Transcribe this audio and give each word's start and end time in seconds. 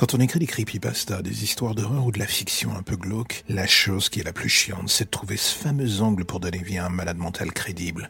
Quand 0.00 0.14
on 0.14 0.18
écrit 0.20 0.38
des 0.38 0.46
creepypastas, 0.46 1.20
des 1.20 1.44
histoires 1.44 1.74
d'horreur 1.74 2.06
ou 2.06 2.10
de 2.10 2.18
la 2.18 2.26
fiction 2.26 2.74
un 2.74 2.82
peu 2.82 2.96
glauque, 2.96 3.44
la 3.50 3.66
chose 3.66 4.08
qui 4.08 4.20
est 4.20 4.24
la 4.24 4.32
plus 4.32 4.48
chiante, 4.48 4.88
c'est 4.88 5.04
de 5.04 5.10
trouver 5.10 5.36
ce 5.36 5.54
fameux 5.54 6.00
angle 6.00 6.24
pour 6.24 6.40
donner 6.40 6.56
vie 6.56 6.78
à 6.78 6.86
un 6.86 6.88
malade 6.88 7.18
mental 7.18 7.52
crédible 7.52 8.08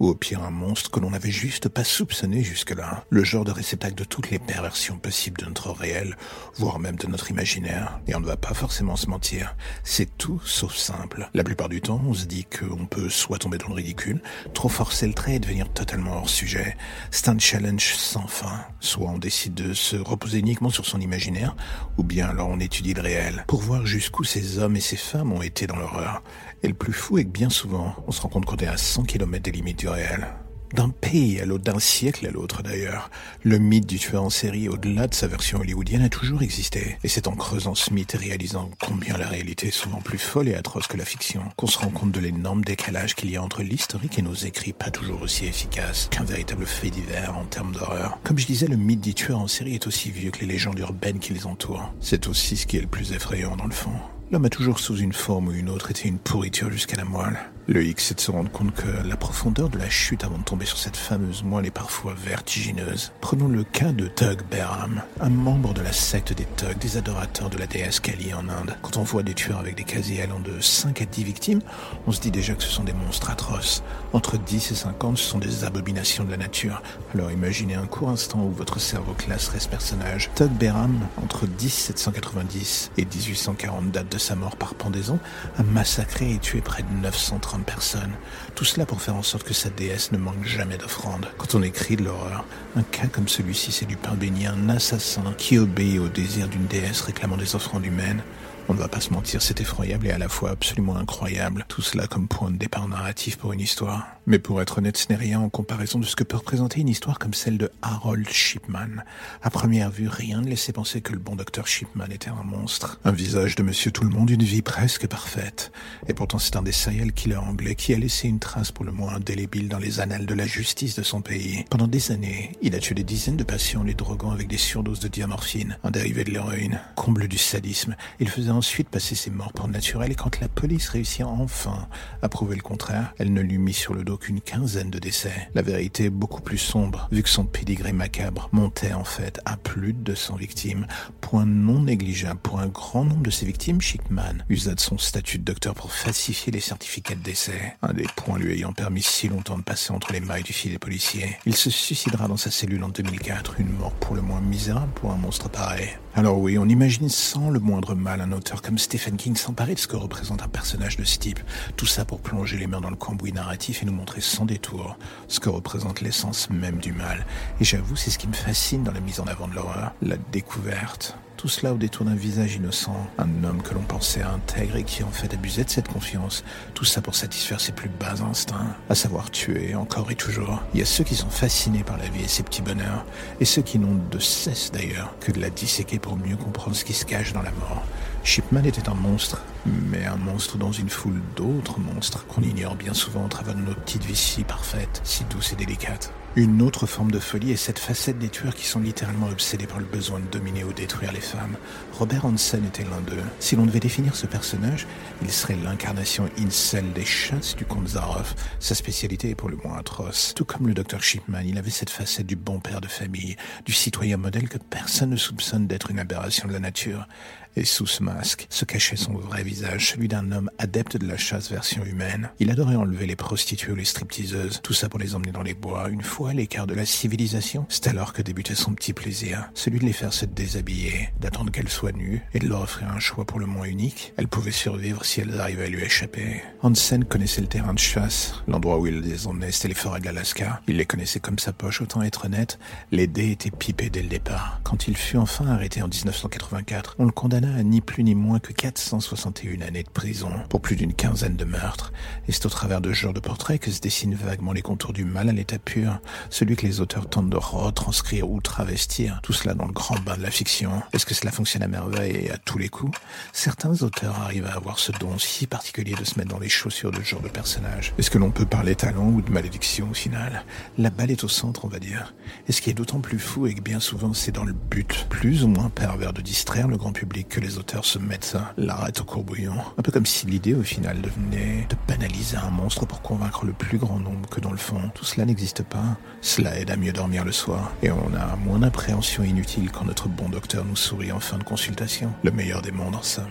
ou 0.00 0.08
au 0.08 0.14
pire 0.14 0.42
un 0.42 0.50
monstre 0.50 0.90
que 0.90 0.98
l'on 0.98 1.10
n'avait 1.10 1.30
juste 1.30 1.68
pas 1.68 1.84
soupçonné 1.84 2.42
jusque-là, 2.42 3.04
le 3.10 3.22
genre 3.22 3.44
de 3.44 3.52
réceptacle 3.52 3.94
de 3.94 4.04
toutes 4.04 4.30
les 4.30 4.38
perversions 4.38 4.98
possibles 4.98 5.42
de 5.42 5.46
notre 5.46 5.70
réel, 5.70 6.16
voire 6.56 6.78
même 6.78 6.96
de 6.96 7.06
notre 7.06 7.30
imaginaire. 7.30 8.00
Et 8.08 8.14
on 8.14 8.20
ne 8.20 8.26
va 8.26 8.36
pas 8.36 8.54
forcément 8.54 8.96
se 8.96 9.08
mentir, 9.08 9.54
c'est 9.84 10.16
tout 10.16 10.40
sauf 10.44 10.74
simple. 10.74 11.28
La 11.34 11.44
plupart 11.44 11.68
du 11.68 11.80
temps, 11.80 12.02
on 12.06 12.14
se 12.14 12.24
dit 12.24 12.46
qu'on 12.46 12.86
peut 12.86 13.10
soit 13.10 13.38
tomber 13.38 13.58
dans 13.58 13.68
le 13.68 13.74
ridicule, 13.74 14.22
trop 14.54 14.68
forcer 14.68 15.06
le 15.06 15.14
trait 15.14 15.36
et 15.36 15.38
devenir 15.38 15.70
totalement 15.72 16.16
hors 16.16 16.30
sujet. 16.30 16.76
C'est 17.10 17.28
un 17.28 17.38
challenge 17.38 17.94
sans 17.94 18.26
fin. 18.26 18.64
Soit 18.80 19.10
on 19.10 19.18
décide 19.18 19.54
de 19.54 19.74
se 19.74 19.96
reposer 19.96 20.38
uniquement 20.38 20.70
sur 20.70 20.86
son 20.86 21.00
imaginaire, 21.00 21.54
ou 21.98 22.02
bien 22.02 22.28
alors 22.28 22.48
on 22.48 22.58
étudie 22.58 22.94
le 22.94 23.02
réel, 23.02 23.44
pour 23.46 23.60
voir 23.60 23.84
jusqu'où 23.84 24.24
ces 24.24 24.58
hommes 24.58 24.76
et 24.76 24.80
ces 24.80 24.96
femmes 24.96 25.32
ont 25.32 25.42
été 25.42 25.66
dans 25.66 25.76
l'horreur. 25.76 26.22
Et 26.62 26.68
le 26.68 26.74
plus 26.74 26.92
fou 26.92 27.18
est 27.18 27.24
que 27.24 27.30
bien 27.30 27.50
souvent, 27.50 27.94
on 28.06 28.12
se 28.12 28.20
rend 28.20 28.28
compte 28.28 28.44
qu'on 28.44 28.56
est 28.56 28.66
à 28.66 28.76
100 28.76 29.04
km 29.04 29.42
des 29.42 29.50
limites 29.50 29.78
du 29.78 29.88
réel. 29.88 30.26
D'un 30.74 30.90
pays 30.90 31.40
à 31.40 31.46
l'autre, 31.46 31.64
d'un 31.64 31.80
siècle 31.80 32.24
à 32.26 32.30
l'autre 32.30 32.62
d'ailleurs, 32.62 33.10
le 33.42 33.58
mythe 33.58 33.86
du 33.86 33.98
tueur 33.98 34.22
en 34.22 34.30
série, 34.30 34.68
au-delà 34.68 35.08
de 35.08 35.14
sa 35.14 35.26
version 35.26 35.58
hollywoodienne, 35.58 36.02
a 36.02 36.08
toujours 36.08 36.42
existé. 36.42 36.96
Et 37.02 37.08
c'est 37.08 37.26
en 37.26 37.34
creusant 37.34 37.74
ce 37.74 37.92
mythe 37.92 38.14
et 38.14 38.18
réalisant 38.18 38.70
combien 38.80 39.16
la 39.16 39.26
réalité 39.26 39.68
est 39.68 39.72
souvent 39.72 40.00
plus 40.00 40.18
folle 40.18 40.48
et 40.48 40.54
atroce 40.54 40.86
que 40.86 40.96
la 40.96 41.04
fiction, 41.04 41.42
qu'on 41.56 41.66
se 41.66 41.78
rend 41.78 41.88
compte 41.88 42.12
de 42.12 42.20
l'énorme 42.20 42.62
décalage 42.62 43.16
qu'il 43.16 43.30
y 43.30 43.36
a 43.36 43.42
entre 43.42 43.62
l'historique 43.62 44.18
et 44.20 44.22
nos 44.22 44.34
écrits 44.34 44.72
pas 44.72 44.90
toujours 44.90 45.22
aussi 45.22 45.46
efficaces 45.46 46.08
qu'un 46.12 46.24
véritable 46.24 46.66
fait 46.66 46.90
divers 46.90 47.36
en 47.36 47.46
termes 47.46 47.72
d'horreur. 47.72 48.18
Comme 48.22 48.38
je 48.38 48.46
disais, 48.46 48.68
le 48.68 48.76
mythe 48.76 49.00
du 49.00 49.14
tueur 49.14 49.40
en 49.40 49.48
série 49.48 49.74
est 49.74 49.88
aussi 49.88 50.12
vieux 50.12 50.30
que 50.30 50.40
les 50.40 50.46
légendes 50.46 50.78
urbaines 50.78 51.18
qui 51.18 51.34
les 51.34 51.46
entourent. 51.46 51.92
C'est 52.00 52.28
aussi 52.28 52.56
ce 52.56 52.66
qui 52.66 52.76
est 52.76 52.82
le 52.82 52.86
plus 52.86 53.12
effrayant 53.12 53.56
dans 53.56 53.66
le 53.66 53.74
fond. 53.74 53.90
L'homme 54.32 54.44
a 54.44 54.50
toujours 54.50 54.78
sous 54.78 54.96
une 54.96 55.12
forme 55.12 55.48
ou 55.48 55.52
une 55.52 55.68
autre 55.68 55.90
été 55.90 56.06
une 56.06 56.18
pourriture 56.18 56.70
jusqu'à 56.70 56.96
la 56.96 57.04
moelle. 57.04 57.36
Le 57.72 57.84
X, 57.84 58.06
c'est 58.06 58.16
de 58.16 58.20
se 58.20 58.32
rendre 58.32 58.50
compte 58.50 58.74
que 58.74 59.06
la 59.06 59.16
profondeur 59.16 59.68
de 59.68 59.78
la 59.78 59.88
chute 59.88 60.24
avant 60.24 60.38
de 60.38 60.42
tomber 60.42 60.66
sur 60.66 60.76
cette 60.76 60.96
fameuse 60.96 61.44
moelle 61.44 61.66
est 61.66 61.70
parfois 61.70 62.14
vertigineuse. 62.18 63.12
Prenons 63.20 63.46
le 63.46 63.62
cas 63.62 63.92
de 63.92 64.08
Tug 64.08 64.40
Behram, 64.50 65.02
un 65.20 65.28
membre 65.28 65.72
de 65.72 65.80
la 65.80 65.92
secte 65.92 66.32
des 66.32 66.46
Tug, 66.56 66.76
des 66.78 66.96
adorateurs 66.96 67.48
de 67.48 67.56
la 67.56 67.68
déesse 67.68 68.00
Kali 68.00 68.34
en 68.34 68.48
Inde. 68.48 68.74
Quand 68.82 68.96
on 68.96 69.04
voit 69.04 69.22
des 69.22 69.34
tueurs 69.34 69.60
avec 69.60 69.76
des 69.76 69.84
casiers 69.84 70.20
allant 70.20 70.40
de 70.40 70.60
5 70.60 71.00
à 71.00 71.04
10 71.04 71.22
victimes, 71.22 71.60
on 72.08 72.10
se 72.10 72.20
dit 72.20 72.32
déjà 72.32 72.54
que 72.54 72.64
ce 72.64 72.70
sont 72.70 72.82
des 72.82 72.92
monstres 72.92 73.30
atroces. 73.30 73.84
Entre 74.12 74.36
10 74.36 74.72
et 74.72 74.74
50, 74.74 75.16
ce 75.16 75.22
sont 75.22 75.38
des 75.38 75.62
abominations 75.62 76.24
de 76.24 76.32
la 76.32 76.38
nature. 76.38 76.82
Alors 77.14 77.30
imaginez 77.30 77.76
un 77.76 77.86
court 77.86 78.08
instant 78.08 78.42
où 78.42 78.50
votre 78.50 78.80
cerveau 78.80 79.12
classerait 79.12 79.60
ce 79.60 79.68
personnage. 79.68 80.28
Tug 80.34 80.50
Behram, 80.50 80.98
entre 81.22 81.46
1790 81.46 82.90
et 82.98 83.04
1840, 83.04 83.92
date 83.92 84.10
de 84.10 84.18
sa 84.18 84.34
mort 84.34 84.56
par 84.56 84.74
pendaison, 84.74 85.20
a 85.56 85.62
massacré 85.62 86.32
et 86.32 86.38
tué 86.40 86.62
près 86.62 86.82
de 86.82 86.92
930 87.00 87.59
personnes. 87.64 88.12
Tout 88.54 88.64
cela 88.64 88.86
pour 88.86 89.00
faire 89.00 89.16
en 89.16 89.22
sorte 89.22 89.46
que 89.46 89.54
sa 89.54 89.70
déesse 89.70 90.12
ne 90.12 90.18
manque 90.18 90.44
jamais 90.44 90.78
d'offrandes. 90.78 91.26
Quand 91.38 91.54
on 91.54 91.62
écrit 91.62 91.96
de 91.96 92.04
l'horreur, 92.04 92.44
un 92.76 92.82
cas 92.82 93.06
comme 93.06 93.28
celui-ci, 93.28 93.72
c'est 93.72 93.86
du 93.86 93.96
pain 93.96 94.14
béni, 94.14 94.46
un 94.46 94.68
assassin 94.68 95.34
qui 95.38 95.58
obéit 95.58 96.00
au 96.00 96.08
désir 96.08 96.48
d'une 96.48 96.66
déesse 96.66 97.00
réclamant 97.00 97.36
des 97.36 97.54
offrandes 97.54 97.86
humaines. 97.86 98.22
On 98.68 98.74
ne 98.74 98.78
va 98.78 98.88
pas 98.88 99.00
se 99.00 99.12
mentir, 99.12 99.42
c'est 99.42 99.60
effroyable 99.60 100.06
et 100.06 100.12
à 100.12 100.18
la 100.18 100.28
fois 100.28 100.50
absolument 100.50 100.96
incroyable. 100.96 101.64
Tout 101.66 101.82
cela 101.82 102.06
comme 102.06 102.28
point 102.28 102.50
de 102.50 102.56
départ 102.56 102.86
narratif 102.86 103.36
pour 103.36 103.52
une 103.52 103.60
histoire. 103.60 104.06
Mais 104.30 104.38
pour 104.38 104.62
être 104.62 104.78
honnête, 104.78 104.96
ce 104.96 105.08
n'est 105.08 105.16
rien 105.16 105.40
en 105.40 105.48
comparaison 105.48 105.98
de 105.98 106.04
ce 106.04 106.14
que 106.14 106.22
peut 106.22 106.36
représenter 106.36 106.80
une 106.80 106.88
histoire 106.88 107.18
comme 107.18 107.34
celle 107.34 107.58
de 107.58 107.68
Harold 107.82 108.28
Shipman. 108.28 109.02
À 109.42 109.50
première 109.50 109.90
vue, 109.90 110.06
rien 110.06 110.40
ne 110.40 110.48
laissait 110.48 110.72
penser 110.72 111.00
que 111.00 111.12
le 111.12 111.18
bon 111.18 111.34
docteur 111.34 111.66
Shipman 111.66 112.06
était 112.12 112.30
un 112.30 112.44
monstre. 112.44 113.00
Un 113.04 113.10
visage 113.10 113.56
de 113.56 113.64
monsieur 113.64 113.90
tout 113.90 114.04
le 114.04 114.10
monde, 114.10 114.30
une 114.30 114.44
vie 114.44 114.62
presque 114.62 115.08
parfaite. 115.08 115.72
Et 116.06 116.14
pourtant, 116.14 116.38
c'est 116.38 116.54
un 116.54 116.62
des 116.62 116.70
serial 116.70 117.12
killers 117.12 117.38
anglais 117.38 117.74
qui 117.74 117.92
a 117.92 117.98
laissé 117.98 118.28
une 118.28 118.38
trace 118.38 118.70
pour 118.70 118.84
le 118.84 118.92
moins 118.92 119.16
indélébile 119.16 119.68
dans 119.68 119.80
les 119.80 119.98
annales 119.98 120.26
de 120.26 120.34
la 120.34 120.46
justice 120.46 120.94
de 120.94 121.02
son 121.02 121.22
pays. 121.22 121.64
Pendant 121.68 121.88
des 121.88 122.12
années, 122.12 122.52
il 122.62 122.76
a 122.76 122.78
tué 122.78 122.94
des 122.94 123.02
dizaines 123.02 123.36
de 123.36 123.42
patients 123.42 123.82
les 123.82 123.94
droguant 123.94 124.30
avec 124.30 124.46
des 124.46 124.58
surdoses 124.58 125.00
de 125.00 125.08
diamorphine, 125.08 125.76
un 125.82 125.90
dérivé 125.90 126.22
de 126.22 126.30
l'héroïne. 126.30 126.78
Comble 126.94 127.26
du 127.26 127.38
sadisme, 127.38 127.96
il 128.20 128.28
faisait 128.28 128.50
ensuite 128.50 128.90
passer 128.90 129.16
ses 129.16 129.30
morts 129.30 129.52
pour 129.52 129.66
naturel 129.66 130.12
et 130.12 130.14
quand 130.14 130.38
la 130.38 130.46
police 130.46 130.88
réussit 130.90 131.24
enfin 131.24 131.88
à 132.22 132.28
prouver 132.28 132.54
le 132.54 132.62
contraire, 132.62 133.12
elle 133.18 133.32
ne 133.32 133.40
lui 133.40 133.58
mit 133.58 133.72
sur 133.72 133.92
le 133.92 134.04
dos 134.04 134.19
qu'une 134.20 134.40
quinzaine 134.40 134.90
de 134.90 134.98
décès. 134.98 135.48
La 135.54 135.62
vérité 135.62 136.04
est 136.04 136.10
beaucoup 136.10 136.42
plus 136.42 136.58
sombre, 136.58 137.08
vu 137.10 137.22
que 137.22 137.28
son 137.28 137.44
pédigré 137.44 137.92
macabre 137.92 138.48
montait 138.52 138.92
en 138.92 139.04
fait 139.04 139.40
à 139.44 139.56
plus 139.56 139.92
de 139.92 139.98
200 139.98 140.36
victimes. 140.36 140.86
Point 141.20 141.46
non 141.46 141.80
négligeable 141.80 142.38
pour 142.40 142.60
un 142.60 142.68
grand 142.68 143.04
nombre 143.04 143.22
de 143.22 143.30
ces 143.30 143.46
victimes, 143.46 143.80
Shipman 143.80 144.44
usa 144.48 144.74
de 144.74 144.80
son 144.80 144.98
statut 144.98 145.38
de 145.38 145.44
docteur 145.44 145.74
pour 145.74 145.92
falsifier 145.92 146.52
les 146.52 146.60
certificats 146.60 147.14
de 147.14 147.22
décès, 147.22 147.76
un 147.82 147.92
des 147.92 148.06
points 148.16 148.38
lui 148.38 148.52
ayant 148.52 148.72
permis 148.72 149.02
si 149.02 149.28
longtemps 149.28 149.58
de 149.58 149.62
passer 149.62 149.92
entre 149.92 150.12
les 150.12 150.20
mailles 150.20 150.42
du 150.42 150.52
filet 150.52 150.78
policier. 150.78 151.36
Il 151.46 151.56
se 151.56 151.70
suicidera 151.70 152.28
dans 152.28 152.36
sa 152.36 152.50
cellule 152.50 152.84
en 152.84 152.88
2004, 152.88 153.60
une 153.60 153.72
mort 153.72 153.92
pour 153.94 154.14
le 154.14 154.22
moins 154.22 154.40
misérable 154.40 154.92
pour 154.94 155.12
un 155.12 155.16
monstre 155.16 155.48
pareil. 155.48 155.88
Alors 156.20 156.38
oui, 156.38 156.58
on 156.58 156.68
imagine 156.68 157.08
sans 157.08 157.48
le 157.48 157.60
moindre 157.60 157.94
mal 157.94 158.20
un 158.20 158.32
auteur 158.32 158.60
comme 158.60 158.76
Stephen 158.76 159.16
King 159.16 159.36
s'emparer 159.36 159.72
de 159.72 159.78
ce 159.78 159.86
que 159.86 159.96
représente 159.96 160.42
un 160.42 160.48
personnage 160.48 160.98
de 160.98 161.04
ce 161.04 161.18
type. 161.18 161.40
Tout 161.78 161.86
ça 161.86 162.04
pour 162.04 162.20
plonger 162.20 162.58
les 162.58 162.66
mains 162.66 162.82
dans 162.82 162.90
le 162.90 162.96
cambouis 162.96 163.32
narratif 163.32 163.82
et 163.82 163.86
nous 163.86 163.94
montrer 163.94 164.20
sans 164.20 164.44
détour 164.44 164.98
ce 165.28 165.40
que 165.40 165.48
représente 165.48 166.02
l'essence 166.02 166.50
même 166.50 166.76
du 166.76 166.92
mal. 166.92 167.24
Et 167.58 167.64
j'avoue, 167.64 167.96
c'est 167.96 168.10
ce 168.10 168.18
qui 168.18 168.28
me 168.28 168.34
fascine 168.34 168.84
dans 168.84 168.92
la 168.92 169.00
mise 169.00 169.18
en 169.18 169.24
avant 169.28 169.48
de 169.48 169.54
l'horreur, 169.54 169.94
la 170.02 170.18
découverte. 170.30 171.16
Tout 171.40 171.48
cela 171.48 171.72
au 171.72 171.78
détour 171.78 172.04
d'un 172.04 172.14
visage 172.14 172.56
innocent, 172.56 172.94
un 173.16 173.44
homme 173.44 173.62
que 173.62 173.72
l'on 173.72 173.80
pensait 173.80 174.20
intègre 174.20 174.76
et 174.76 174.84
qui 174.84 175.02
en 175.02 175.10
fait 175.10 175.32
abusait 175.32 175.64
de 175.64 175.70
cette 175.70 175.88
confiance. 175.88 176.44
Tout 176.74 176.84
ça 176.84 177.00
pour 177.00 177.14
satisfaire 177.14 177.62
ses 177.62 177.72
plus 177.72 177.88
bas 177.88 178.20
instincts, 178.20 178.76
à 178.90 178.94
savoir 178.94 179.30
tuer 179.30 179.74
encore 179.74 180.10
et 180.10 180.16
toujours. 180.16 180.62
Il 180.74 180.80
y 180.80 180.82
a 180.82 180.86
ceux 180.86 181.02
qui 181.02 181.14
sont 181.14 181.30
fascinés 181.30 181.82
par 181.82 181.96
la 181.96 182.08
vie 182.08 182.24
et 182.24 182.28
ses 182.28 182.42
petits 182.42 182.60
bonheurs, 182.60 183.06
et 183.40 183.46
ceux 183.46 183.62
qui 183.62 183.78
n'ont 183.78 183.98
de 184.10 184.18
cesse 184.18 184.70
d'ailleurs 184.70 185.14
que 185.20 185.32
de 185.32 185.40
la 185.40 185.48
disséquer 185.48 185.98
pour 185.98 186.18
mieux 186.18 186.36
comprendre 186.36 186.76
ce 186.76 186.84
qui 186.84 186.92
se 186.92 187.06
cache 187.06 187.32
dans 187.32 187.40
la 187.40 187.52
mort. 187.52 187.84
Shipman 188.22 188.66
était 188.66 188.90
un 188.90 188.94
monstre, 188.94 189.42
mais 189.64 190.04
un 190.04 190.16
monstre 190.16 190.58
dans 190.58 190.72
une 190.72 190.90
foule 190.90 191.22
d'autres 191.36 191.80
monstres 191.80 192.26
qu'on 192.26 192.42
ignore 192.42 192.74
bien 192.74 192.92
souvent 192.92 193.24
au 193.24 193.28
travers 193.28 193.54
de 193.54 193.62
nos 193.62 193.72
petites 193.72 194.04
vies 194.04 194.14
si 194.14 194.44
parfaites, 194.44 195.00
si 195.04 195.24
douces 195.24 195.54
et 195.54 195.56
délicates. 195.56 196.12
Une 196.36 196.62
autre 196.62 196.86
forme 196.86 197.10
de 197.10 197.18
folie 197.18 197.50
est 197.50 197.56
cette 197.56 197.80
facette 197.80 198.20
des 198.20 198.28
tueurs 198.28 198.54
qui 198.54 198.64
sont 198.64 198.78
littéralement 198.78 199.26
obsédés 199.26 199.66
par 199.66 199.80
le 199.80 199.84
besoin 199.84 200.20
de 200.20 200.26
dominer 200.26 200.62
ou 200.62 200.72
détruire 200.72 201.10
les 201.10 201.20
femmes. 201.20 201.56
Robert 201.92 202.24
Hansen 202.24 202.64
était 202.64 202.84
l'un 202.84 203.00
d'eux. 203.00 203.22
Si 203.40 203.56
l'on 203.56 203.66
devait 203.66 203.80
définir 203.80 204.14
ce 204.14 204.26
personnage, 204.26 204.86
il 205.22 205.30
serait 205.32 205.56
l'incarnation 205.56 206.28
incel 206.38 206.92
des 206.92 207.04
chasses 207.04 207.56
du 207.56 207.64
comte 207.64 207.88
Zaroff. 207.88 208.36
Sa 208.60 208.76
spécialité 208.76 209.30
est 209.30 209.34
pour 209.34 209.48
le 209.48 209.56
moins 209.56 209.78
atroce. 209.78 210.32
Tout 210.36 210.44
comme 210.44 210.68
le 210.68 210.74
docteur 210.74 211.02
Shipman, 211.02 211.42
il 211.44 211.58
avait 211.58 211.68
cette 211.68 211.90
facette 211.90 212.28
du 212.28 212.36
bon 212.36 212.60
père 212.60 212.80
de 212.80 212.86
famille, 212.86 213.34
du 213.66 213.72
citoyen 213.72 214.16
modèle 214.16 214.48
que 214.48 214.58
personne 214.58 215.10
ne 215.10 215.16
soupçonne 215.16 215.66
d'être 215.66 215.90
une 215.90 215.98
aberration 215.98 216.46
de 216.46 216.52
la 216.52 216.60
nature. 216.60 217.08
Et 217.56 217.64
sous 217.64 217.86
ce 217.86 218.02
masque 218.02 218.46
se 218.48 218.64
cachait 218.64 218.96
son 218.96 219.12
vrai 219.14 219.42
visage, 219.42 219.90
celui 219.90 220.08
d'un 220.08 220.30
homme 220.30 220.50
adepte 220.58 220.96
de 220.96 221.06
la 221.06 221.16
chasse 221.16 221.50
version 221.50 221.84
humaine. 221.84 222.30
Il 222.38 222.50
adorait 222.50 222.76
enlever 222.76 223.06
les 223.06 223.16
prostituées 223.16 223.72
ou 223.72 223.74
les 223.74 223.84
stripteaseuses, 223.84 224.60
tout 224.62 224.72
ça 224.72 224.88
pour 224.88 225.00
les 225.00 225.14
emmener 225.14 225.32
dans 225.32 225.42
les 225.42 225.54
bois, 225.54 225.88
une 225.88 226.02
fois 226.02 226.30
à 226.30 226.34
l'écart 226.34 226.66
de 226.66 226.74
la 226.74 226.86
civilisation. 226.86 227.66
C'est 227.68 227.88
alors 227.88 228.12
que 228.12 228.22
débutait 228.22 228.54
son 228.54 228.74
petit 228.74 228.92
plaisir, 228.92 229.50
celui 229.54 229.80
de 229.80 229.84
les 229.84 229.92
faire 229.92 230.12
se 230.12 230.26
déshabiller, 230.26 231.10
d'attendre 231.18 231.50
qu'elles 231.50 231.68
soient 231.68 231.92
nues 231.92 232.22
et 232.34 232.38
de 232.38 232.48
leur 232.48 232.62
offrir 232.62 232.88
un 232.88 233.00
choix 233.00 233.24
pour 233.24 233.40
le 233.40 233.46
moins 233.46 233.66
unique. 233.66 234.12
Elles 234.16 234.28
pouvaient 234.28 234.50
survivre 234.52 235.04
si 235.04 235.20
elles 235.20 235.40
arrivaient 235.40 235.64
à 235.64 235.68
lui 235.68 235.82
échapper. 235.82 236.42
Hansen 236.62 237.04
connaissait 237.04 237.40
le 237.40 237.48
terrain 237.48 237.74
de 237.74 237.78
chasse, 237.78 238.34
l'endroit 238.46 238.78
où 238.78 238.86
il 238.86 239.00
les 239.00 239.26
emmenait, 239.26 239.50
c'était 239.50 239.68
les 239.68 239.74
forêts 239.74 240.00
de 240.00 240.04
l'Alaska. 240.04 240.60
Il 240.68 240.76
les 240.76 240.86
connaissait 240.86 241.20
comme 241.20 241.38
sa 241.38 241.52
poche, 241.52 241.80
autant 241.80 242.02
être 242.02 242.26
honnête, 242.26 242.58
les 242.92 243.08
dés 243.08 243.32
étaient 243.32 243.50
pipés 243.50 243.90
dès 243.90 244.02
le 244.02 244.08
départ. 244.08 244.60
Quand 244.62 244.86
il 244.86 244.96
fut 244.96 245.16
enfin 245.16 245.46
arrêté 245.48 245.82
en 245.82 245.88
1984, 245.88 246.96
on 246.98 247.06
le 247.06 247.12
condamna 247.12 247.39
à 247.44 247.62
ni 247.62 247.80
plus 247.80 248.04
ni 248.04 248.14
moins 248.14 248.38
que 248.38 248.52
461 248.52 249.60
années 249.60 249.82
de 249.82 249.90
prison 249.90 250.30
pour 250.48 250.60
plus 250.60 250.76
d'une 250.76 250.94
quinzaine 250.94 251.36
de 251.36 251.44
meurtres. 251.44 251.92
Et 252.28 252.32
c'est 252.32 252.46
au 252.46 252.48
travers 252.48 252.80
de 252.80 252.92
ce 252.92 252.98
genre 252.98 253.12
de 253.12 253.20
portrait 253.20 253.58
que 253.58 253.70
se 253.70 253.80
dessinent 253.80 254.14
vaguement 254.14 254.52
les 254.52 254.62
contours 254.62 254.92
du 254.92 255.04
mal 255.04 255.28
à 255.28 255.32
l'état 255.32 255.58
pur, 255.58 255.98
celui 256.28 256.56
que 256.56 256.66
les 256.66 256.80
auteurs 256.80 257.08
tentent 257.08 257.30
de 257.30 257.36
retranscrire 257.36 258.30
ou 258.30 258.40
travestir, 258.40 259.20
tout 259.22 259.32
cela 259.32 259.54
dans 259.54 259.66
le 259.66 259.72
grand 259.72 259.98
bain 260.00 260.16
de 260.16 260.22
la 260.22 260.30
fiction. 260.30 260.82
Est-ce 260.92 261.06
que 261.06 261.14
cela 261.14 261.30
fonctionne 261.30 261.62
à 261.62 261.68
merveille 261.68 262.16
et 262.16 262.30
à 262.30 262.38
tous 262.38 262.58
les 262.58 262.68
coups? 262.68 262.98
Certains 263.32 263.82
auteurs 263.82 264.18
arrivent 264.20 264.46
à 264.46 264.54
avoir 264.54 264.78
ce 264.78 264.92
don 264.92 265.18
si 265.18 265.46
particulier 265.46 265.94
de 265.94 266.04
se 266.04 266.18
mettre 266.18 266.30
dans 266.30 266.38
les 266.38 266.48
chaussures 266.48 266.90
de 266.90 266.98
ce 266.98 267.04
genre 267.04 267.22
de 267.22 267.28
personnage. 267.28 267.94
Est-ce 267.98 268.10
que 268.10 268.18
l'on 268.18 268.30
peut 268.30 268.46
parler 268.46 268.74
talent 268.74 269.08
ou 269.08 269.22
de 269.22 269.30
malédiction 269.30 269.88
au 269.90 269.94
final? 269.94 270.44
La 270.78 270.90
balle 270.90 271.10
est 271.10 271.24
au 271.24 271.28
centre, 271.28 271.64
on 271.64 271.68
va 271.68 271.78
dire. 271.78 272.14
Et 272.48 272.52
ce 272.52 272.60
qui 272.60 272.70
est 272.70 272.74
d'autant 272.74 273.00
plus 273.00 273.18
fou 273.18 273.46
est 273.46 273.54
que 273.54 273.62
bien 273.62 273.80
souvent 273.80 274.12
c'est 274.14 274.32
dans 274.32 274.44
le 274.44 274.52
but, 274.52 275.06
plus 275.08 275.44
ou 275.44 275.48
moins 275.48 275.70
pervers, 275.70 276.12
de 276.12 276.20
distraire 276.20 276.68
le 276.68 276.76
grand 276.76 276.92
public 276.92 277.29
que 277.30 277.40
les 277.40 277.56
auteurs 277.56 277.84
se 277.84 277.98
mettent 277.98 278.36
l'arrête 278.58 279.00
au 279.00 279.04
courbouillon. 279.04 279.54
Un 279.78 279.82
peu 279.82 279.92
comme 279.92 280.04
si 280.04 280.26
l'idée 280.26 280.52
au 280.52 280.62
final 280.62 281.00
devenait 281.00 281.66
de 281.70 281.76
banaliser 281.88 282.36
un 282.36 282.50
monstre 282.50 282.84
pour 282.84 283.00
convaincre 283.00 283.46
le 283.46 283.52
plus 283.52 283.78
grand 283.78 283.98
nombre 283.98 284.28
que 284.28 284.40
dans 284.40 284.50
le 284.50 284.58
fond, 284.58 284.90
tout 284.94 285.04
cela 285.04 285.24
n'existe 285.24 285.62
pas. 285.62 285.96
Cela 286.20 286.58
aide 286.58 286.70
à 286.70 286.76
mieux 286.76 286.92
dormir 286.92 287.24
le 287.24 287.32
soir. 287.32 287.72
Et 287.82 287.90
on 287.90 288.14
a 288.14 288.36
moins 288.36 288.58
d'appréhension 288.58 289.22
inutile 289.22 289.70
quand 289.70 289.84
notre 289.84 290.08
bon 290.08 290.28
docteur 290.28 290.64
nous 290.64 290.76
sourit 290.76 291.12
en 291.12 291.20
fin 291.20 291.38
de 291.38 291.44
consultation. 291.44 292.12
Le 292.24 292.32
meilleur 292.32 292.60
des 292.60 292.72
mondes 292.72 292.96
en 292.96 293.02
somme. 293.02 293.30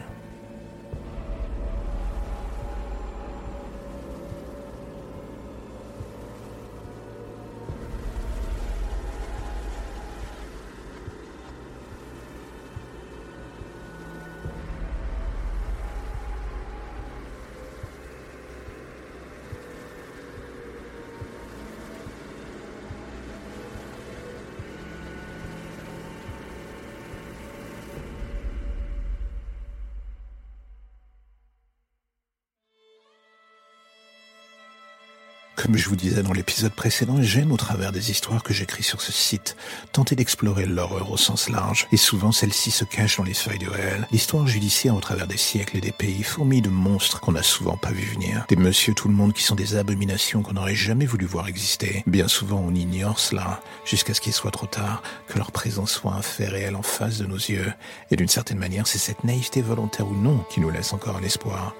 Je 35.80 35.88
vous 35.88 35.96
disais 35.96 36.24
dans 36.24 36.34
l'épisode 36.34 36.74
précédent, 36.74 37.22
j'aime 37.22 37.54
au 37.54 37.58
travers 37.58 37.94
des 37.94 38.12
histoires 38.12 38.44
que 38.44 38.54
j'écris 38.54 38.84
sur 38.84 39.02
ce 39.02 39.14
site 39.14 39.56
tenter 39.94 40.16
d'explorer 40.16 40.66
l'horreur 40.66 41.10
au 41.12 41.18
sens 41.18 41.50
large. 41.50 41.88
Et 41.94 41.98
souvent 41.98 42.34
celle-ci 42.34 42.70
se 42.72 42.84
cache 42.84 43.18
dans 43.18 43.24
les 43.24 43.34
feuilles 43.34 43.60
de 43.60 43.70
réel. 43.70 44.08
L'histoire 44.12 44.46
judiciaire 44.46 44.96
au 44.96 45.00
travers 45.00 45.28
des 45.28 45.38
siècles 45.38 45.78
et 45.78 45.82
des 45.82 45.94
pays 45.94 46.24
fourmis 46.24 46.62
de 46.62 46.70
monstres 46.70 47.22
qu'on 47.22 47.32
n'a 47.32 47.44
souvent 47.44 47.78
pas 47.78 47.92
vu 47.92 48.04
venir. 48.04 48.46
Des 48.50 48.58
monsieur 48.58 48.94
tout 48.94 49.08
le 49.08 49.14
monde 49.14 49.34
qui 49.34 49.44
sont 49.44 49.56
des 49.56 49.76
abominations 49.76 50.42
qu'on 50.42 50.54
n'aurait 50.54 50.76
jamais 50.76 51.06
voulu 51.06 51.26
voir 51.26 51.48
exister. 51.48 52.04
Bien 52.08 52.28
souvent 52.28 52.62
on 52.66 52.76
ignore 52.76 53.20
cela 53.20 53.62
jusqu'à 53.86 54.14
ce 54.14 54.22
qu'il 54.22 54.34
soit 54.34 54.52
trop 54.52 54.68
tard, 54.68 55.02
que 55.28 55.38
leur 55.38 55.52
présence 55.52 55.92
soit 55.92 56.14
un 56.14 56.22
fait 56.22 56.48
réel 56.48 56.76
en 56.76 56.84
face 56.84 57.20
de 57.20 57.26
nos 57.26 57.38
yeux. 57.38 57.72
Et 58.12 58.18
d'une 58.18 58.28
certaine 58.28 58.60
manière 58.60 58.86
c'est 58.86 58.98
cette 58.98 59.24
naïveté 59.24 59.62
volontaire 59.62 60.08
ou 60.08 60.16
non 60.16 60.44
qui 60.50 60.60
nous 60.60 60.72
laisse 60.72 60.92
encore 60.92 61.16
un 61.16 61.24
espoir. 61.24 61.74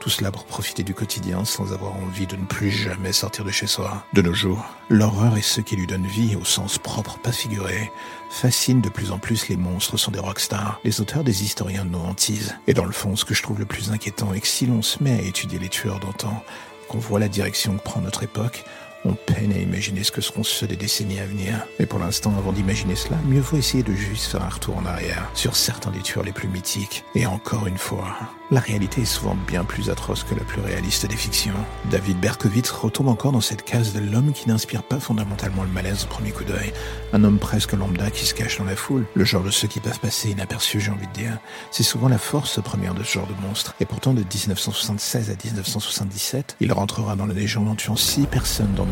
Tout 0.00 0.10
cela 0.10 0.30
pour 0.30 0.44
profiter 0.44 0.82
du 0.82 0.94
quotidien 0.94 1.44
sans 1.44 1.72
avoir 1.72 1.94
envie 1.96 2.26
de 2.26 2.36
ne 2.36 2.44
plus 2.44 2.70
jamais 2.70 3.12
sortir 3.12 3.44
de 3.44 3.50
chez 3.50 3.66
soi. 3.66 4.04
De 4.12 4.22
nos 4.22 4.34
jours, 4.34 4.64
l'horreur 4.88 5.36
et 5.36 5.42
ceux 5.42 5.62
qui 5.62 5.76
lui 5.76 5.86
donnent 5.86 6.06
vie 6.06 6.36
au 6.36 6.44
sens 6.44 6.78
propre, 6.78 7.18
pas 7.18 7.32
figuré, 7.32 7.90
fascinent 8.30 8.80
de 8.80 8.88
plus 8.88 9.10
en 9.10 9.18
plus 9.18 9.48
les 9.48 9.56
monstres 9.56 9.96
sont 9.96 10.10
des 10.10 10.18
rockstars, 10.18 10.80
les 10.84 11.00
auteurs 11.00 11.24
des 11.24 11.42
historiens 11.42 11.84
de 11.84 11.90
nos 11.90 12.00
hantises. 12.00 12.56
Et 12.66 12.74
dans 12.74 12.84
le 12.84 12.92
fond, 12.92 13.16
ce 13.16 13.24
que 13.24 13.34
je 13.34 13.42
trouve 13.42 13.58
le 13.58 13.66
plus 13.66 13.90
inquiétant 13.90 14.32
est 14.32 14.40
que 14.40 14.46
si 14.46 14.66
l'on 14.66 14.82
se 14.82 15.02
met 15.02 15.18
à 15.18 15.22
étudier 15.22 15.58
les 15.58 15.68
tueurs 15.68 16.00
d'antan, 16.00 16.42
qu'on 16.88 16.98
voit 16.98 17.20
la 17.20 17.28
direction 17.28 17.76
que 17.76 17.82
prend 17.82 18.00
notre 18.00 18.22
époque, 18.22 18.64
on 19.06 19.14
peine 19.14 19.52
à 19.52 19.58
imaginer 19.58 20.02
ce 20.02 20.10
que 20.10 20.20
seront 20.20 20.42
ceux 20.42 20.66
des 20.66 20.76
décennies 20.76 21.20
à 21.20 21.26
venir. 21.26 21.66
Mais 21.78 21.86
pour 21.86 21.98
l'instant, 21.98 22.34
avant 22.36 22.52
d'imaginer 22.52 22.96
cela, 22.96 23.16
mieux 23.26 23.40
vaut 23.40 23.56
essayer 23.56 23.82
de 23.82 23.92
juste 23.92 24.26
faire 24.26 24.42
un 24.42 24.48
retour 24.48 24.76
en 24.76 24.86
arrière 24.86 25.30
sur 25.34 25.56
certains 25.56 25.90
des 25.90 26.00
tueurs 26.00 26.24
les 26.24 26.32
plus 26.32 26.48
mythiques. 26.48 27.04
Et 27.14 27.26
encore 27.26 27.66
une 27.66 27.78
fois, 27.78 28.16
la 28.50 28.60
réalité 28.60 29.02
est 29.02 29.06
souvent 29.06 29.36
bien 29.46 29.64
plus 29.64 29.90
atroce 29.90 30.24
que 30.24 30.34
la 30.34 30.44
plus 30.44 30.60
réaliste 30.60 31.06
des 31.06 31.16
fictions. 31.16 31.54
David 31.90 32.18
Berkowitz 32.20 32.70
retombe 32.70 33.08
encore 33.08 33.32
dans 33.32 33.40
cette 33.40 33.64
case 33.64 33.92
de 33.92 34.00
l'homme 34.00 34.32
qui 34.32 34.48
n'inspire 34.48 34.82
pas 34.82 35.00
fondamentalement 35.00 35.62
le 35.62 35.70
malaise 35.70 36.04
au 36.04 36.06
premier 36.06 36.30
coup 36.30 36.44
d'œil. 36.44 36.72
Un 37.12 37.24
homme 37.24 37.38
presque 37.38 37.72
lambda 37.72 38.10
qui 38.10 38.24
se 38.24 38.34
cache 38.34 38.58
dans 38.58 38.64
la 38.64 38.76
foule. 38.76 39.06
Le 39.14 39.24
genre 39.24 39.42
de 39.42 39.50
ceux 39.50 39.68
qui 39.68 39.80
peuvent 39.80 40.00
passer 40.00 40.30
inaperçus, 40.30 40.80
j'ai 40.80 40.90
envie 40.90 41.06
de 41.06 41.12
dire. 41.12 41.38
C'est 41.70 41.82
souvent 41.82 42.08
la 42.08 42.18
force 42.18 42.60
première 42.62 42.94
de 42.94 43.02
ce 43.02 43.12
genre 43.12 43.26
de 43.26 43.46
monstre. 43.46 43.74
Et 43.80 43.84
pourtant, 43.84 44.14
de 44.14 44.20
1976 44.20 45.30
à 45.30 45.34
1977, 45.44 46.56
il 46.60 46.72
rentrera 46.72 47.16
dans 47.16 47.26
la 47.26 47.34
légende 47.34 47.68
en 47.68 47.74
tuant 47.74 47.96
six 47.96 48.26
personnes 48.26 48.74
dans 48.74 48.86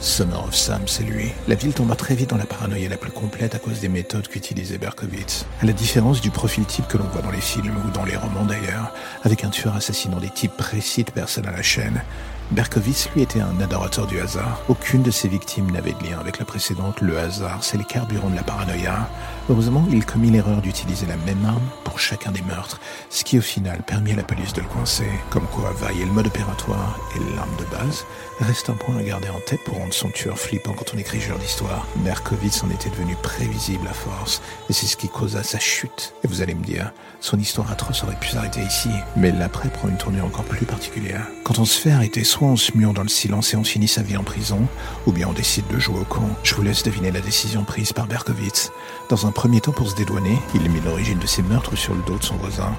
Summer 0.00 0.42
of 0.42 0.54
Sam, 0.54 0.80
c'est 0.86 1.02
lui. 1.02 1.30
La 1.46 1.54
ville 1.54 1.74
tomba 1.74 1.94
très 1.94 2.14
vite 2.14 2.30
dans 2.30 2.38
la 2.38 2.46
paranoïa 2.46 2.88
la 2.88 2.96
plus 2.96 3.10
complète 3.10 3.54
à 3.54 3.58
cause 3.58 3.80
des 3.80 3.88
méthodes 3.88 4.28
qu'utilisait 4.28 4.78
Berkowitz. 4.78 5.44
À 5.60 5.66
la 5.66 5.72
différence 5.72 6.22
du 6.22 6.30
profil 6.30 6.64
type 6.64 6.88
que 6.88 6.96
l'on 6.96 7.04
voit 7.04 7.20
dans 7.20 7.30
les 7.30 7.40
films 7.40 7.76
ou 7.86 7.90
dans 7.90 8.06
les 8.06 8.16
romans 8.16 8.46
d'ailleurs, 8.46 8.94
avec 9.24 9.44
un 9.44 9.50
tueur 9.50 9.76
assassinant 9.76 10.18
des 10.18 10.30
types 10.30 10.56
précis 10.56 11.04
de 11.04 11.10
personnes 11.10 11.46
à 11.46 11.52
la 11.52 11.62
chaîne, 11.62 12.02
Berkowitz, 12.50 13.08
lui, 13.14 13.22
était 13.22 13.40
un 13.40 13.60
adorateur 13.60 14.08
du 14.08 14.18
hasard. 14.20 14.60
Aucune 14.68 15.02
de 15.02 15.12
ses 15.12 15.28
victimes 15.28 15.70
n'avait 15.70 15.92
de 15.92 16.02
lien 16.02 16.18
avec 16.18 16.40
la 16.40 16.44
précédente. 16.44 17.00
Le 17.00 17.16
hasard, 17.16 17.62
c'est 17.62 17.78
les 17.78 17.84
carburants 17.84 18.28
de 18.28 18.34
la 18.34 18.42
paranoïa. 18.42 19.08
Heureusement, 19.48 19.86
il 19.90 20.04
commit 20.04 20.30
l'erreur 20.30 20.60
d'utiliser 20.60 21.06
la 21.06 21.16
même 21.16 21.44
arme 21.44 21.62
pour 21.84 22.00
chacun 22.00 22.32
des 22.32 22.42
meurtres, 22.42 22.80
ce 23.08 23.22
qui 23.22 23.38
au 23.38 23.42
final 23.42 23.82
permit 23.82 24.12
à 24.12 24.16
la 24.16 24.24
police 24.24 24.52
de 24.52 24.62
le 24.62 24.66
coincer. 24.66 25.08
Comme 25.30 25.46
quoi, 25.46 25.72
varier 25.78 26.04
le 26.04 26.12
mode 26.12 26.26
opératoire 26.26 26.98
et 27.14 27.36
l'arme 27.36 27.54
de 27.58 27.64
base 27.76 28.04
reste 28.40 28.70
un 28.70 28.74
point 28.74 28.96
à 28.96 29.02
garder 29.02 29.28
en 29.28 29.40
tête 29.46 29.62
pour 29.64 29.76
rendre 29.76 29.92
son 29.92 30.08
tueur 30.08 30.38
flippant 30.38 30.72
quand 30.72 30.94
on 30.94 30.98
écrit 30.98 31.20
ce 31.20 31.28
genre 31.28 31.38
d'histoire. 31.38 31.86
Berkowitz 31.96 32.64
en 32.64 32.70
était 32.70 32.90
devenu 32.90 33.16
prévisible 33.22 33.86
à 33.88 33.92
force, 33.92 34.42
et 34.68 34.72
c'est 34.72 34.86
ce 34.86 34.96
qui 34.96 35.08
causa 35.08 35.42
sa 35.42 35.58
chute. 35.58 36.14
Et 36.24 36.26
vous 36.26 36.42
allez 36.42 36.54
me 36.54 36.64
dire, 36.64 36.92
son 37.20 37.38
histoire 37.38 37.70
atroce 37.70 38.02
aurait 38.02 38.18
pu 38.18 38.28
s'arrêter 38.28 38.60
ici, 38.62 38.90
mais 39.16 39.30
l'après 39.32 39.68
prend 39.68 39.88
une 39.88 39.98
tournure 39.98 40.24
encore 40.24 40.44
plus 40.44 40.66
particulière. 40.66 41.26
Quand 41.44 41.58
on 41.58 41.64
se 41.64 41.80
fait 41.80 41.90
arrêter, 41.90 42.24
on 42.46 42.56
se 42.56 42.76
mure 42.76 42.92
dans 42.92 43.02
le 43.02 43.08
silence 43.08 43.52
et 43.52 43.56
on 43.56 43.64
finit 43.64 43.88
sa 43.88 44.02
vie 44.02 44.16
en 44.16 44.22
prison, 44.22 44.60
ou 45.06 45.12
bien 45.12 45.28
on 45.28 45.32
décide 45.32 45.66
de 45.68 45.78
jouer 45.78 46.00
au 46.00 46.04
con. 46.04 46.22
Je 46.42 46.54
vous 46.54 46.62
laisse 46.62 46.82
deviner 46.82 47.10
la 47.10 47.20
décision 47.20 47.64
prise 47.64 47.92
par 47.92 48.06
Berkowitz. 48.06 48.72
Dans 49.08 49.26
un 49.26 49.30
premier 49.30 49.60
temps, 49.60 49.72
pour 49.72 49.90
se 49.90 49.96
dédouaner, 49.96 50.38
il 50.54 50.70
mit 50.70 50.80
l'origine 50.80 51.18
de 51.18 51.26
ses 51.26 51.42
meurtres 51.42 51.76
sur 51.76 51.94
le 51.94 52.02
dos 52.02 52.18
de 52.18 52.24
son 52.24 52.36
voisin, 52.36 52.74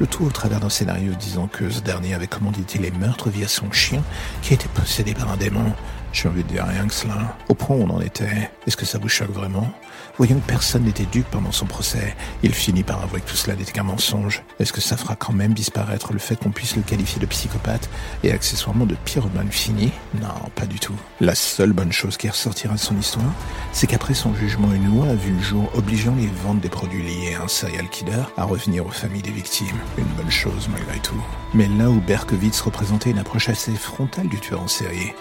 le 0.00 0.06
tout 0.06 0.24
au 0.24 0.30
travers 0.30 0.60
d'un 0.60 0.68
scénario 0.68 1.14
disant 1.14 1.46
que 1.46 1.70
ce 1.70 1.80
dernier 1.80 2.14
avait 2.14 2.26
commandité 2.26 2.78
les 2.78 2.90
meurtres 2.90 3.30
via 3.30 3.48
son 3.48 3.72
chien 3.72 4.02
qui 4.42 4.54
était 4.54 4.68
possédé 4.68 5.14
par 5.14 5.30
un 5.30 5.36
démon. 5.36 5.72
J'ai 6.12 6.28
envie 6.28 6.44
de 6.44 6.48
dire 6.48 6.66
rien 6.66 6.86
que 6.86 6.94
cela. 6.94 7.36
Au 7.48 7.54
point 7.54 7.76
où 7.76 7.82
on 7.82 7.90
en 7.90 8.00
était, 8.00 8.50
est-ce 8.66 8.76
que 8.76 8.86
ça 8.86 8.98
vous 8.98 9.08
choque 9.08 9.32
vraiment? 9.32 9.72
Voyant 10.18 10.36
que 10.36 10.46
personne 10.46 10.84
n'était 10.84 11.04
dupe 11.04 11.30
pendant 11.30 11.52
son 11.52 11.66
procès, 11.66 12.16
il 12.42 12.54
finit 12.54 12.82
par 12.82 13.02
avouer 13.02 13.20
que 13.20 13.28
tout 13.28 13.36
cela 13.36 13.54
n'était 13.54 13.72
qu'un 13.72 13.82
mensonge. 13.82 14.42
Est-ce 14.58 14.72
que 14.72 14.80
ça 14.80 14.96
fera 14.96 15.14
quand 15.14 15.34
même 15.34 15.52
disparaître 15.52 16.14
le 16.14 16.18
fait 16.18 16.36
qu'on 16.36 16.52
puisse 16.52 16.74
le 16.74 16.80
qualifier 16.80 17.20
de 17.20 17.26
psychopathe 17.26 17.90
et 18.24 18.32
accessoirement 18.32 18.86
de 18.86 18.94
pyromane 19.04 19.50
fini? 19.50 19.92
Non, 20.14 20.48
pas 20.54 20.64
du 20.64 20.78
tout. 20.78 20.94
La 21.20 21.34
seule 21.34 21.74
bonne 21.74 21.92
chose 21.92 22.16
qui 22.16 22.30
ressortira 22.30 22.74
de 22.74 22.78
son 22.78 22.98
histoire, 22.98 23.30
c'est 23.72 23.86
qu'après 23.86 24.14
son 24.14 24.34
jugement, 24.34 24.72
une 24.72 24.90
loi 24.90 25.08
a 25.08 25.14
vu 25.14 25.32
le 25.32 25.42
jour 25.42 25.70
obligeant 25.74 26.14
les 26.14 26.28
ventes 26.28 26.60
des 26.60 26.70
produits 26.70 27.02
liés 27.02 27.34
à 27.38 27.44
un 27.44 27.48
serial 27.48 27.86
killer 27.90 28.24
à 28.38 28.44
revenir 28.44 28.86
aux 28.86 28.90
familles 28.90 29.20
des 29.20 29.30
victimes. 29.30 29.66
Une 29.98 30.04
bonne 30.16 30.30
chose 30.30 30.68
malgré 30.72 30.98
tout. 31.00 31.22
Mais 31.52 31.68
là 31.68 31.90
où 31.90 32.00
Berkowitz 32.00 32.62
représentait 32.62 33.10
une 33.10 33.18
approche 33.18 33.50
assez 33.50 33.72
frontale 33.72 34.28
du 34.28 34.40
tueur 34.40 34.62
en 34.62 34.68
série, 34.68 35.12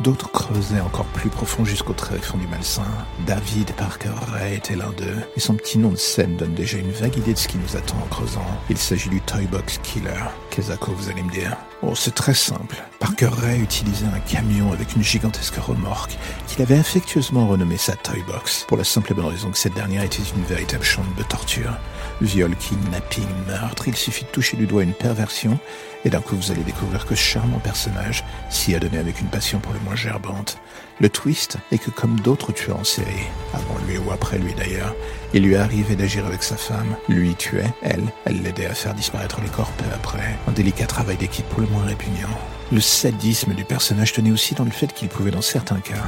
D'autres 0.00 0.30
creusaient 0.32 0.80
encore 0.80 1.04
plus 1.06 1.30
profond 1.30 1.64
jusqu'au 1.64 1.92
tréfonds 1.92 2.36
du 2.38 2.48
malsain. 2.48 2.82
David 3.26 3.72
Parker 3.76 4.10
Ray 4.32 4.56
était 4.56 4.74
l'un 4.74 4.90
d'eux, 4.90 5.22
et 5.36 5.40
son 5.40 5.54
petit 5.54 5.78
nom 5.78 5.90
de 5.90 5.96
scène 5.96 6.36
donne 6.36 6.52
déjà 6.52 6.78
une 6.78 6.90
vague 6.90 7.16
idée 7.16 7.32
de 7.32 7.38
ce 7.38 7.46
qui 7.46 7.58
nous 7.58 7.76
attend 7.76 7.98
en 7.98 8.08
creusant. 8.08 8.44
Il 8.68 8.76
s'agit 8.76 9.08
du 9.08 9.20
Toy 9.20 9.46
Box 9.46 9.78
Killer. 9.84 10.24
Kezako, 10.50 10.92
vous 10.92 11.10
allez 11.10 11.22
me 11.22 11.30
dire. 11.30 11.56
Oh, 11.82 11.94
c'est 11.94 12.14
très 12.14 12.34
simple. 12.34 12.76
Parker 12.98 13.30
Ray 13.30 13.60
utilisait 13.60 14.06
un 14.06 14.20
camion 14.20 14.72
avec 14.72 14.96
une 14.96 15.02
gigantesque 15.02 15.56
remorque 15.56 16.18
qu'il 16.48 16.62
avait 16.62 16.78
affectueusement 16.78 17.46
renommé 17.46 17.76
sa 17.76 17.94
Toy 17.94 18.22
Box, 18.26 18.64
pour 18.66 18.76
la 18.76 18.84
simple 18.84 19.12
et 19.12 19.14
bonne 19.14 19.26
raison 19.26 19.50
que 19.50 19.58
cette 19.58 19.74
dernière 19.74 20.02
était 20.02 20.22
une 20.36 20.44
véritable 20.44 20.84
chambre 20.84 21.14
de 21.16 21.22
torture. 21.22 21.72
Viol, 22.20 22.56
kidnapping, 22.56 23.28
meurtre, 23.46 23.86
il 23.86 23.96
suffit 23.96 24.24
de 24.24 24.30
toucher 24.30 24.56
du 24.56 24.66
doigt 24.66 24.82
une 24.82 24.92
perversion 24.92 25.58
et 26.04 26.10
d'un 26.10 26.20
coup 26.20 26.36
vous 26.36 26.50
allez 26.50 26.62
découvrir 26.62 27.06
que 27.06 27.14
ce 27.14 27.22
charmant 27.22 27.58
personnage 27.58 28.24
s'y 28.50 28.74
a 28.74 28.78
donné 28.78 28.98
avec 28.98 29.20
une 29.20 29.28
passion 29.28 29.58
pour 29.58 29.72
le 29.72 29.80
moins 29.80 29.96
gerbante. 29.96 30.58
Le 31.00 31.08
twist 31.08 31.56
est 31.72 31.78
que 31.78 31.90
comme 31.90 32.20
d'autres 32.20 32.52
tueurs 32.52 32.78
en 32.78 32.84
série, 32.84 33.28
avant 33.52 33.76
lui 33.86 33.98
ou 33.98 34.10
après 34.12 34.38
lui 34.38 34.54
d'ailleurs, 34.54 34.94
il 35.32 35.42
lui 35.42 35.56
arrivait 35.56 35.96
d'agir 35.96 36.26
avec 36.26 36.42
sa 36.42 36.56
femme. 36.56 36.96
Lui 37.08 37.34
tuait, 37.34 37.72
elle, 37.82 38.04
elle 38.24 38.42
l'aidait 38.42 38.66
à 38.66 38.74
faire 38.74 38.94
disparaître 38.94 39.40
les 39.40 39.48
corps 39.48 39.72
peu 39.72 39.86
après. 39.92 40.38
Un 40.46 40.52
délicat 40.52 40.86
travail 40.86 41.16
d'équipe 41.16 41.48
pour 41.48 41.60
le 41.60 41.66
moins 41.66 41.84
répugnant. 41.84 42.28
Le 42.70 42.80
sadisme 42.80 43.54
du 43.54 43.64
personnage 43.64 44.12
tenait 44.12 44.30
aussi 44.30 44.54
dans 44.54 44.64
le 44.64 44.70
fait 44.70 44.92
qu'il 44.92 45.08
pouvait 45.08 45.30
dans 45.30 45.42
certains 45.42 45.80
cas 45.80 46.04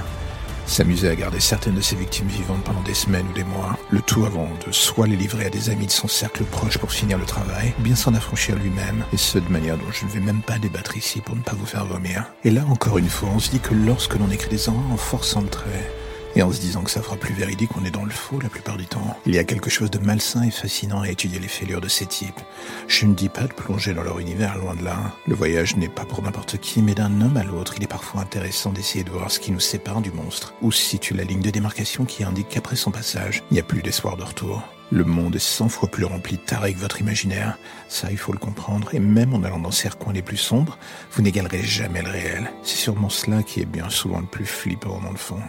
s'amuser 0.66 1.08
à 1.08 1.14
garder 1.14 1.40
certaines 1.40 1.74
de 1.74 1.80
ses 1.80 1.96
victimes 1.96 2.28
vivantes 2.28 2.62
pendant 2.64 2.82
des 2.82 2.94
semaines 2.94 3.26
ou 3.30 3.32
des 3.32 3.44
mois, 3.44 3.78
le 3.90 4.00
tout 4.00 4.24
avant 4.24 4.48
de 4.66 4.72
soit 4.72 5.06
les 5.06 5.16
livrer 5.16 5.46
à 5.46 5.50
des 5.50 5.70
amis 5.70 5.86
de 5.86 5.90
son 5.90 6.08
cercle 6.08 6.44
proche 6.44 6.78
pour 6.78 6.92
finir 6.92 7.18
le 7.18 7.24
travail, 7.24 7.74
ou 7.78 7.82
bien 7.82 7.94
s'en 7.94 8.14
affranchir 8.14 8.56
lui-même, 8.56 9.04
et 9.12 9.16
ce 9.16 9.38
de 9.38 9.48
manière 9.48 9.78
dont 9.78 9.92
je 9.92 10.04
ne 10.04 10.10
vais 10.10 10.20
même 10.20 10.42
pas 10.42 10.58
débattre 10.58 10.96
ici 10.96 11.20
pour 11.20 11.36
ne 11.36 11.42
pas 11.42 11.54
vous 11.54 11.66
faire 11.66 11.86
vomir. 11.86 12.24
Et 12.44 12.50
là 12.50 12.62
encore 12.68 12.98
une 12.98 13.08
fois, 13.08 13.30
on 13.34 13.38
se 13.38 13.50
dit 13.50 13.60
que 13.60 13.74
lorsque 13.74 14.14
l'on 14.14 14.30
écrit 14.30 14.50
des 14.50 14.68
horreurs 14.68 14.92
en 14.92 14.96
forçant 14.96 15.42
le 15.42 15.48
et 16.36 16.42
en 16.42 16.52
se 16.52 16.60
disant 16.60 16.82
que 16.82 16.90
ça 16.90 17.02
fera 17.02 17.16
plus 17.16 17.34
véridique, 17.34 17.70
on 17.76 17.84
est 17.84 17.90
dans 17.90 18.04
le 18.04 18.10
faux 18.10 18.38
la 18.40 18.50
plupart 18.50 18.76
du 18.76 18.86
temps. 18.86 19.18
Il 19.24 19.34
y 19.34 19.38
a 19.38 19.44
quelque 19.44 19.70
chose 19.70 19.90
de 19.90 19.98
malsain 19.98 20.42
et 20.42 20.50
fascinant 20.50 21.00
à 21.00 21.08
étudier 21.08 21.38
les 21.38 21.48
fêlures 21.48 21.80
de 21.80 21.88
ces 21.88 22.04
types. 22.04 22.40
Je 22.88 23.06
ne 23.06 23.14
dis 23.14 23.30
pas 23.30 23.46
de 23.46 23.54
plonger 23.54 23.94
dans 23.94 24.02
leur 24.02 24.18
univers, 24.18 24.58
loin 24.58 24.74
de 24.74 24.84
là. 24.84 25.14
Le 25.26 25.34
voyage 25.34 25.76
n'est 25.76 25.88
pas 25.88 26.04
pour 26.04 26.22
n'importe 26.22 26.58
qui, 26.58 26.82
mais 26.82 26.94
d'un 26.94 27.20
homme 27.22 27.38
à 27.38 27.42
l'autre, 27.42 27.74
il 27.78 27.82
est 27.82 27.88
parfois 27.88 28.20
intéressant 28.20 28.70
d'essayer 28.70 29.02
de 29.02 29.10
voir 29.10 29.30
ce 29.30 29.40
qui 29.40 29.50
nous 29.50 29.60
sépare 29.60 30.02
du 30.02 30.12
monstre, 30.12 30.54
ou 30.60 30.70
situe 30.70 31.14
la 31.14 31.24
ligne 31.24 31.40
de 31.40 31.50
démarcation 31.50 32.04
qui 32.04 32.22
indique 32.22 32.50
qu'après 32.50 32.76
son 32.76 32.90
passage, 32.90 33.42
il 33.50 33.54
n'y 33.54 33.60
a 33.60 33.64
plus 33.64 33.82
d'espoir 33.82 34.18
de 34.18 34.24
retour. 34.24 34.62
Le 34.92 35.04
monde 35.04 35.34
est 35.34 35.40
cent 35.40 35.68
fois 35.68 35.88
plus 35.88 36.04
rempli 36.04 36.36
de 36.36 36.42
tarés 36.42 36.74
que 36.74 36.78
votre 36.78 37.00
imaginaire. 37.00 37.58
Ça, 37.88 38.08
il 38.12 38.18
faut 38.18 38.32
le 38.32 38.38
comprendre. 38.38 38.94
Et 38.94 39.00
même 39.00 39.34
en 39.34 39.42
allant 39.42 39.58
dans 39.58 39.72
ces 39.72 39.88
recoins 39.88 40.12
les 40.12 40.22
plus 40.22 40.36
sombres, 40.36 40.78
vous 41.10 41.22
n'égalerez 41.22 41.62
jamais 41.62 42.02
le 42.02 42.10
réel. 42.10 42.52
C'est 42.62 42.76
sûrement 42.76 43.08
cela 43.08 43.42
qui 43.42 43.60
est 43.60 43.64
bien 43.64 43.90
souvent 43.90 44.20
le 44.20 44.26
plus 44.26 44.46
flippant 44.46 45.00
dans 45.00 45.10
le 45.10 45.16
fond. 45.16 45.40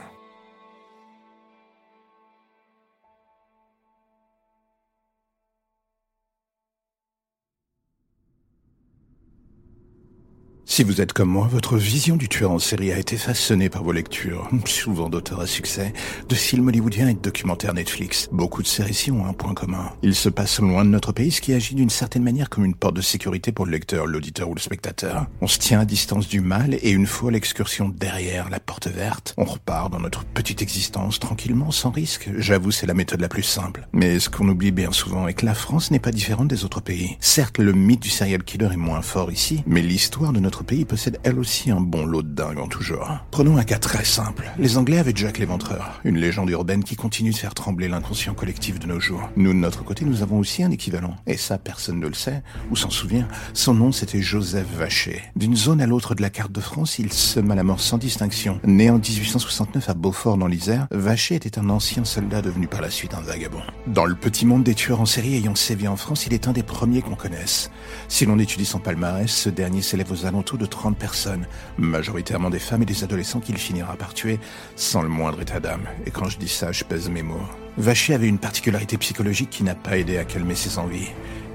Si 10.78 10.84
vous 10.84 11.02
êtes 11.02 11.12
comme 11.12 11.30
moi, 11.30 11.50
votre 11.52 11.76
vision 11.76 12.18
du 12.18 12.30
tueur 12.30 12.52
en 12.52 12.60
série 12.60 12.94
a 12.94 13.00
été 13.00 13.18
façonnée 13.18 13.68
par 13.68 13.84
vos 13.84 13.92
lectures, 13.92 14.48
souvent 14.66 15.10
d'auteurs 15.10 15.40
à 15.40 15.48
succès, 15.48 15.92
de 16.30 16.36
films 16.36 16.68
hollywoodiens 16.68 17.08
et 17.08 17.16
de 17.16 17.20
documentaires 17.20 17.74
Netflix. 17.74 18.30
Beaucoup 18.32 18.62
de 18.62 18.68
ces 18.68 18.84
récits 18.84 19.10
ont 19.10 19.26
un 19.26 19.34
point 19.34 19.56
commun. 19.56 19.92
Ils 20.04 20.14
se 20.14 20.30
passent 20.30 20.60
loin 20.60 20.86
de 20.86 20.92
notre 20.92 21.14
pays, 21.14 21.32
ce 21.32 21.42
qui 21.42 21.54
agit 21.54 21.74
d'une 21.74 21.90
certaine 21.90 22.22
manière 22.22 22.52
comme 22.52 22.64
une 22.64 22.76
porte 22.76 22.96
de 22.96 23.02
sécurité 23.02 23.52
pour 23.52 23.66
le 23.66 23.72
lecteur, 23.72 24.06
l'auditeur 24.06 24.50
ou 24.50 24.54
le 24.54 24.60
spectateur. 24.60 25.26
On 25.42 25.48
se 25.48 25.58
tient 25.58 25.80
à 25.80 25.86
distance 25.86 26.28
du 26.28 26.42
mal 26.42 26.76
et 26.76 26.92
une 26.92 27.08
fois 27.08 27.32
l'excursion 27.32 27.90
derrière 27.90 28.52
la 28.52 28.60
porte 28.60 28.86
verte, 28.86 29.34
on 29.38 29.46
repart 29.46 29.92
dans 29.92 30.00
notre 30.00 30.26
petite 30.26 30.62
existence 30.62 31.18
tranquillement, 31.18 31.72
sans 31.72 31.90
risque. 31.90 32.30
J'avoue, 32.38 32.70
c'est 32.70 32.86
la 32.86 32.94
méthode 32.94 33.22
la 33.22 33.30
plus 33.30 33.42
simple. 33.42 33.88
Mais 33.94 34.20
ce 34.20 34.30
qu'on 34.30 34.48
oublie 34.48 34.72
bien 34.72 34.92
souvent 34.92 35.28
est 35.28 35.34
que 35.34 35.48
la 35.48 35.56
France 35.56 35.90
n'est 35.90 35.98
pas 35.98 36.12
différente 36.12 36.50
des 36.50 36.66
autres 36.66 36.82
pays. 36.82 37.18
Certes, 37.20 37.58
le 37.58 37.74
mythe 37.74 38.04
du 38.04 38.12
serial 38.12 38.44
killer 38.44 38.70
est 38.74 38.78
moins 38.78 39.02
fort 39.02 39.32
ici, 39.32 39.64
mais 39.66 39.82
l'histoire 39.82 40.34
de 40.34 40.40
notre 40.40 40.67
pays 40.68 40.86
possède 40.86 41.18
elle 41.24 41.40
aussi 41.40 41.72
un 41.72 41.80
bon 41.80 42.06
lot 42.06 42.22
de 42.22 42.28
dingue 42.28 42.60
en 42.60 42.68
tout 42.68 42.84
genre. 42.84 43.26
Prenons 43.32 43.58
un 43.58 43.64
cas 43.64 43.80
très 43.80 44.04
simple. 44.04 44.52
Les 44.60 44.78
Anglais 44.78 45.00
avaient 45.00 45.14
Jack 45.16 45.40
l'Éventreur, 45.40 46.02
une 46.04 46.18
légende 46.18 46.50
urbaine 46.50 46.84
qui 46.84 46.98
continue 46.98 47.32
de 47.32 47.38
faire 47.38 47.54
trembler 47.54 47.88
l'inconscient 47.88 48.34
collectif 48.34 48.78
de 48.78 48.86
nos 48.86 49.00
jours. 49.00 49.30
Nous, 49.38 49.54
de 49.54 49.58
notre 49.58 49.86
côté, 49.86 50.04
nous 50.04 50.22
avons 50.22 50.38
aussi 50.40 50.64
un 50.64 50.70
équivalent. 50.70 51.16
Et 51.26 51.38
ça, 51.38 51.58
personne 51.58 52.02
ne 52.02 52.08
le 52.08 52.14
sait, 52.14 52.44
ou 52.70 52.76
s'en 52.76 52.90
souvient. 52.90 53.30
Son 53.54 53.74
nom, 53.74 53.94
c'était 53.94 54.22
Joseph 54.22 54.68
Vacher. 54.78 55.24
D'une 55.38 55.56
zone 55.56 55.80
à 55.80 55.88
l'autre 55.88 56.16
de 56.16 56.22
la 56.22 56.30
carte 56.30 56.52
de 56.52 56.60
France, 56.60 57.00
il 57.00 57.14
sema 57.14 57.56
la 57.56 57.64
mort 57.64 57.80
sans 57.80 57.98
distinction. 57.98 58.60
Né 58.66 58.90
en 58.90 59.00
1869 59.00 59.90
à 59.90 59.94
Beaufort 59.94 60.38
dans 60.38 60.48
l'Isère, 60.48 60.88
Vacher 60.92 61.36
était 61.36 61.58
un 61.58 61.70
ancien 61.70 62.04
soldat 62.04 62.42
devenu 62.42 62.68
par 62.68 62.82
la 62.82 62.90
suite 62.90 63.14
un 63.14 63.22
vagabond. 63.22 63.62
Dans 63.88 64.06
le 64.06 64.16
petit 64.16 64.46
monde 64.46 64.64
des 64.64 64.76
tueurs 64.76 65.00
en 65.00 65.06
série 65.06 65.36
ayant 65.36 65.56
sévi 65.56 65.88
en 65.88 65.96
France, 65.96 66.28
il 66.28 66.34
est 66.34 66.50
un 66.50 66.52
des 66.52 66.64
premiers 66.64 67.02
qu'on 67.02 67.16
connaisse. 67.16 67.72
Si 68.10 68.26
l'on 68.26 68.38
étudie 68.38 68.66
son 68.66 68.80
palmarès, 68.80 69.32
ce 69.32 69.50
dernier 69.50 69.82
s'élève 69.82 70.12
aux 70.12 70.26
alentours 70.26 70.57
de 70.58 70.66
30 70.66 70.98
personnes, 70.98 71.46
majoritairement 71.78 72.50
des 72.50 72.60
femmes 72.60 72.82
et 72.82 72.86
des 72.86 73.04
adolescents 73.04 73.40
qu'il 73.40 73.58
finira 73.58 73.96
par 73.96 74.14
tuer 74.14 74.40
sans 74.76 75.02
le 75.02 75.10
moindre 75.10 75.42
état 75.42 75.60
d'âme. 75.60 75.88
Et 76.06 76.12
quand 76.12 76.30
je 76.30 76.38
dis 76.38 76.50
ça, 76.50 76.72
je 76.72 76.84
pèse 76.84 77.10
mes 77.10 77.24
mots. 77.24 77.42
Vacher 77.78 78.14
avait 78.16 78.28
une 78.28 78.40
particularité 78.40 78.98
psychologique 78.98 79.52
qui 79.52 79.64
n'a 79.64 79.76
pas 79.76 79.98
aidé 79.98 80.18
à 80.18 80.26
calmer 80.26 80.56
ses 80.56 80.80
envies. 80.80 81.10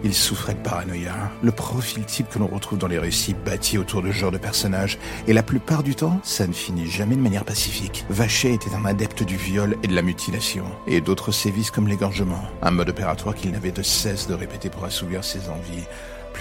Il 0.04 0.14
souffrait 0.14 0.54
de 0.54 0.58
paranoïa, 0.58 1.14
le 1.44 1.52
profil 1.52 2.04
type 2.04 2.28
que 2.28 2.40
l'on 2.40 2.48
retrouve 2.48 2.78
dans 2.78 2.88
les 2.88 2.98
récits 2.98 3.34
bâtis 3.34 3.78
autour 3.78 4.02
de 4.02 4.10
ce 4.10 4.16
genre 4.16 4.32
de 4.32 4.38
personnages, 4.38 4.98
et 5.28 5.32
la 5.32 5.44
plupart 5.44 5.84
du 5.84 5.94
temps, 5.94 6.20
ça 6.24 6.46
ne 6.48 6.52
finit 6.52 6.90
jamais 6.90 7.14
de 7.14 7.20
manière 7.20 7.44
pacifique. 7.44 8.04
Vacher 8.10 8.52
était 8.52 8.74
un 8.74 8.84
adepte 8.84 9.22
du 9.22 9.36
viol 9.36 9.76
et 9.84 9.86
de 9.86 9.94
la 9.94 10.02
mutilation, 10.02 10.64
et 10.88 11.00
d'autres 11.00 11.30
sévices 11.30 11.70
comme 11.70 11.86
l'égorgement, 11.86 12.42
un 12.62 12.72
mode 12.72 12.88
opératoire 12.88 13.36
qu'il 13.36 13.52
n'avait 13.52 13.70
de 13.70 13.82
cesse 13.82 14.26
de 14.26 14.34
répéter 14.34 14.70
pour 14.70 14.84
assouvir 14.84 15.22
ses 15.22 15.48
envies, 15.48 15.86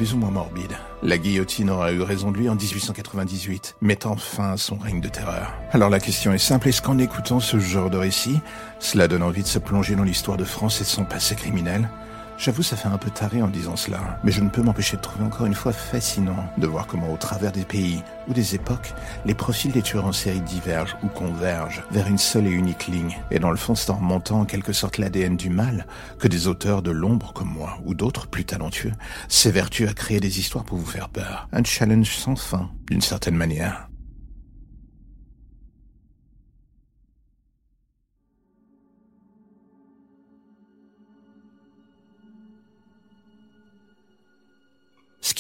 plus 0.01 0.15
ou 0.15 0.17
moins 0.17 0.31
morbide. 0.31 0.71
La 1.03 1.19
guillotine 1.19 1.69
aura 1.69 1.91
eu 1.91 2.01
raison 2.01 2.31
de 2.31 2.37
lui 2.39 2.49
en 2.49 2.55
1898, 2.55 3.75
mettant 3.81 4.15
fin 4.15 4.53
à 4.53 4.57
son 4.57 4.75
règne 4.75 4.99
de 4.99 5.09
terreur. 5.09 5.53
Alors 5.73 5.91
la 5.91 5.99
question 5.99 6.33
est 6.33 6.39
simple, 6.39 6.69
est-ce 6.69 6.81
qu'en 6.81 6.97
écoutant 6.97 7.39
ce 7.39 7.59
genre 7.59 7.91
de 7.91 7.97
récit, 7.97 8.39
cela 8.79 9.07
donne 9.07 9.21
envie 9.21 9.43
de 9.43 9.47
se 9.47 9.59
plonger 9.59 9.95
dans 9.95 10.01
l'histoire 10.01 10.37
de 10.37 10.43
France 10.43 10.81
et 10.81 10.85
de 10.85 10.89
son 10.89 11.05
passé 11.05 11.35
criminel? 11.35 11.87
J'avoue, 12.43 12.63
ça 12.63 12.75
fait 12.75 12.87
un 12.87 12.97
peu 12.97 13.11
taré 13.11 13.43
en 13.43 13.49
disant 13.49 13.75
cela, 13.75 14.19
mais 14.23 14.31
je 14.31 14.41
ne 14.41 14.49
peux 14.49 14.63
m'empêcher 14.63 14.97
de 14.97 15.01
trouver 15.03 15.23
encore 15.23 15.45
une 15.45 15.53
fois 15.53 15.71
fascinant 15.71 16.43
de 16.57 16.65
voir 16.65 16.87
comment 16.87 17.13
au 17.13 17.17
travers 17.17 17.51
des 17.51 17.65
pays 17.65 18.01
ou 18.27 18.33
des 18.33 18.55
époques, 18.55 18.95
les 19.27 19.35
profils 19.35 19.71
des 19.71 19.83
tueurs 19.83 20.07
en 20.07 20.11
série 20.11 20.41
divergent 20.41 20.97
ou 21.03 21.07
convergent 21.07 21.83
vers 21.91 22.07
une 22.07 22.17
seule 22.17 22.47
et 22.47 22.51
unique 22.51 22.87
ligne. 22.87 23.15
Et 23.29 23.37
dans 23.37 23.51
le 23.51 23.57
fond, 23.57 23.75
c'est 23.75 23.91
en 23.91 23.97
remontant 23.97 24.39
en 24.39 24.45
quelque 24.45 24.73
sorte 24.73 24.97
l'ADN 24.97 25.37
du 25.37 25.51
mal 25.51 25.85
que 26.17 26.27
des 26.27 26.47
auteurs 26.47 26.81
de 26.81 26.89
l'ombre 26.89 27.31
comme 27.31 27.53
moi 27.53 27.77
ou 27.85 27.93
d'autres 27.93 28.25
plus 28.25 28.43
talentueux 28.43 28.93
s'évertuent 29.27 29.87
à 29.87 29.93
créer 29.93 30.19
des 30.19 30.39
histoires 30.39 30.65
pour 30.65 30.79
vous 30.79 30.85
faire 30.87 31.09
peur. 31.09 31.47
Un 31.53 31.63
challenge 31.63 32.09
sans 32.09 32.35
fin, 32.35 32.71
d'une 32.89 33.01
certaine 33.01 33.35
manière. 33.35 33.90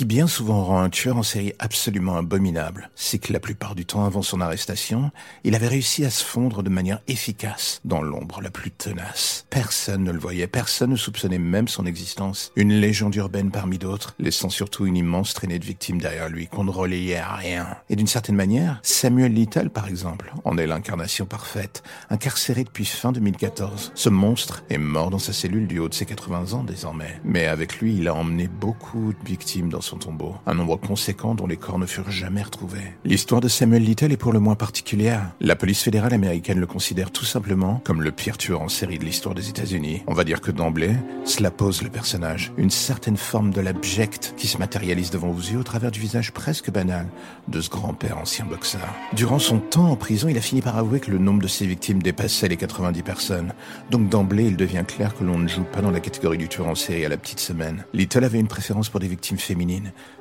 Qui 0.01 0.05
bien 0.05 0.25
souvent 0.25 0.63
rend 0.63 0.81
un 0.81 0.89
tueur 0.89 1.17
en 1.17 1.21
série 1.21 1.53
absolument 1.59 2.17
abominable, 2.17 2.89
c'est 2.95 3.19
que 3.19 3.31
la 3.31 3.39
plupart 3.39 3.75
du 3.75 3.85
temps 3.85 4.03
avant 4.03 4.23
son 4.23 4.41
arrestation, 4.41 5.11
il 5.43 5.53
avait 5.53 5.67
réussi 5.67 6.03
à 6.05 6.09
se 6.09 6.23
fondre 6.23 6.63
de 6.63 6.71
manière 6.71 7.01
efficace 7.07 7.81
dans 7.85 8.01
l'ombre 8.01 8.41
la 8.41 8.49
plus 8.49 8.71
tenace. 8.71 9.45
Personne 9.51 10.03
ne 10.03 10.11
le 10.11 10.17
voyait, 10.17 10.47
personne 10.47 10.89
ne 10.89 10.95
soupçonnait 10.95 11.37
même 11.37 11.67
son 11.67 11.85
existence. 11.85 12.51
Une 12.55 12.73
légende 12.73 13.13
urbaine 13.13 13.51
parmi 13.51 13.77
d'autres, 13.77 14.15
laissant 14.17 14.49
surtout 14.49 14.87
une 14.87 14.97
immense 14.97 15.35
traînée 15.35 15.59
de 15.59 15.65
victimes 15.65 16.01
derrière 16.01 16.29
lui 16.29 16.47
qu'on 16.47 16.63
ne 16.63 16.71
relayait 16.71 17.17
à 17.17 17.35
rien. 17.35 17.67
Et 17.91 17.95
d'une 17.95 18.07
certaine 18.07 18.35
manière, 18.35 18.79
Samuel 18.81 19.35
Little 19.35 19.69
par 19.69 19.87
exemple, 19.87 20.33
en 20.45 20.57
est 20.57 20.65
l'incarnation 20.65 21.27
parfaite, 21.27 21.83
incarcéré 22.09 22.63
depuis 22.63 22.85
fin 22.85 23.11
2014. 23.11 23.91
Ce 23.93 24.09
monstre 24.09 24.63
est 24.71 24.79
mort 24.79 25.11
dans 25.11 25.19
sa 25.19 25.31
cellule 25.31 25.67
du 25.67 25.77
haut 25.77 25.89
de 25.89 25.93
ses 25.93 26.07
80 26.07 26.53
ans 26.53 26.63
désormais. 26.63 27.21
Mais 27.23 27.45
avec 27.45 27.77
lui, 27.77 27.97
il 27.97 28.07
a 28.07 28.15
emmené 28.15 28.47
beaucoup 28.47 29.13
de 29.13 29.27
victimes 29.27 29.69
dans 29.69 29.81
son 29.81 29.90
tombeau, 29.97 30.35
un 30.45 30.53
nombre 30.53 30.77
conséquent 30.77 31.35
dont 31.35 31.47
les 31.47 31.57
corps 31.57 31.79
ne 31.79 31.85
furent 31.85 32.11
jamais 32.11 32.43
retrouvés. 32.43 32.93
L'histoire 33.05 33.41
de 33.41 33.47
Samuel 33.47 33.83
Little 33.83 34.11
est 34.11 34.17
pour 34.17 34.33
le 34.33 34.39
moins 34.39 34.55
particulière. 34.55 35.31
La 35.39 35.55
police 35.55 35.81
fédérale 35.83 36.13
américaine 36.13 36.59
le 36.59 36.67
considère 36.67 37.11
tout 37.11 37.25
simplement 37.25 37.81
comme 37.83 38.01
le 38.01 38.11
pire 38.11 38.37
tueur 38.37 38.61
en 38.61 38.69
série 38.69 38.99
de 38.99 39.05
l'histoire 39.05 39.35
des 39.35 39.49
États-Unis. 39.49 40.03
On 40.07 40.13
va 40.13 40.23
dire 40.23 40.41
que 40.41 40.51
d'emblée, 40.51 40.95
cela 41.25 41.51
pose 41.51 41.81
le 41.81 41.89
personnage, 41.89 42.51
une 42.57 42.69
certaine 42.69 43.17
forme 43.17 43.51
de 43.51 43.61
l'abject 43.61 44.33
qui 44.37 44.47
se 44.47 44.57
matérialise 44.57 45.11
devant 45.11 45.31
vos 45.31 45.41
yeux 45.41 45.59
au 45.59 45.63
travers 45.63 45.91
du 45.91 45.99
visage 45.99 46.31
presque 46.31 46.71
banal 46.71 47.07
de 47.47 47.61
ce 47.61 47.69
grand-père 47.69 48.17
ancien 48.17 48.45
boxeur. 48.45 48.93
Durant 49.13 49.39
son 49.39 49.59
temps 49.59 49.89
en 49.89 49.95
prison, 49.95 50.27
il 50.27 50.37
a 50.37 50.41
fini 50.41 50.61
par 50.61 50.77
avouer 50.77 50.99
que 50.99 51.11
le 51.11 51.17
nombre 51.17 51.41
de 51.41 51.47
ses 51.47 51.65
victimes 51.65 52.01
dépassait 52.01 52.47
les 52.47 52.57
90 52.57 53.01
personnes. 53.03 53.53
Donc 53.89 54.09
d'emblée, 54.09 54.45
il 54.45 54.57
devient 54.57 54.83
clair 54.87 55.15
que 55.15 55.23
l'on 55.23 55.39
ne 55.39 55.47
joue 55.47 55.63
pas 55.63 55.81
dans 55.81 55.91
la 55.91 55.99
catégorie 55.99 56.37
du 56.37 56.47
tueur 56.47 56.67
en 56.67 56.75
série 56.75 57.05
à 57.05 57.09
la 57.09 57.17
petite 57.17 57.39
semaine. 57.39 57.85
Little 57.93 58.23
avait 58.23 58.39
une 58.39 58.47
préférence 58.47 58.89
pour 58.89 58.99
des 58.99 59.07
victimes 59.07 59.37
féminines 59.37 59.70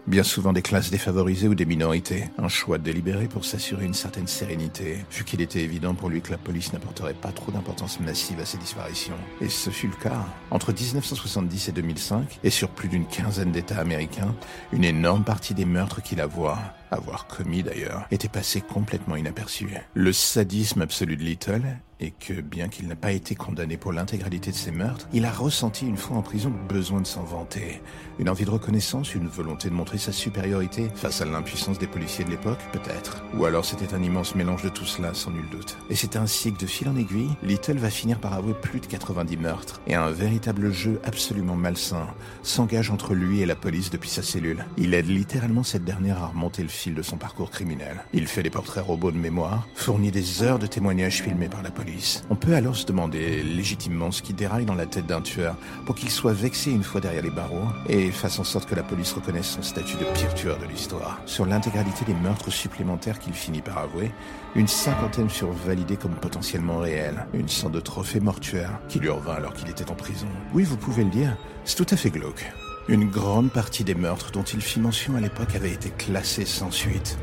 bien 0.06 0.22
souvent 0.22 0.52
des 0.52 0.62
classes 0.62 0.90
défavorisées 0.90 1.48
ou 1.48 1.54
des 1.54 1.64
minorités. 1.64 2.24
Un 2.38 2.48
choix 2.48 2.78
délibéré 2.78 3.26
pour 3.26 3.44
s'assurer 3.44 3.84
une 3.84 3.94
certaine 3.94 4.26
sérénité, 4.26 4.98
vu 5.10 5.24
qu'il 5.24 5.40
était 5.40 5.62
évident 5.62 5.94
pour 5.94 6.08
lui 6.08 6.20
que 6.20 6.30
la 6.30 6.38
police 6.38 6.72
n'apporterait 6.72 7.14
pas 7.14 7.32
trop 7.32 7.52
d'importance 7.52 8.00
massive 8.00 8.40
à 8.40 8.44
ces 8.44 8.58
disparitions. 8.58 9.16
Et 9.40 9.48
ce 9.48 9.70
fut 9.70 9.88
le 9.88 9.96
cas. 9.96 10.26
Entre 10.50 10.72
1970 10.72 11.68
et 11.68 11.72
2005, 11.72 12.40
et 12.44 12.50
sur 12.50 12.68
plus 12.68 12.88
d'une 12.88 13.06
quinzaine 13.06 13.52
d'États 13.52 13.80
américains, 13.80 14.34
une 14.72 14.84
énorme 14.84 15.24
partie 15.24 15.54
des 15.54 15.64
meurtres 15.64 16.02
qu'il 16.02 16.20
avoit, 16.20 16.58
avoir 16.90 17.26
commis 17.26 17.62
d'ailleurs, 17.62 18.06
était 18.10 18.28
passé 18.28 18.60
complètement 18.60 19.16
inaperçu. 19.16 19.68
Le 19.94 20.12
sadisme 20.12 20.82
absolu 20.82 21.16
de 21.16 21.22
Little 21.22 21.62
et 22.00 22.12
que, 22.12 22.40
bien 22.40 22.68
qu'il 22.68 22.88
n'ait 22.88 22.94
pas 22.94 23.12
été 23.12 23.34
condamné 23.34 23.76
pour 23.76 23.92
l'intégralité 23.92 24.50
de 24.50 24.56
ses 24.56 24.70
meurtres, 24.70 25.08
il 25.12 25.24
a 25.24 25.30
ressenti 25.30 25.86
une 25.86 25.96
fois 25.96 26.16
en 26.16 26.22
prison 26.22 26.50
le 26.50 26.68
besoin 26.68 27.00
de 27.00 27.06
s'en 27.06 27.22
vanter. 27.22 27.82
Une 28.18 28.28
envie 28.28 28.44
de 28.44 28.50
reconnaissance, 28.50 29.14
une 29.14 29.28
volonté 29.28 29.68
de 29.70 29.74
montrer 29.74 29.98
sa 29.98 30.12
supériorité 30.12 30.88
face 30.94 31.20
à 31.20 31.24
l'impuissance 31.24 31.78
des 31.78 31.86
policiers 31.86 32.24
de 32.24 32.30
l'époque, 32.30 32.58
peut-être. 32.72 33.24
Ou 33.34 33.44
alors 33.44 33.64
c'était 33.64 33.94
un 33.94 34.02
immense 34.02 34.34
mélange 34.34 34.62
de 34.62 34.68
tout 34.68 34.84
cela, 34.84 35.14
sans 35.14 35.30
nul 35.30 35.48
doute. 35.50 35.76
Et 35.88 35.94
c'est 35.94 36.16
ainsi 36.16 36.52
que 36.52 36.58
de 36.58 36.66
fil 36.66 36.88
en 36.88 36.96
aiguille, 36.96 37.30
Little 37.42 37.78
va 37.78 37.90
finir 37.90 38.20
par 38.20 38.34
avouer 38.34 38.54
plus 38.54 38.80
de 38.80 38.86
90 38.86 39.36
meurtres, 39.36 39.80
et 39.86 39.94
un 39.94 40.10
véritable 40.10 40.70
jeu 40.70 41.00
absolument 41.04 41.56
malsain 41.56 42.06
s'engage 42.42 42.90
entre 42.90 43.14
lui 43.14 43.40
et 43.40 43.46
la 43.46 43.56
police 43.56 43.90
depuis 43.90 44.10
sa 44.10 44.22
cellule. 44.22 44.64
Il 44.76 44.94
aide 44.94 45.08
littéralement 45.08 45.62
cette 45.62 45.84
dernière 45.84 46.22
à 46.22 46.26
remonter 46.28 46.62
le 46.62 46.68
fil 46.68 46.94
de 46.94 47.02
son 47.02 47.16
parcours 47.16 47.50
criminel. 47.50 48.04
Il 48.12 48.26
fait 48.26 48.42
des 48.42 48.50
portraits 48.50 48.84
robots 48.84 49.12
de 49.12 49.18
mémoire, 49.18 49.66
fournit 49.74 50.10
des 50.10 50.42
heures 50.42 50.58
de 50.58 50.66
témoignages 50.66 51.22
filmés 51.22 51.48
par 51.48 51.62
la 51.62 51.70
police, 51.70 51.89
on 52.30 52.34
peut 52.34 52.54
alors 52.54 52.76
se 52.76 52.86
demander 52.86 53.42
légitimement 53.42 54.10
ce 54.10 54.22
qui 54.22 54.32
déraille 54.32 54.64
dans 54.64 54.74
la 54.74 54.86
tête 54.86 55.06
d'un 55.06 55.20
tueur 55.20 55.56
pour 55.86 55.94
qu'il 55.94 56.10
soit 56.10 56.32
vexé 56.32 56.70
une 56.70 56.82
fois 56.82 57.00
derrière 57.00 57.22
les 57.22 57.30
barreaux 57.30 57.68
et 57.88 58.10
fasse 58.10 58.38
en 58.38 58.44
sorte 58.44 58.68
que 58.68 58.74
la 58.74 58.82
police 58.82 59.12
reconnaisse 59.12 59.50
son 59.50 59.62
statut 59.62 59.96
de 59.96 60.04
pire 60.14 60.34
tueur 60.34 60.58
de 60.58 60.66
l'histoire. 60.66 61.20
Sur 61.26 61.46
l'intégralité 61.46 62.04
des 62.04 62.14
meurtres 62.14 62.50
supplémentaires 62.50 63.18
qu'il 63.18 63.34
finit 63.34 63.62
par 63.62 63.78
avouer, 63.78 64.10
une 64.54 64.68
cinquantaine 64.68 65.30
furent 65.30 65.52
validés 65.52 65.96
comme 65.96 66.14
potentiellement 66.14 66.78
réels, 66.78 67.26
une 67.34 67.48
sorte 67.48 67.72
de 67.72 67.80
trophée 67.80 68.20
mortuaire 68.20 68.80
qui 68.88 68.98
lui 68.98 69.08
revint 69.08 69.34
alors 69.34 69.54
qu'il 69.54 69.68
était 69.68 69.90
en 69.90 69.94
prison. 69.94 70.26
Oui, 70.54 70.64
vous 70.64 70.76
pouvez 70.76 71.04
le 71.04 71.10
dire, 71.10 71.36
c'est 71.64 71.76
tout 71.76 71.94
à 71.94 71.96
fait 71.96 72.10
glauque. 72.10 72.52
Une 72.88 73.08
grande 73.08 73.52
partie 73.52 73.84
des 73.84 73.94
meurtres 73.94 74.32
dont 74.32 74.42
il 74.42 74.60
fit 74.60 74.80
mention 74.80 75.14
à 75.14 75.20
l'époque 75.20 75.54
avaient 75.54 75.72
été 75.72 75.90
classés 75.90 76.46
sans 76.46 76.70
suite. 76.70 77.18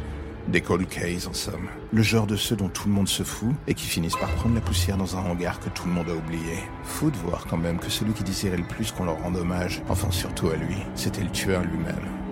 Des 0.47 0.61
cold 0.61 0.87
cases 0.87 1.27
en 1.27 1.33
somme. 1.33 1.67
Le 1.91 2.01
genre 2.01 2.25
de 2.25 2.37
ceux 2.37 2.55
dont 2.55 2.69
tout 2.69 2.87
le 2.87 2.93
monde 2.93 3.09
se 3.09 3.23
fout 3.23 3.53
et 3.67 3.73
qui 3.73 3.85
finissent 3.85 4.15
par 4.15 4.29
prendre 4.35 4.55
la 4.55 4.61
poussière 4.61 4.95
dans 4.95 5.17
un 5.17 5.19
hangar 5.19 5.59
que 5.59 5.67
tout 5.69 5.85
le 5.85 5.91
monde 5.91 6.07
a 6.09 6.15
oublié. 6.15 6.59
Faut 6.85 7.09
de 7.09 7.17
voir 7.17 7.45
quand 7.49 7.57
même 7.57 7.79
que 7.79 7.89
celui 7.89 8.13
qui 8.13 8.23
désirait 8.23 8.55
le 8.55 8.63
plus 8.63 8.93
qu'on 8.93 9.03
leur 9.03 9.21
rende 9.21 9.35
hommage, 9.35 9.81
enfin 9.89 10.09
surtout 10.09 10.47
à 10.47 10.55
lui, 10.55 10.77
c'était 10.95 11.23
le 11.23 11.31
tueur 11.31 11.63
lui-même. 11.63 12.26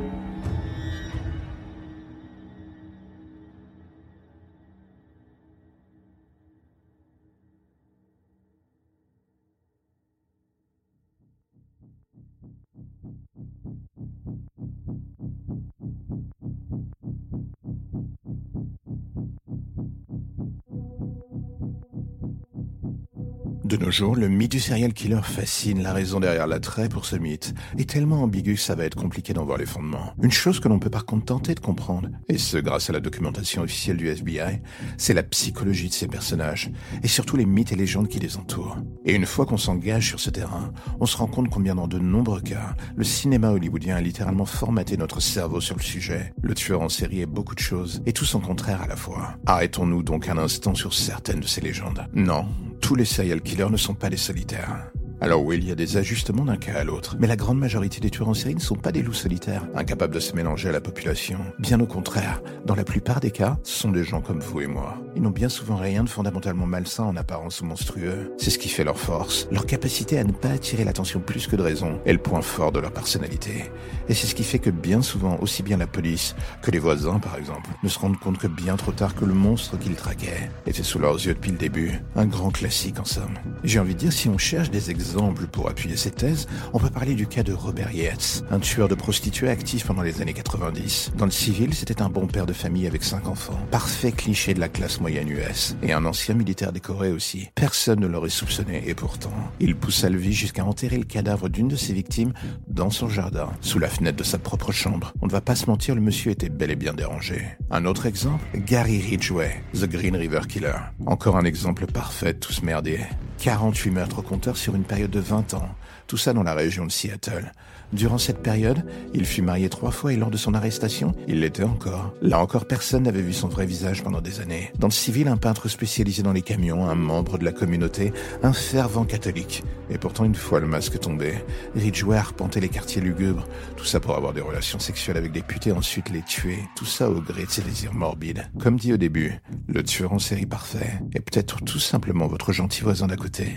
De 23.76 23.84
nos 23.84 23.92
jours, 23.92 24.16
le 24.16 24.30
mythe 24.30 24.54
du 24.54 24.62
serial 24.62 24.94
killer 24.94 25.20
fascine. 25.22 25.84
La 25.84 25.92
raison 25.92 26.22
derrière 26.22 26.48
l'attrait 26.48 26.88
pour 26.88 27.06
ce 27.06 27.18
mythe 27.18 27.54
est 27.78 27.90
tellement 27.90 28.24
ambigu 28.24 28.54
que 28.54 28.62
ça 28.62 28.74
va 28.74 28.86
être 28.86 28.96
compliqué 28.96 29.34
d'en 29.34 29.44
voir 29.44 29.58
les 29.58 29.66
fondements. 29.66 30.14
Une 30.24 30.32
chose 30.32 30.62
que 30.62 30.70
l'on 30.70 30.80
peut 30.80 30.90
par 30.90 31.06
contre 31.06 31.26
tenter 31.26 31.56
de 31.56 31.60
comprendre, 31.60 32.08
et 32.30 32.38
ce 32.38 32.56
grâce 32.56 32.90
à 32.90 32.94
la 32.94 33.02
documentation 33.02 33.64
officielle 33.64 33.98
du 33.98 34.08
FBI, 34.08 34.62
c'est 34.98 35.14
la 35.14 35.24
psychologie 35.24 35.90
de 35.90 35.94
ces 35.94 36.08
personnages, 36.08 36.72
et 37.04 37.10
surtout 37.10 37.36
les 37.36 37.46
mythes 37.46 37.74
et 37.74 37.76
légendes 37.76 38.08
qui 38.08 38.18
les 38.18 38.38
entourent. 38.38 38.78
Et 39.04 39.14
une 39.14 39.26
fois 39.26 39.46
qu'on 39.46 39.58
s'engage 39.58 40.08
sur 40.08 40.22
ce 40.22 40.30
terrain, 40.30 40.72
on 41.02 41.06
se 41.06 41.18
rend 41.18 41.28
compte 41.28 41.50
combien 41.50 41.76
dans 41.76 41.90
de 41.90 42.00
nombreux 42.00 42.40
cas, 42.40 42.78
le 42.96 43.04
cinéma 43.04 43.50
hollywoodien 43.50 43.98
a 43.98 44.02
littéralement 44.02 44.46
formaté 44.46 44.96
notre 44.96 45.20
cerveau 45.20 45.60
sur 45.60 45.76
le 45.76 45.84
sujet. 45.84 46.34
Le 46.42 46.56
tueur 46.56 46.80
en 46.80 46.88
série 46.88 47.20
est 47.20 47.26
beaucoup 47.26 47.56
de 47.56 47.60
choses, 47.60 48.02
et 48.06 48.14
tout 48.14 48.24
son 48.24 48.40
contraire 48.40 48.82
à 48.84 48.88
la 48.88 48.96
fois. 48.96 49.36
Arrêtons-nous 49.46 50.02
donc 50.02 50.30
un 50.30 50.38
instant 50.38 50.76
sur 50.76 50.94
certaines 50.94 51.42
de 51.42 51.48
ces 51.48 51.60
légendes. 51.60 52.08
Non, 52.14 52.48
tous 52.86 52.94
les 52.94 53.06
serial 53.06 53.42
killers 53.42 53.72
ne 53.72 53.78
sont 53.78 53.96
pas 53.96 54.12
des 54.12 54.18
solitaires. 54.18 54.92
Alors 55.22 55.44
oui, 55.44 55.58
il 55.58 55.68
y 55.68 55.72
a 55.72 55.76
des 55.76 55.96
ajustements 55.96 56.44
d'un 56.44 56.58
cas 56.58 56.74
à 56.74 56.84
l'autre, 56.84 57.16
mais 57.20 57.28
la 57.28 57.38
grande 57.38 57.58
majorité 57.58 58.02
des 58.02 58.10
tueurs 58.10 58.28
en 58.28 58.34
série 58.34 58.54
ne 58.54 58.60
sont 58.60 58.76
pas 58.76 58.92
des 58.92 59.02
loups 59.02 59.14
solitaires, 59.14 59.66
incapables 59.74 60.14
de 60.14 60.20
se 60.20 60.36
mélanger 60.36 60.68
à 60.70 60.72
la 60.74 60.82
population. 60.82 61.40
Bien 61.58 61.80
au 61.80 61.86
contraire, 61.86 62.42
dans 62.66 62.76
la 62.76 62.84
plupart 62.84 63.22
des 63.22 63.32
cas, 63.32 63.58
ce 63.64 63.80
sont 63.80 63.92
des 63.92 64.04
gens 64.04 64.20
comme 64.20 64.42
vous 64.42 64.60
et 64.60 64.68
moi. 64.68 64.98
Ils 65.16 65.22
n'ont 65.22 65.30
bien 65.30 65.48
souvent 65.48 65.78
rien 65.78 66.04
de 66.04 66.10
fondamentalement 66.10 66.66
malsain 66.66 67.06
en 67.06 67.16
apparence 67.16 67.62
ou 67.62 67.66
monstrueux. 67.66 68.34
C'est 68.38 68.50
ce 68.50 68.60
qui 68.60 68.68
fait 68.68 68.84
leur 68.84 69.00
force, 69.00 69.48
leur 69.52 69.66
capacité 69.66 70.20
à 70.20 70.26
ne 70.26 70.34
pas 70.34 70.50
attirer 70.50 70.84
l'attention 70.84 71.22
plus 71.22 71.48
que 71.48 71.56
de 71.56 71.62
raison, 71.62 72.02
est 72.06 72.14
le 72.14 72.20
point 72.20 72.42
fort 72.42 72.74
de 72.74 72.80
leur 72.80 72.92
personnalité. 72.92 73.72
Et 74.10 74.14
c'est 74.14 74.28
ce 74.28 74.36
qui 74.36 74.44
fait 74.44 74.60
que 74.60 74.70
bien 74.70 75.02
souvent, 75.02 75.38
aussi 75.40 75.64
bien 75.64 75.78
la 75.78 75.88
police 75.88 76.36
que 76.62 76.72
les 76.72 76.80
voisins 76.80 77.20
par 77.20 77.38
exemple, 77.38 77.70
ne 77.82 77.90
se 77.90 78.00
rendent 78.00 78.20
compte 78.20 78.38
que 78.38 78.48
bien 78.48 78.76
trop 78.76 78.92
tard 78.92 79.16
que 79.16 79.24
le 79.24 79.34
monstre 79.34 79.80
qu'ils 79.80 79.96
traquaient 79.96 80.52
était 80.68 80.84
sous 80.84 81.00
leurs 81.00 81.16
yeux 81.26 81.34
depuis 81.34 81.52
le 81.52 81.58
début. 81.58 81.94
Un 82.18 82.26
grand 82.26 82.52
classique 82.52 83.00
en 83.00 83.06
somme. 83.06 83.36
J'ai 83.64 83.80
envie 83.80 83.94
de 83.94 84.00
dire, 84.00 84.14
si 84.14 84.28
on 84.28 84.38
cherche 84.38 84.70
des 84.70 84.92
exemples 84.92 85.15
exemple 85.16 85.48
pour 85.48 85.70
appuyer 85.70 85.96
cette 85.96 86.16
thèse, 86.16 86.48
on 86.74 86.80
peut 86.80 86.90
parler 86.90 87.14
du 87.14 87.28
cas 87.28 87.44
de 87.44 87.54
Robert 87.54 87.92
Yates, 87.92 88.44
un 88.52 88.60
tueur 88.60 88.88
de 88.88 88.96
prostituées 88.96 89.50
actif 89.50 89.86
pendant 89.86 90.02
les 90.02 90.22
années 90.22 90.34
90. 90.34 91.14
Dans 91.18 91.26
le 91.26 91.32
civil, 91.32 91.74
c'était 91.74 92.02
un 92.02 92.10
bon 92.10 92.28
père 92.28 92.46
de 92.46 92.54
famille 92.54 92.86
avec 92.86 93.04
cinq 93.04 93.28
enfants. 93.28 93.58
Parfait 93.72 94.12
cliché 94.12 94.54
de 94.54 94.60
la 94.60 94.68
classe 94.68 95.00
moyenne 95.00 95.30
US. 95.30 95.78
Et 95.84 95.94
un 95.94 96.06
ancien 96.06 96.36
militaire 96.36 96.74
décoré 96.74 97.12
aussi. 97.12 97.50
Personne 97.56 98.00
ne 98.00 98.08
l'aurait 98.08 98.30
soupçonné 98.30 98.84
et 98.88 98.94
pourtant, 98.94 99.34
il 99.62 99.76
poussa 99.76 100.10
le 100.10 100.18
vie 100.18 100.34
jusqu'à 100.34 100.66
enterrer 100.66 100.98
le 100.98 101.06
cadavre 101.06 101.48
d'une 101.48 101.70
de 101.70 101.78
ses 101.78 101.94
victimes 101.94 102.34
dans 102.68 102.90
son 102.90 103.08
jardin, 103.08 103.50
sous 103.62 103.80
la 103.80 103.88
fenêtre 103.88 104.18
de 104.18 104.24
sa 104.24 104.38
propre 104.38 104.74
chambre. 104.74 105.14
On 105.22 105.28
ne 105.28 105.32
va 105.32 105.42
pas 105.42 105.56
se 105.56 105.68
mentir, 105.68 105.96
le 105.96 106.02
monsieur 106.02 106.32
était 106.32 106.50
bel 106.50 106.72
et 106.72 106.76
bien 106.76 106.94
dérangé. 106.94 107.42
Un 107.72 107.86
autre 107.86 108.06
exemple, 108.06 108.44
Gary 108.56 109.00
Ridgway, 109.00 109.64
The 109.74 109.86
Green 109.86 110.16
River 110.16 110.42
Killer. 110.50 110.76
Encore 111.06 111.38
un 111.38 111.46
exemple 111.46 111.86
parfait 111.86 112.34
ce 112.52 112.66
merdier. 112.66 113.00
48 113.40 113.92
meurtres 113.92 114.20
au 114.20 114.22
compteur 114.22 114.58
sur 114.58 114.76
une 114.76 114.84
de 114.96 115.20
20 115.20 115.54
ans, 115.54 115.70
tout 116.08 116.18
ça 116.18 116.34
dans 116.34 116.44
la 116.44 116.54
région 116.54 116.86
de 116.86 116.92
Seattle. 116.92 117.52
Durant 117.94 118.18
cette 118.18 118.42
période, 118.42 118.84
il 119.14 119.26
fut 119.26 119.42
marié 119.42 119.70
trois 119.70 119.92
fois 119.92 120.12
et 120.12 120.18
lors 120.18 120.32
de 120.32 120.38
son 120.38 120.54
arrestation, 120.54 121.14
il 121.28 121.42
l'était 121.42 121.64
encore. 121.64 122.14
Là 122.22 122.40
encore, 122.40 122.66
personne 122.66 123.04
n'avait 123.04 123.22
vu 123.22 123.32
son 123.32 123.48
vrai 123.48 123.66
visage 123.66 124.04
pendant 124.04 124.22
des 124.22 124.42
années. 124.42 124.72
Dans 124.80 124.88
le 124.88 124.94
civil, 124.94 125.28
un 125.28 125.38
peintre 125.38 125.70
spécialisé 125.70 126.24
dans 126.24 126.34
les 126.34 126.42
camions, 126.42 126.90
un 126.90 126.96
membre 126.96 127.38
de 127.38 127.46
la 127.46 127.52
communauté, 127.52 128.12
un 128.44 128.54
fervent 128.54 129.06
catholique. 129.06 129.64
Et 129.90 129.98
pourtant, 129.98 130.26
une 130.26 130.36
fois 130.36 130.60
le 130.60 130.68
masque 130.68 131.00
tombé, 131.00 131.36
Ridgeway 131.76 132.18
arpentait 132.18 132.60
les 132.60 132.70
quartiers 132.70 133.02
lugubres. 133.02 133.48
Tout 133.78 133.86
ça 133.86 134.00
pour 134.00 134.16
avoir 134.16 134.34
des 134.34 134.42
relations 134.42 134.80
sexuelles 134.80 135.18
avec 135.18 135.32
des 135.32 135.44
putes 135.44 135.68
et 135.68 135.72
ensuite 135.72 136.10
les 136.10 136.24
tuer. 136.24 136.60
Tout 136.76 136.86
ça 136.86 137.10
au 137.10 137.22
gré 137.22 137.46
de 137.46 137.52
ses 137.52 137.62
désirs 137.62 137.94
morbides. 137.94 138.50
Comme 138.60 138.78
dit 138.78 138.94
au 138.94 138.98
début, 138.98 139.40
le 139.68 139.84
tueur 139.84 140.12
en 140.12 140.20
série 140.20 140.48
parfait 140.48 141.00
est 141.14 141.20
peut-être 141.20 141.64
tout 141.64 141.80
simplement 141.80 142.28
votre 142.28 142.52
gentil 142.52 142.82
voisin 142.82 143.08
d'à 143.08 143.16
côté. 143.16 143.56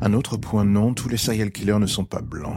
Un 0.00 0.12
autre 0.12 0.36
point 0.36 0.64
non, 0.64 0.79
tous 0.94 1.08
les 1.08 1.16
serial 1.16 1.50
killers 1.50 1.78
ne 1.78 1.86
sont 1.86 2.04
pas 2.04 2.22
blancs. 2.22 2.56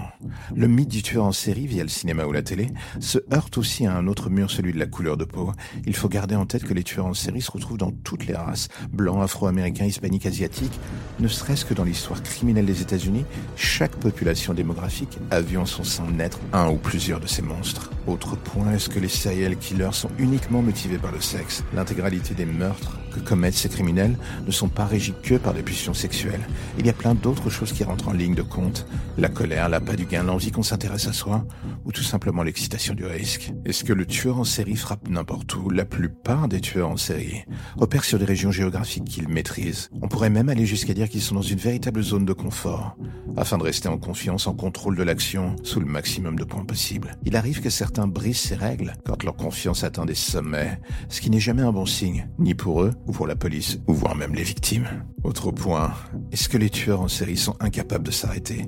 Le 0.56 0.68
mythe 0.68 0.90
du 0.90 1.04
tueur 1.04 1.26
en 1.26 1.32
série 1.32 1.68
via 1.68 1.84
le 1.84 1.90
cinéma 1.90 2.26
ou 2.26 2.32
la 2.32 2.42
télé 2.42 2.70
se 3.00 3.20
heurte 3.34 3.58
aussi 3.58 3.86
à 3.86 3.96
un 3.96 4.08
autre 4.08 4.30
mur, 4.30 4.50
celui 4.50 4.74
de 4.74 4.80
la 4.80 4.86
couleur 4.86 5.18
de 5.18 5.26
peau. 5.26 5.52
Il 5.86 5.96
faut 5.96 6.10
garder 6.10 6.36
en 6.36 6.46
tête 6.46 6.64
que 6.64 6.74
les 6.74 6.84
tueurs 6.84 7.06
en 7.06 7.14
série 7.14 7.42
se 7.42 7.52
retrouvent 7.52 7.78
dans 7.78 7.92
toutes 7.92 8.26
les 8.26 8.36
races, 8.36 8.70
blancs, 8.92 9.22
afro-américains, 9.22 9.86
hispaniques, 9.86 10.26
asiatiques. 10.26 10.80
Ne 11.20 11.28
serait-ce 11.28 11.66
que 11.66 11.74
dans 11.74 11.84
l'histoire 11.84 12.24
criminelle 12.24 12.66
des 12.66 12.82
États-Unis, 12.82 13.26
chaque 13.56 13.96
population 13.98 14.54
démographique 14.54 15.18
a 15.30 15.42
vu 15.42 15.58
en 15.58 15.66
son 15.66 15.84
sein 15.84 16.10
naître 16.10 16.40
un 16.54 16.70
ou 16.70 16.78
plusieurs 16.78 17.20
de 17.20 17.28
ces 17.28 17.42
monstres. 17.42 17.92
Autre 18.08 18.38
point, 18.38 18.72
est-ce 18.72 18.90
que 18.90 19.00
les 19.00 19.10
serial 19.10 19.58
killers 19.58 19.94
sont 19.94 20.10
uniquement 20.18 20.62
motivés 20.62 20.98
par 20.98 21.12
le 21.12 21.20
sexe 21.20 21.64
L'intégralité 21.74 22.34
des 22.34 22.46
meurtres 22.46 22.98
que 23.14 23.20
commettent 23.20 23.54
ces 23.54 23.70
criminels 23.70 24.18
ne 24.46 24.52
sont 24.52 24.70
pas 24.70 24.86
régis 24.86 25.14
que 25.24 25.36
par 25.36 25.54
des 25.54 25.64
pulsions 25.64 25.94
sexuelles. 25.94 26.42
Il 26.80 26.86
y 26.86 26.90
a 26.90 26.94
plein 26.94 27.16
d'autres 27.16 27.50
choses 27.50 27.72
qui 27.72 27.84
rentrent 27.84 28.10
en 28.10 28.14
ligne 28.14 28.36
de 28.36 28.42
compte. 28.42 28.86
La 29.18 29.30
colère, 29.30 29.70
l'appât 29.70 29.96
du 29.96 30.06
gain, 30.06 30.24
l'envie 30.24 30.52
qu'on 30.52 30.64
s'intéresse 30.64 31.08
à 31.08 31.14
soi, 31.14 31.46
ou 31.86 31.92
tout 31.92 32.04
simplement 32.04 32.44
l'excitation 32.44 32.94
du 32.94 33.06
risque. 33.06 33.54
Est-ce 33.66 33.84
que 33.84 33.94
le 33.94 34.06
tueur 34.06 34.40
en 34.40 34.44
série 34.44 34.76
frappe 34.76 35.10
n'importe 35.10 35.56
où? 35.56 35.70
La 35.70 35.86
plupart 35.86 36.48
des 36.48 36.62
tueurs 36.62 36.90
en 36.90 36.98
série 36.98 37.44
opèrent 37.78 38.04
sur 38.04 38.20
des 38.20 38.26
régions 38.26 38.52
géographiques 38.52 39.06
qu'ils 39.06 39.28
maîtrisent. 39.28 39.90
On 40.02 40.08
pourrait 40.08 40.30
même 40.30 40.50
aller 40.50 40.66
jusqu'à 40.66 40.94
dire 40.94 41.10
qu'ils 41.10 41.22
sont 41.22 41.36
dans 41.36 41.42
une 41.42 41.60
véritable 41.60 42.02
zone 42.02 42.26
de 42.26 42.34
confort, 42.34 42.98
afin 43.38 43.58
de 43.58 43.64
rester 43.64 43.88
en 43.88 43.98
confiance, 43.98 44.48
en 44.48 44.54
contrôle 44.54 44.96
de 44.96 45.04
l'action, 45.04 45.56
sous 45.64 45.80
le 45.80 45.86
maximum 45.86 46.38
de 46.38 46.44
points 46.44 46.66
possibles. 46.66 47.18
Il 47.26 47.36
arrive 47.36 47.62
que 47.62 47.70
certains 47.70 48.08
brisent 48.08 48.40
ces 48.40 48.56
règles 48.56 48.94
quand 49.06 49.24
leur 49.24 49.36
confiance 49.36 49.84
atteint 49.84 50.06
des 50.06 50.16
sommets, 50.16 50.80
ce 51.10 51.22
qui 51.22 51.30
n'est 51.30 51.40
jamais 51.40 51.62
un 51.62 51.72
bon 51.72 51.86
signe, 51.86 52.28
ni 52.40 52.56
pour 52.56 52.84
eux, 52.84 52.92
ou 53.08 53.12
pour 53.12 53.28
la 53.28 53.36
police, 53.36 53.80
ou 53.88 53.94
voire 53.94 54.16
même 54.16 54.36
les 54.36 54.44
victimes. 54.44 54.88
Autre 55.24 55.52
point, 55.52 55.94
est-ce 56.32 56.50
que 56.50 56.58
les 56.58 56.70
tueurs 56.70 57.02
en 57.02 57.08
série 57.08 57.38
sont 57.38 57.56
incapables 57.60 58.06
de 58.06 58.12
s'arrêter? 58.12 58.66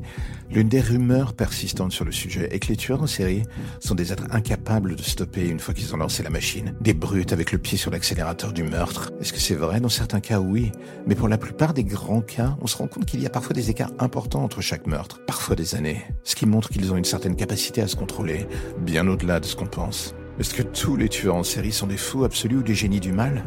L'une 0.49 0.69
des 0.69 0.81
rumeurs 0.81 1.33
persistantes 1.33 1.91
sur 1.91 2.05
le 2.05 2.11
sujet 2.11 2.47
est 2.51 2.59
que 2.59 2.67
les 2.67 2.75
tueurs 2.75 3.01
en 3.01 3.07
série 3.07 3.43
sont 3.79 3.95
des 3.95 4.13
êtres 4.13 4.27
incapables 4.31 4.95
de 4.95 5.03
stopper 5.03 5.47
une 5.47 5.59
fois 5.59 5.73
qu'ils 5.73 5.93
ont 5.93 5.97
lancé 5.97 6.23
la 6.23 6.29
machine, 6.29 6.75
des 6.81 6.93
brutes 6.93 7.33
avec 7.33 7.51
le 7.51 7.57
pied 7.57 7.77
sur 7.77 7.91
l'accélérateur 7.91 8.53
du 8.53 8.63
meurtre. 8.63 9.11
Est-ce 9.19 9.33
que 9.33 9.39
c'est 9.39 9.55
vrai? 9.55 9.79
Dans 9.79 9.89
certains 9.89 10.19
cas, 10.19 10.39
oui. 10.39 10.71
Mais 11.07 11.15
pour 11.15 11.27
la 11.27 11.37
plupart 11.37 11.73
des 11.73 11.83
grands 11.83 12.21
cas, 12.21 12.57
on 12.61 12.67
se 12.67 12.77
rend 12.77 12.87
compte 12.87 13.05
qu'il 13.05 13.21
y 13.21 13.25
a 13.25 13.29
parfois 13.29 13.53
des 13.53 13.69
écarts 13.69 13.91
importants 13.99 14.43
entre 14.43 14.61
chaque 14.61 14.87
meurtre, 14.87 15.21
parfois 15.25 15.55
des 15.55 15.75
années, 15.75 16.01
ce 16.23 16.35
qui 16.35 16.45
montre 16.45 16.69
qu'ils 16.69 16.91
ont 16.91 16.97
une 16.97 17.05
certaine 17.05 17.35
capacité 17.35 17.81
à 17.81 17.87
se 17.87 17.95
contrôler, 17.95 18.47
bien 18.79 19.07
au-delà 19.07 19.39
de 19.39 19.45
ce 19.45 19.55
qu'on 19.55 19.67
pense. 19.67 20.15
Est-ce 20.39 20.53
que 20.53 20.63
tous 20.63 20.97
les 20.97 21.09
tueurs 21.09 21.35
en 21.35 21.43
série 21.43 21.71
sont 21.71 21.87
des 21.87 21.97
fous 21.97 22.25
absolus 22.25 22.57
ou 22.57 22.63
des 22.63 22.75
génies 22.75 22.99
du 22.99 23.13
mal? 23.13 23.45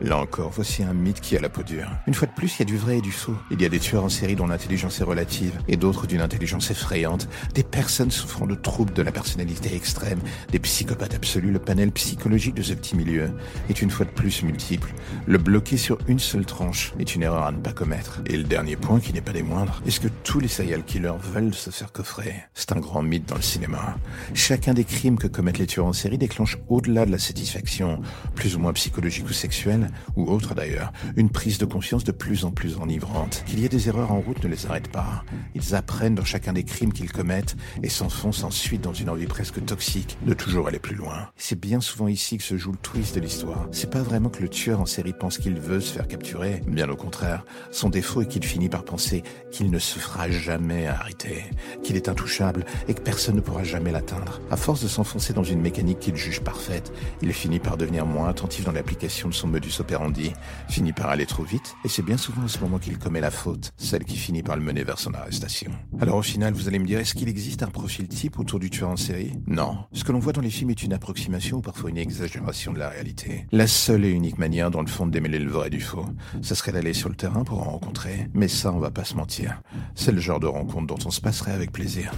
Là 0.00 0.16
encore, 0.16 0.50
voici 0.50 0.84
un 0.84 0.94
mythe 0.94 1.20
qui 1.20 1.36
a 1.36 1.40
la 1.40 1.48
peau 1.48 1.64
dure. 1.64 1.90
Une 2.06 2.14
fois 2.14 2.28
de 2.28 2.32
plus, 2.32 2.56
il 2.56 2.58
y 2.60 2.62
a 2.62 2.66
du 2.66 2.76
vrai 2.76 2.98
et 2.98 3.00
du 3.00 3.10
faux. 3.10 3.34
Il 3.50 3.60
y 3.60 3.64
a 3.64 3.68
des 3.68 3.80
tueurs 3.80 4.04
en 4.04 4.08
série 4.08 4.36
dont 4.36 4.46
l'intelligence 4.46 5.00
est 5.00 5.04
relative, 5.04 5.58
et 5.66 5.76
d'autres 5.76 6.06
d'une 6.06 6.20
intelligence 6.20 6.70
effrayante, 6.70 7.28
des 7.54 7.64
personnes 7.64 8.12
souffrant 8.12 8.46
de 8.46 8.54
troubles 8.54 8.92
de 8.92 9.02
la 9.02 9.10
personnalité 9.10 9.74
extrême, 9.74 10.20
des 10.52 10.60
psychopathes 10.60 11.14
absolus. 11.14 11.50
Le 11.50 11.58
panel 11.58 11.90
psychologique 11.90 12.54
de 12.54 12.62
ce 12.62 12.74
petit 12.74 12.94
milieu 12.94 13.30
est 13.68 13.82
une 13.82 13.90
fois 13.90 14.06
de 14.06 14.10
plus 14.10 14.44
multiple. 14.44 14.92
Le 15.26 15.38
bloquer 15.38 15.76
sur 15.76 15.98
une 16.06 16.20
seule 16.20 16.46
tranche 16.46 16.92
est 17.00 17.16
une 17.16 17.24
erreur 17.24 17.42
à 17.42 17.50
ne 17.50 17.58
pas 17.58 17.72
commettre. 17.72 18.20
Et 18.26 18.36
le 18.36 18.44
dernier 18.44 18.76
point, 18.76 19.00
qui 19.00 19.12
n'est 19.12 19.20
pas 19.20 19.32
des 19.32 19.42
moindres, 19.42 19.82
est-ce 19.84 19.98
que 19.98 20.08
tous 20.22 20.38
les 20.38 20.48
serial 20.48 20.84
killers 20.84 21.18
veulent 21.32 21.54
se 21.54 21.70
faire 21.70 21.90
coffrer? 21.90 22.34
C'est 22.54 22.70
un 22.70 22.80
grand 22.80 23.02
mythe 23.02 23.28
dans 23.28 23.36
le 23.36 23.42
cinéma. 23.42 23.96
Chacun 24.32 24.74
des 24.74 24.84
crimes 24.84 25.18
que 25.18 25.26
commettent 25.26 25.58
les 25.58 25.66
tueurs 25.66 25.86
en 25.86 25.92
série 25.92 26.18
déclenche 26.18 26.56
au-delà 26.68 27.04
de 27.04 27.10
la 27.10 27.18
satisfaction, 27.18 28.00
plus 28.36 28.54
ou 28.54 28.60
moins 28.60 28.72
psychologique 28.72 29.28
ou 29.28 29.32
sexuelle, 29.32 29.87
ou 30.16 30.30
autre 30.30 30.54
d'ailleurs, 30.54 30.92
une 31.16 31.30
prise 31.30 31.58
de 31.58 31.64
conscience 31.64 32.04
de 32.04 32.12
plus 32.12 32.44
en 32.44 32.50
plus 32.50 32.76
enivrante. 32.76 33.42
Qu'il 33.46 33.60
y 33.60 33.64
ait 33.64 33.68
des 33.68 33.88
erreurs 33.88 34.12
en 34.12 34.20
route 34.20 34.42
ne 34.42 34.48
les 34.48 34.66
arrête 34.66 34.88
pas. 34.88 35.24
Ils 35.54 35.74
apprennent 35.74 36.14
dans 36.14 36.24
chacun 36.24 36.52
des 36.52 36.64
crimes 36.64 36.92
qu'ils 36.92 37.12
commettent 37.12 37.56
et 37.82 37.88
s'enfoncent 37.88 38.44
ensuite 38.44 38.80
dans 38.80 38.92
une 38.92 39.10
envie 39.10 39.26
presque 39.26 39.64
toxique 39.64 40.18
de 40.26 40.34
toujours 40.34 40.68
aller 40.68 40.78
plus 40.78 40.96
loin. 40.96 41.28
C'est 41.36 41.58
bien 41.58 41.80
souvent 41.80 42.08
ici 42.08 42.38
que 42.38 42.44
se 42.44 42.56
joue 42.56 42.72
le 42.72 42.78
twist 42.78 43.14
de 43.14 43.20
l'histoire. 43.20 43.66
C'est 43.72 43.90
pas 43.90 44.02
vraiment 44.02 44.28
que 44.28 44.42
le 44.42 44.48
tueur 44.48 44.80
en 44.80 44.86
série 44.86 45.12
pense 45.12 45.38
qu'il 45.38 45.58
veut 45.58 45.80
se 45.80 45.92
faire 45.92 46.08
capturer, 46.08 46.62
bien 46.66 46.88
au 46.88 46.96
contraire. 46.96 47.44
Son 47.70 47.88
défaut 47.88 48.22
est 48.22 48.26
qu'il 48.26 48.44
finit 48.44 48.68
par 48.68 48.84
penser 48.84 49.22
qu'il 49.50 49.70
ne 49.70 49.78
se 49.78 49.98
fera 49.98 50.30
jamais 50.30 50.86
arrêter, 50.86 51.44
qu'il 51.82 51.96
est 51.96 52.08
intouchable 52.08 52.64
et 52.88 52.94
que 52.94 53.00
personne 53.00 53.36
ne 53.36 53.40
pourra 53.40 53.64
jamais 53.64 53.92
l'atteindre. 53.92 54.40
À 54.50 54.56
force 54.56 54.82
de 54.82 54.88
s'enfoncer 54.88 55.32
dans 55.32 55.44
une 55.44 55.60
mécanique 55.60 56.00
qu'il 56.00 56.16
juge 56.16 56.40
parfaite, 56.40 56.92
il 57.22 57.32
finit 57.32 57.60
par 57.60 57.76
devenir 57.76 58.06
moins 58.06 58.28
attentif 58.28 58.64
dans 58.64 58.72
l'application 58.72 59.28
de 59.28 59.34
son 59.34 59.48
modus 59.48 59.77
operandi, 59.80 60.32
finit 60.68 60.92
par 60.92 61.08
aller 61.10 61.26
trop 61.26 61.42
vite, 61.42 61.74
et 61.84 61.88
c'est 61.88 62.02
bien 62.02 62.16
souvent 62.16 62.44
à 62.44 62.48
ce 62.48 62.58
moment 62.60 62.78
qu'il 62.78 62.98
commet 62.98 63.20
la 63.20 63.30
faute, 63.30 63.72
celle 63.76 64.04
qui 64.04 64.16
finit 64.16 64.42
par 64.42 64.56
le 64.56 64.62
mener 64.62 64.84
vers 64.84 64.98
son 64.98 65.14
arrestation. 65.14 65.70
Alors 66.00 66.16
au 66.16 66.22
final, 66.22 66.54
vous 66.54 66.68
allez 66.68 66.78
me 66.78 66.86
dire, 66.86 66.98
est-ce 66.98 67.14
qu'il 67.14 67.28
existe 67.28 67.62
un 67.62 67.68
profil 67.68 68.08
type 68.08 68.38
autour 68.38 68.58
du 68.58 68.70
tueur 68.70 68.90
en 68.90 68.96
série? 68.96 69.32
Non. 69.46 69.78
Ce 69.92 70.04
que 70.04 70.12
l'on 70.12 70.18
voit 70.18 70.32
dans 70.32 70.40
les 70.40 70.50
films 70.50 70.70
est 70.70 70.82
une 70.82 70.92
approximation 70.92 71.58
ou 71.58 71.60
parfois 71.60 71.90
une 71.90 71.98
exagération 71.98 72.72
de 72.72 72.78
la 72.78 72.88
réalité. 72.88 73.46
La 73.52 73.66
seule 73.66 74.04
et 74.04 74.10
unique 74.10 74.38
manière, 74.38 74.70
dans 74.70 74.82
le 74.82 74.86
fond, 74.86 75.06
de 75.06 75.10
démêler 75.10 75.38
le 75.38 75.50
vrai 75.50 75.70
du 75.70 75.80
faux, 75.80 76.06
ça 76.42 76.54
serait 76.54 76.72
d'aller 76.72 76.92
sur 76.92 77.08
le 77.08 77.14
terrain 77.14 77.44
pour 77.44 77.60
en 77.60 77.70
rencontrer. 77.70 78.28
Mais 78.34 78.48
ça, 78.48 78.72
on 78.72 78.78
va 78.78 78.90
pas 78.90 79.04
se 79.04 79.14
mentir. 79.14 79.60
C'est 79.94 80.12
le 80.12 80.20
genre 80.20 80.40
de 80.40 80.46
rencontre 80.46 80.86
dont 80.86 81.06
on 81.06 81.10
se 81.10 81.20
passerait 81.20 81.52
avec 81.52 81.72
plaisir. 81.72 82.12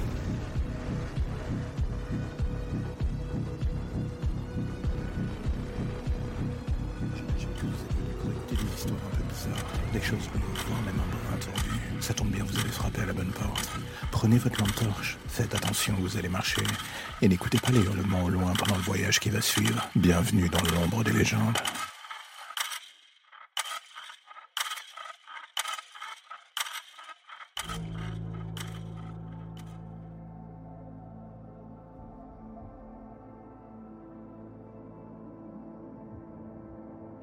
Choses 10.03 10.29
voire 10.67 10.83
même. 10.83 11.01
Ça 12.01 12.15
tombe 12.15 12.31
bien, 12.31 12.43
vous 12.45 12.59
avez 12.59 12.71
frappé 12.71 13.03
à 13.03 13.07
la 13.07 13.13
bonne 13.13 13.31
porte. 13.31 13.69
Prenez 14.11 14.39
votre 14.39 14.59
lampe 14.59 14.75
torche, 14.75 15.19
faites 15.29 15.55
attention 15.55 15.95
vous 16.01 16.17
allez 16.17 16.31
marcher, 16.31 16.63
et 17.21 17.29
n'écoutez 17.29 17.59
pas 17.59 17.71
les 17.71 17.81
hurlements 17.81 18.25
au 18.25 18.31
loin 18.31 18.53
pendant 18.59 18.77
le 18.77 18.83
voyage 18.83 19.21
qui 19.21 19.29
va 19.29 19.41
suivre. 19.41 19.87
Bienvenue 19.95 20.49
dans 20.49 20.63
l'ombre 20.75 21.05
des 21.05 21.13
légendes. 21.13 21.59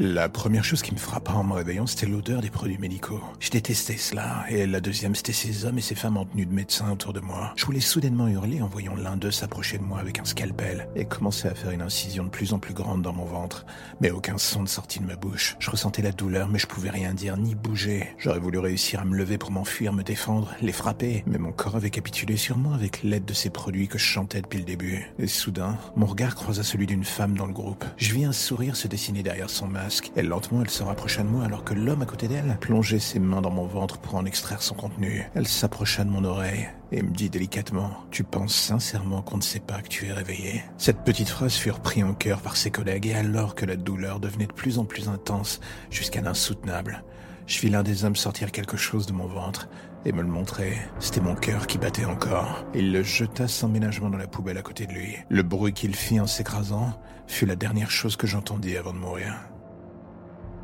La 0.10 0.30
première 0.30 0.64
chose 0.64 0.84
qui 0.84 0.94
me 0.94 1.00
frappa 1.00 1.34
en 1.34 1.44
me 1.44 1.52
réveillant, 1.52 1.86
c'était 1.86 2.06
l'odeur 2.06 2.40
des 2.40 2.50
produits 2.50 2.78
médicaux. 2.78 3.22
Je 3.42 3.50
détestais 3.50 3.98
cela, 3.98 4.46
et 4.48 4.66
la 4.66 4.80
deuxième, 4.80 5.16
c'était 5.16 5.34
ces 5.34 5.66
hommes 5.66 5.80
et 5.80 5.82
ces 5.82 5.96
femmes 5.96 6.16
en 6.16 6.24
tenue 6.24 6.46
de 6.46 6.54
médecin 6.54 6.90
autour 6.90 7.12
de 7.12 7.20
moi. 7.20 7.52
Je 7.58 7.66
voulais 7.66 7.82
soudainement 7.82 8.30
hurler 8.30 8.62
en 8.62 8.68
voyant 8.68 8.96
l'un 8.96 9.18
d'eux 9.18 9.32
s'approcher 9.32 9.78
de 9.78 9.84
moi 9.84 10.00
avec 10.00 10.20
un 10.20 10.24
scalpel 10.24 10.88
et 10.96 11.04
commencer 11.04 11.50
à 11.50 11.56
faire 11.56 11.72
une 11.72 11.82
incision 11.82 12.24
de 12.24 12.30
plus 12.30 12.54
en 12.54 12.60
plus 12.60 12.74
grande 12.74 13.02
dans 13.02 13.12
mon 13.12 13.26
ventre, 13.26 13.66
mais 14.00 14.10
aucun 14.10 14.38
son 14.38 14.62
ne 14.62 14.68
sortit 14.68 15.02
de 15.02 15.06
ma 15.06 15.18
bouche. 15.18 15.58
Je 15.60 15.70
ressentais 15.70 16.02
la 16.02 16.14
douleur, 16.14 16.48
mais 16.48 16.60
je 16.60 16.68
pouvais 16.68 16.90
rien 16.90 17.14
dire 17.14 17.36
ni 17.36 17.54
bouger. 17.54 18.16
J'aurais 18.18 18.40
voulu 18.40 18.60
réussir 18.60 19.02
à 19.02 19.06
me 19.06 19.18
lever 19.18 19.38
pour 19.38 19.52
m'enfuir, 19.52 19.92
me 19.92 20.04
défendre, 20.04 20.56
les 20.62 20.72
frapper, 20.72 21.26
mais 21.28 21.38
mon 21.38 21.52
corps 21.52 21.76
avait 21.76 21.90
capitulé 21.90 22.38
sur 22.38 22.58
moi 22.58 22.76
avec 22.76 23.04
l'aide 23.04 23.26
de 23.26 23.34
ces 23.34 23.50
produits 23.50 23.90
que 23.90 23.98
je 23.98 24.06
chantais 24.06 24.42
depuis 24.42 24.60
le 24.60 24.66
début. 24.66 25.12
Et 25.20 25.28
soudain, 25.28 25.78
mon 25.98 26.06
regard 26.06 26.36
croisa 26.36 26.64
celui 26.64 26.86
d'une 26.86 27.04
femme 27.04 27.36
dans 27.36 27.46
le 27.46 27.52
groupe. 27.52 27.84
Je 27.98 28.14
vis 28.14 28.24
un 28.24 28.32
sourire 28.32 28.78
se 28.78 28.88
dessiner 28.88 29.22
derrière 29.22 29.50
son 29.50 29.68
masque 29.68 29.97
et 30.16 30.22
lentement 30.22 30.62
elle 30.62 30.70
se 30.70 30.84
rapprocha 30.84 31.24
de 31.24 31.28
moi 31.28 31.46
alors 31.46 31.64
que 31.64 31.74
l'homme 31.74 32.02
à 32.02 32.06
côté 32.06 32.28
d'elle 32.28 32.58
plongeait 32.60 33.00
ses 33.00 33.20
mains 33.20 33.42
dans 33.42 33.52
mon 33.52 33.66
ventre 33.66 33.98
pour 33.98 34.16
en 34.16 34.26
extraire 34.26 34.62
son 34.62 34.76
contenu. 34.76 35.24
Elle 35.36 35.48
s'approcha 35.48 36.04
de 36.04 36.10
mon 36.10 36.24
oreille 36.24 36.68
et 36.92 37.02
me 37.02 37.12
dit 37.12 37.30
délicatement 37.30 37.92
Tu 38.12 38.24
penses 38.24 38.56
sincèrement 38.56 39.22
qu'on 39.22 39.38
ne 39.38 39.42
sait 39.42 39.60
pas 39.60 39.82
que 39.82 39.90
tu 39.90 40.08
es 40.08 40.14
réveillé? 40.14 40.64
Cette 40.78 41.04
petite 41.04 41.30
phrase 41.30 41.56
fut 41.56 41.72
reprise 41.72 42.04
en 42.04 42.14
cœur 42.14 42.42
par 42.42 42.58
ses 42.58 42.72
collègues 42.72 43.08
et 43.08 43.14
alors 43.14 43.56
que 43.56 43.66
la 43.66 43.76
douleur 43.76 44.20
devenait 44.20 44.48
de 44.48 44.54
plus 44.54 44.80
en 44.80 44.86
plus 44.86 45.10
intense 45.10 45.60
jusqu'à 45.90 46.22
l'insoutenable, 46.22 47.04
je 47.48 47.62
vis 47.62 47.70
l'un 47.70 47.82
des 47.82 48.04
hommes 48.04 48.18
sortir 48.18 48.52
quelque 48.52 48.76
chose 48.76 49.06
de 49.06 49.14
mon 49.14 49.26
ventre 49.26 49.70
et 50.04 50.12
me 50.12 50.22
le 50.22 50.28
montrer. 50.28 50.78
C'était 51.00 51.22
mon 51.22 51.34
cœur 51.34 51.66
qui 51.66 51.78
battait 51.78 52.04
encore. 52.04 52.66
Il 52.76 52.92
le 52.92 53.04
jeta 53.04 53.48
sans 53.48 53.70
ménagement 53.70 54.10
dans 54.10 54.18
la 54.18 54.28
poubelle 54.28 54.58
à 54.58 54.62
côté 54.62 54.86
de 54.86 54.92
lui. 54.92 55.16
Le 55.30 55.44
bruit 55.44 55.72
qu'il 55.72 55.96
fit 55.96 56.20
en 56.20 56.28
s'écrasant 56.28 57.00
fut 57.26 57.46
la 57.46 57.56
dernière 57.56 57.90
chose 57.90 58.18
que 58.18 58.28
j'entendis 58.28 58.76
avant 58.76 58.92
de 58.92 59.00
mourir. 59.00 59.34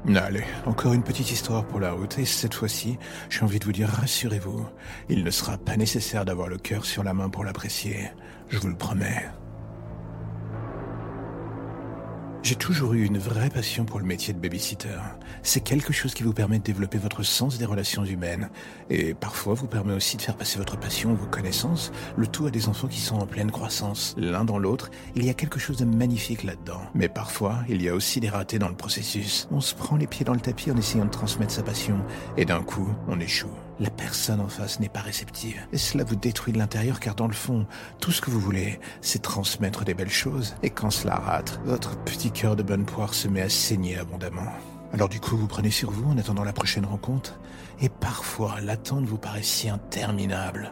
Allez, 0.06 0.44
encore 0.66 0.94
une 0.94 1.04
petite 1.04 1.32
histoire 1.32 1.66
pour 1.66 1.80
la 1.80 1.94
route, 1.94 2.20
et 2.20 2.26
cette 2.26 2.54
fois-ci, 2.54 2.98
j'ai 3.30 3.42
envie 3.44 3.60
de 3.60 3.66
vous 3.66 3.72
dire, 3.72 3.88
rassurez-vous, 3.88 4.66
il 5.08 5.24
ne 5.24 5.32
sera 5.32 5.58
pas 5.58 5.78
nécessaire 5.78 6.26
d'avoir 6.26 6.50
le 6.50 6.58
cœur 6.58 6.84
sur 6.84 7.04
la 7.04 7.14
main 7.14 7.30
pour 7.30 7.46
l'apprécier, 7.46 8.12
je 8.50 8.58
vous 8.60 8.68
le 8.68 8.76
promets. 8.76 9.26
J'ai 12.44 12.56
toujours 12.56 12.94
eu 12.94 13.06
une 13.06 13.20
vraie 13.20 13.50
passion 13.50 13.86
pour 13.86 14.02
le 14.02 14.06
métier 14.06 14.34
de 14.34 14.38
babysitter. 14.38 15.00
C'est 15.44 15.62
quelque 15.62 15.94
chose 15.94 16.14
qui 16.14 16.24
vous 16.24 16.34
permet 16.34 16.60
de 16.60 16.64
développer 16.64 16.98
votre 16.98 17.24
sens 17.24 17.58
des 17.58 17.64
relations 17.64 18.04
humaines 18.04 18.50
et 18.90 19.14
parfois 19.14 19.54
vous 19.54 19.68
permet 19.68 19.94
aussi 19.94 20.18
de 20.18 20.22
faire 20.22 20.36
passer 20.36 20.58
votre 20.58 20.78
passion, 20.78 21.14
vos 21.14 21.26
connaissances, 21.26 21.94
le 22.18 22.28
tout 22.28 22.46
à 22.46 22.52
des 22.52 22.68
enfants 22.68 22.90
qui 22.90 23.00
sont 23.00 23.16
en 23.16 23.26
pleine 23.26 23.50
croissance. 23.50 24.14
L'un 24.18 24.44
dans 24.44 24.60
l'autre, 24.60 24.92
il 25.16 25.26
y 25.26 25.30
a 25.30 25.34
quelque 25.34 25.58
chose 25.58 25.78
de 25.78 25.86
magnifique 25.86 26.44
là-dedans. 26.44 26.82
Mais 26.94 27.08
parfois, 27.08 27.60
il 27.70 27.82
y 27.82 27.88
a 27.88 27.96
aussi 27.96 28.20
des 28.20 28.30
ratés 28.30 28.60
dans 28.60 28.68
le 28.68 28.76
processus. 28.76 29.48
On 29.50 29.62
se 29.62 29.74
prend 29.74 29.96
les 29.96 30.08
pieds 30.08 30.26
dans 30.26 30.34
le 30.34 30.42
tapis 30.42 30.70
en 30.70 30.76
essayant 30.76 31.06
de 31.06 31.12
transmettre 31.12 31.54
sa 31.54 31.64
passion 31.64 31.96
et 32.36 32.44
d'un 32.44 32.62
coup, 32.62 32.94
on 33.08 33.22
échoue. 33.22 33.48
La 33.84 33.90
personne 33.90 34.40
en 34.40 34.48
face 34.48 34.80
n'est 34.80 34.88
pas 34.88 35.02
réceptive. 35.02 35.60
Et 35.74 35.78
cela 35.78 36.06
vous 36.06 36.16
détruit 36.16 36.54
de 36.54 36.58
l'intérieur 36.58 37.02
car 37.02 37.16
dans 37.16 37.28
le 37.28 37.34
fond, 37.34 37.68
tout 38.00 38.14
ce 38.14 38.22
que 38.22 38.32
vous 38.32 38.40
voulez, 38.40 38.80
c'est 39.02 39.22
transmettre 39.22 39.84
des 39.84 39.94
belles 39.94 40.10
choses. 40.10 40.56
Et 40.64 40.70
quand 40.70 40.90
cela 40.90 41.16
rate, 41.16 41.60
votre 41.66 41.98
petit 42.06 42.32
cœur 42.32 42.56
de 42.56 42.64
bonne 42.64 42.86
poire 42.86 43.14
se 43.14 43.28
met 43.28 43.42
à 43.42 43.50
saigner 43.50 43.98
abondamment. 43.98 44.54
Alors 44.94 45.10
du 45.10 45.20
coup, 45.20 45.36
vous 45.36 45.48
prenez 45.48 45.70
sur 45.70 45.92
vous 45.92 46.10
en 46.10 46.18
attendant 46.18 46.46
la 46.46 46.54
prochaine 46.54 46.86
rencontre. 46.86 47.38
Et 47.82 47.90
parfois, 47.90 48.62
l'attente 48.62 49.04
vous 49.04 49.18
paraît 49.18 49.44
si 49.44 49.68
interminable. 49.68 50.72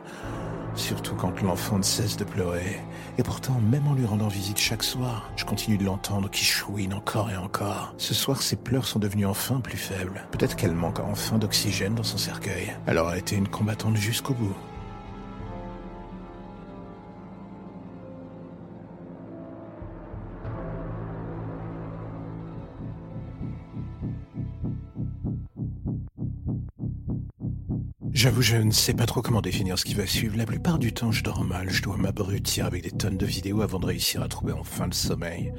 Surtout 0.76 1.16
quand 1.16 1.42
l'enfant 1.42 1.78
ne 1.78 1.84
cesse 1.84 2.18
de 2.18 2.24
pleurer. 2.24 2.80
Et 3.18 3.24
pourtant, 3.24 3.60
même 3.60 3.88
en 3.88 3.94
lui 3.94 4.06
rendant 4.06 4.28
visite 4.28 4.58
chaque 4.58 4.84
soir, 4.84 5.30
je 5.36 5.46
continue 5.46 5.78
de 5.78 5.86
l'entendre 5.86 6.30
qui 6.30 6.46
chouine 6.46 6.94
encore 6.94 7.30
et 7.30 7.38
encore. 7.38 7.94
Ce 7.98 8.14
soir, 8.14 8.42
ses 8.42 8.56
pleurs 8.56 8.86
sont 8.86 9.00
devenus 9.00 9.28
enfin 9.28 9.60
plus 9.60 9.78
faibles. 9.78 10.26
Peut-être 10.32 10.56
qu'elle 10.56 10.76
manque 10.76 11.00
enfin 11.00 11.38
d'oxygène 11.38 11.96
dans 11.96 12.04
son 12.04 12.18
cercueil. 12.18 12.74
Elle 12.86 12.98
aura 12.98 13.18
été 13.18 13.36
une 13.36 13.48
combattante 13.48 13.98
jusqu'au 13.98 14.34
bout. 14.34 14.56
J'avoue, 28.22 28.44
je 28.44 28.58
ne 28.58 28.70
sais 28.70 28.94
pas 28.94 29.08
trop 29.08 29.24
comment 29.24 29.42
définir 29.42 29.80
ce 29.80 29.84
qui 29.84 29.96
va 29.96 30.06
suivre. 30.06 30.38
La 30.38 30.46
plupart 30.46 30.78
du 30.78 30.94
temps, 30.94 31.12
je 31.12 31.24
dors 31.24 31.44
mal. 31.44 31.72
Je 31.72 31.82
dois 31.82 31.98
m'abrutir 31.98 32.68
avec 32.68 32.84
des 32.84 32.92
tonnes 32.92 33.18
de 33.18 33.26
vidéos 33.26 33.64
avant 33.64 33.80
de 33.80 33.88
réussir 33.88 34.22
à 34.22 34.28
trouver 34.28 34.54
enfin 34.54 34.86
le 34.86 34.92
sommeil. 34.92 35.52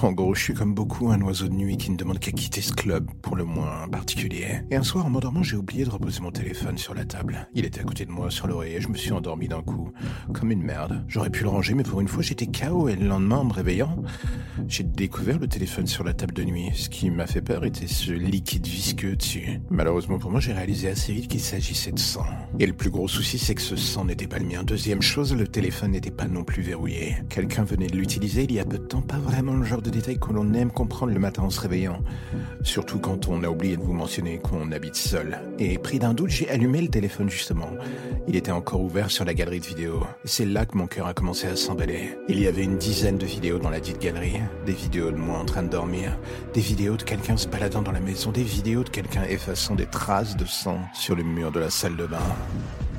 En 0.00 0.12
gros, 0.12 0.32
je 0.32 0.44
suis 0.44 0.54
comme 0.54 0.74
beaucoup 0.74 1.10
un 1.10 1.20
oiseau 1.22 1.48
de 1.48 1.54
nuit 1.54 1.76
qui 1.76 1.90
ne 1.90 1.96
demande 1.96 2.20
qu'à 2.20 2.30
quitter 2.30 2.60
ce 2.60 2.72
club, 2.72 3.10
pour 3.20 3.34
le 3.34 3.42
moins 3.42 3.88
particulier. 3.88 4.60
Et 4.70 4.76
un 4.76 4.84
soir, 4.84 5.06
en 5.06 5.10
m'endormant, 5.10 5.42
j'ai 5.42 5.56
oublié 5.56 5.84
de 5.84 5.90
reposer 5.90 6.20
mon 6.20 6.30
téléphone 6.30 6.78
sur 6.78 6.94
la 6.94 7.04
table. 7.04 7.48
Il 7.52 7.64
était 7.64 7.80
à 7.80 7.82
côté 7.82 8.06
de 8.06 8.12
moi, 8.12 8.30
sur 8.30 8.46
l'oreiller. 8.46 8.80
Je 8.80 8.86
me 8.86 8.96
suis 8.96 9.10
endormi 9.10 9.48
d'un 9.48 9.62
coup, 9.62 9.90
comme 10.32 10.52
une 10.52 10.62
merde. 10.62 11.04
J'aurais 11.08 11.30
pu 11.30 11.42
le 11.42 11.48
ranger, 11.48 11.74
mais 11.74 11.82
pour 11.82 12.00
une 12.00 12.06
fois, 12.06 12.22
j'étais 12.22 12.46
KO. 12.46 12.90
Et 12.90 12.94
le 12.94 13.08
lendemain, 13.08 13.38
en 13.38 13.44
me 13.46 13.52
réveillant, 13.52 14.00
j'ai 14.68 14.84
découvert 14.84 15.40
le 15.40 15.48
téléphone 15.48 15.88
sur 15.88 16.04
la 16.04 16.14
table 16.14 16.34
de 16.34 16.44
nuit. 16.44 16.70
Ce 16.74 16.88
qui 16.88 17.10
m'a 17.10 17.26
fait 17.26 17.42
peur 17.42 17.64
était 17.64 17.88
ce 17.88 18.12
liquide 18.12 18.68
visqueux 18.68 19.16
dessus. 19.16 19.60
Malheureusement 19.68 20.20
pour 20.20 20.30
moi, 20.30 20.38
j'ai 20.38 20.52
réalisé 20.52 20.88
assez 20.88 21.12
vite 21.12 21.26
qu'il 21.26 21.40
s'agit 21.40 21.71
Et 22.58 22.66
le 22.66 22.72
plus 22.72 22.90
gros 22.90 23.08
souci, 23.08 23.38
c'est 23.38 23.54
que 23.54 23.62
ce 23.62 23.76
sang 23.76 24.04
n'était 24.04 24.26
pas 24.26 24.38
le 24.38 24.46
mien. 24.46 24.62
Deuxième 24.62 25.02
chose, 25.02 25.34
le 25.34 25.48
téléphone 25.48 25.92
n'était 25.92 26.10
pas 26.10 26.26
non 26.26 26.44
plus 26.44 26.62
verrouillé. 26.62 27.16
Quelqu'un 27.28 27.64
venait 27.64 27.86
de 27.86 27.96
l'utiliser 27.96 28.44
il 28.44 28.52
y 28.52 28.60
a 28.60 28.64
peu 28.64 28.78
de 28.78 28.84
temps, 28.84 29.00
pas 29.00 29.18
vraiment 29.18 29.54
le 29.54 29.64
genre 29.64 29.82
de 29.82 29.90
détail 29.90 30.18
que 30.18 30.32
l'on 30.32 30.52
aime 30.54 30.70
comprendre 30.70 31.12
le 31.12 31.18
matin 31.18 31.42
en 31.42 31.50
se 31.50 31.60
réveillant. 31.60 32.02
Surtout 32.62 32.98
quand 32.98 33.28
on 33.28 33.42
a 33.42 33.48
oublié 33.48 33.76
de 33.76 33.82
vous 33.82 33.94
mentionner 33.94 34.38
qu'on 34.38 34.70
habite 34.72 34.96
seul. 34.96 35.38
Et 35.58 35.78
pris 35.78 35.98
d'un 35.98 36.14
doute, 36.14 36.30
j'ai 36.30 36.48
allumé 36.50 36.82
le 36.82 36.88
téléphone 36.88 37.30
justement. 37.30 37.70
Il 38.28 38.36
était 38.36 38.52
encore 38.52 38.82
ouvert 38.82 39.10
sur 39.10 39.24
la 39.24 39.34
galerie 39.34 39.60
de 39.60 39.66
vidéos. 39.66 40.02
C'est 40.24 40.44
là 40.44 40.66
que 40.66 40.76
mon 40.76 40.86
cœur 40.86 41.06
a 41.06 41.14
commencé 41.14 41.46
à 41.46 41.56
s'emballer. 41.56 42.16
Il 42.28 42.38
y 42.38 42.46
avait 42.46 42.64
une 42.64 42.78
dizaine 42.78 43.18
de 43.18 43.26
vidéos 43.26 43.58
dans 43.58 43.70
la 43.70 43.80
dite 43.80 44.00
galerie. 44.00 44.40
Des 44.66 44.72
vidéos 44.72 45.10
de 45.10 45.16
moi 45.16 45.38
en 45.38 45.44
train 45.44 45.62
de 45.62 45.68
dormir, 45.68 46.18
des 46.54 46.60
vidéos 46.60 46.96
de 46.96 47.02
quelqu'un 47.02 47.36
se 47.36 47.48
baladant 47.48 47.82
dans 47.82 47.92
la 47.92 48.00
maison, 48.00 48.30
des 48.30 48.42
vidéos 48.42 48.84
de 48.84 48.90
quelqu'un 48.90 49.24
effaçant 49.24 49.74
des 49.74 49.86
traces 49.86 50.36
de 50.36 50.44
sang 50.44 50.78
sur 50.94 51.16
le 51.16 51.22
mur 51.22 51.50
de 51.50 51.60
la 51.62 51.70
salle 51.70 51.96
de 51.96 52.06
bain. 52.06 52.18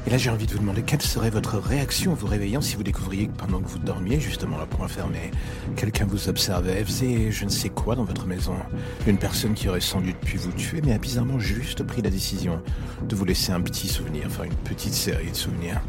Et 0.06 0.10
là, 0.10 0.18
j'ai 0.18 0.30
envie 0.30 0.46
de 0.46 0.52
vous 0.52 0.60
demander 0.60 0.84
quelle 0.84 1.02
serait 1.02 1.30
votre 1.30 1.58
réaction 1.58 2.12
en 2.12 2.16
vous 2.16 2.28
réveillant 2.28 2.62
si 2.62 2.76
vous 2.76 2.84
découvriez 2.84 3.28
que 3.28 3.36
pendant 3.38 3.60
que 3.60 3.68
vous 3.68 3.80
dormiez, 3.80 4.20
justement 4.20 4.58
là 4.58 4.66
pour 4.66 4.86
fermé, 4.90 5.32
quelqu'un 5.76 6.06
vous 6.06 6.30
observait, 6.30 6.84
faisait 6.84 7.32
je 7.32 7.44
ne 7.46 7.50
sais 7.50 7.70
quoi 7.70 7.96
dans 7.96 8.04
votre 8.04 8.26
maison? 8.26 8.56
Une 9.08 9.18
personne 9.18 9.54
qui 9.54 9.68
aurait 9.68 9.82
sans 9.82 10.02
doute 10.02 10.18
pu 10.18 10.38
vous 10.38 10.52
tuer, 10.54 10.82
mais 10.84 10.94
a 10.94 10.98
bizarrement 10.98 11.40
juste 11.40 11.84
pris 11.84 12.02
la 12.02 12.10
décision 12.10 12.62
de 13.08 13.16
vous 13.16 13.26
laisser 13.26 13.52
un 13.52 13.62
petit 13.62 13.88
souvenir, 13.88 14.24
enfin 14.28 14.44
une 14.44 14.56
petite 14.56 14.94
série 14.94 15.32
de 15.32 15.36
souvenirs. 15.36 15.82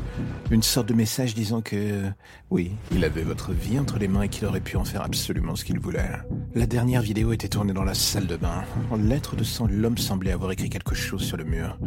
Une 0.50 0.62
sorte 0.62 0.88
de 0.88 0.94
message 0.94 1.34
disant 1.34 1.60
que, 1.60 2.02
oui, 2.50 2.72
il 2.92 3.04
avait 3.04 3.22
votre 3.22 3.52
vie 3.52 3.78
entre 3.78 3.98
les 3.98 4.08
mains 4.08 4.22
et 4.22 4.28
qu'il 4.28 4.46
aurait 4.46 4.60
pu 4.60 4.76
en 4.76 4.84
faire 4.84 5.02
absolument 5.02 5.56
ce 5.56 5.64
qu'il 5.64 5.78
voulait. 5.78 6.10
La 6.54 6.66
dernière 6.66 7.02
vidéo 7.02 7.32
était 7.32 7.48
tournée 7.48 7.72
dans 7.72 7.84
la 7.84 7.94
salle 7.94 8.26
de 8.26 8.37
bain. 8.37 8.62
En 8.90 8.96
lettres 8.96 9.37
de 9.37 9.44
sang, 9.44 9.68
l'homme 9.68 9.98
semblait 9.98 10.32
avoir 10.32 10.50
écrit 10.52 10.70
quelque 10.70 10.94
chose 10.94 11.22
sur 11.22 11.37
le 11.37 11.44
mur 11.44 11.78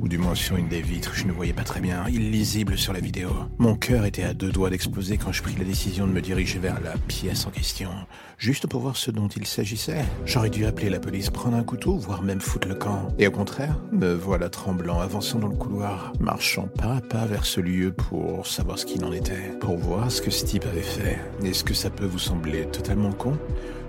ou 0.00 0.08
du 0.08 0.18
moins 0.18 0.34
sur 0.34 0.56
une 0.56 0.68
des 0.68 0.82
vitres, 0.82 1.14
je 1.14 1.26
ne 1.26 1.32
voyais 1.32 1.52
pas 1.52 1.64
très 1.64 1.80
bien, 1.80 2.06
illisible 2.08 2.78
sur 2.78 2.92
la 2.92 3.00
vidéo. 3.00 3.30
Mon 3.58 3.76
cœur 3.76 4.04
était 4.04 4.22
à 4.22 4.34
deux 4.34 4.50
doigts 4.50 4.70
d'exploser 4.70 5.16
quand 5.16 5.32
je 5.32 5.42
pris 5.42 5.54
la 5.56 5.64
décision 5.64 6.06
de 6.06 6.12
me 6.12 6.20
diriger 6.20 6.58
vers 6.58 6.80
la 6.80 6.94
pièce 7.08 7.46
en 7.46 7.50
question, 7.50 7.90
juste 8.38 8.66
pour 8.66 8.80
voir 8.80 8.96
ce 8.96 9.10
dont 9.10 9.28
il 9.28 9.46
s'agissait. 9.46 10.04
J'aurais 10.24 10.50
dû 10.50 10.66
appeler 10.66 10.90
la 10.90 11.00
police, 11.00 11.30
prendre 11.30 11.56
un 11.56 11.64
couteau, 11.64 11.96
voire 11.96 12.22
même 12.22 12.40
foutre 12.40 12.68
le 12.68 12.74
camp. 12.74 13.08
Et 13.18 13.26
au 13.26 13.30
contraire, 13.30 13.78
me 13.92 14.12
voilà 14.12 14.48
tremblant, 14.48 15.00
avançant 15.00 15.38
dans 15.38 15.48
le 15.48 15.56
couloir, 15.56 16.12
marchant 16.20 16.68
pas 16.68 16.96
à 16.96 17.00
pas 17.00 17.26
vers 17.26 17.46
ce 17.46 17.60
lieu 17.60 17.92
pour 17.92 18.46
savoir 18.46 18.78
ce 18.78 18.86
qu'il 18.86 19.04
en 19.04 19.12
était, 19.12 19.52
pour 19.60 19.76
voir 19.76 20.10
ce 20.10 20.22
que 20.22 20.30
ce 20.30 20.44
type 20.44 20.66
avait 20.66 20.82
fait. 20.82 21.18
Est-ce 21.44 21.64
que 21.64 21.74
ça 21.74 21.90
peut 21.90 22.06
vous 22.06 22.18
sembler 22.18 22.66
totalement 22.66 23.12
con? 23.12 23.38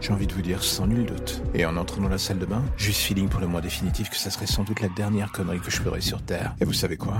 J'ai 0.01 0.13
envie 0.13 0.27
de 0.27 0.33
vous 0.33 0.41
dire 0.41 0.63
sans 0.63 0.87
nul 0.87 1.05
doute. 1.05 1.41
Et 1.53 1.65
en 1.65 1.77
entrant 1.77 2.01
dans 2.01 2.09
la 2.09 2.17
salle 2.17 2.39
de 2.39 2.45
bain, 2.45 2.63
juste 2.77 3.01
feeling 3.01 3.29
pour 3.29 3.39
le 3.39 3.47
moins 3.47 3.61
définitif 3.61 4.09
que 4.09 4.15
ça 4.15 4.29
serait 4.29 4.45
sans 4.47 4.63
doute 4.63 4.81
la 4.81 4.89
dernière 4.89 5.31
connerie 5.31 5.59
que 5.59 5.71
je 5.71 5.81
ferais 5.81 6.01
sur 6.01 6.21
Terre. 6.21 6.55
Et 6.61 6.65
vous 6.65 6.73
savez 6.73 6.97
quoi? 6.97 7.17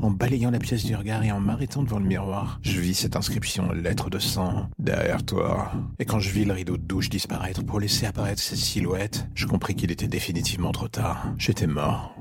En 0.00 0.10
balayant 0.10 0.50
la 0.50 0.58
pièce 0.58 0.84
du 0.84 0.94
regard 0.94 1.22
et 1.24 1.32
en 1.32 1.40
m'arrêtant 1.40 1.82
devant 1.82 1.98
le 1.98 2.06
miroir, 2.06 2.60
je 2.62 2.80
vis 2.80 2.94
cette 2.94 3.16
inscription 3.16 3.72
lettre 3.72 4.10
de 4.10 4.18
sang 4.18 4.68
derrière 4.78 5.24
toi. 5.24 5.72
Et 5.98 6.04
quand 6.04 6.20
je 6.20 6.30
vis 6.30 6.44
le 6.44 6.52
rideau 6.52 6.76
de 6.76 6.82
douche 6.82 7.10
disparaître 7.10 7.64
pour 7.64 7.80
laisser 7.80 8.06
apparaître 8.06 8.40
cette 8.40 8.58
silhouette, 8.58 9.26
je 9.34 9.46
compris 9.46 9.74
qu'il 9.74 9.90
était 9.90 10.08
définitivement 10.08 10.72
trop 10.72 10.88
tard. 10.88 11.32
J'étais 11.38 11.66
mort. 11.66 12.14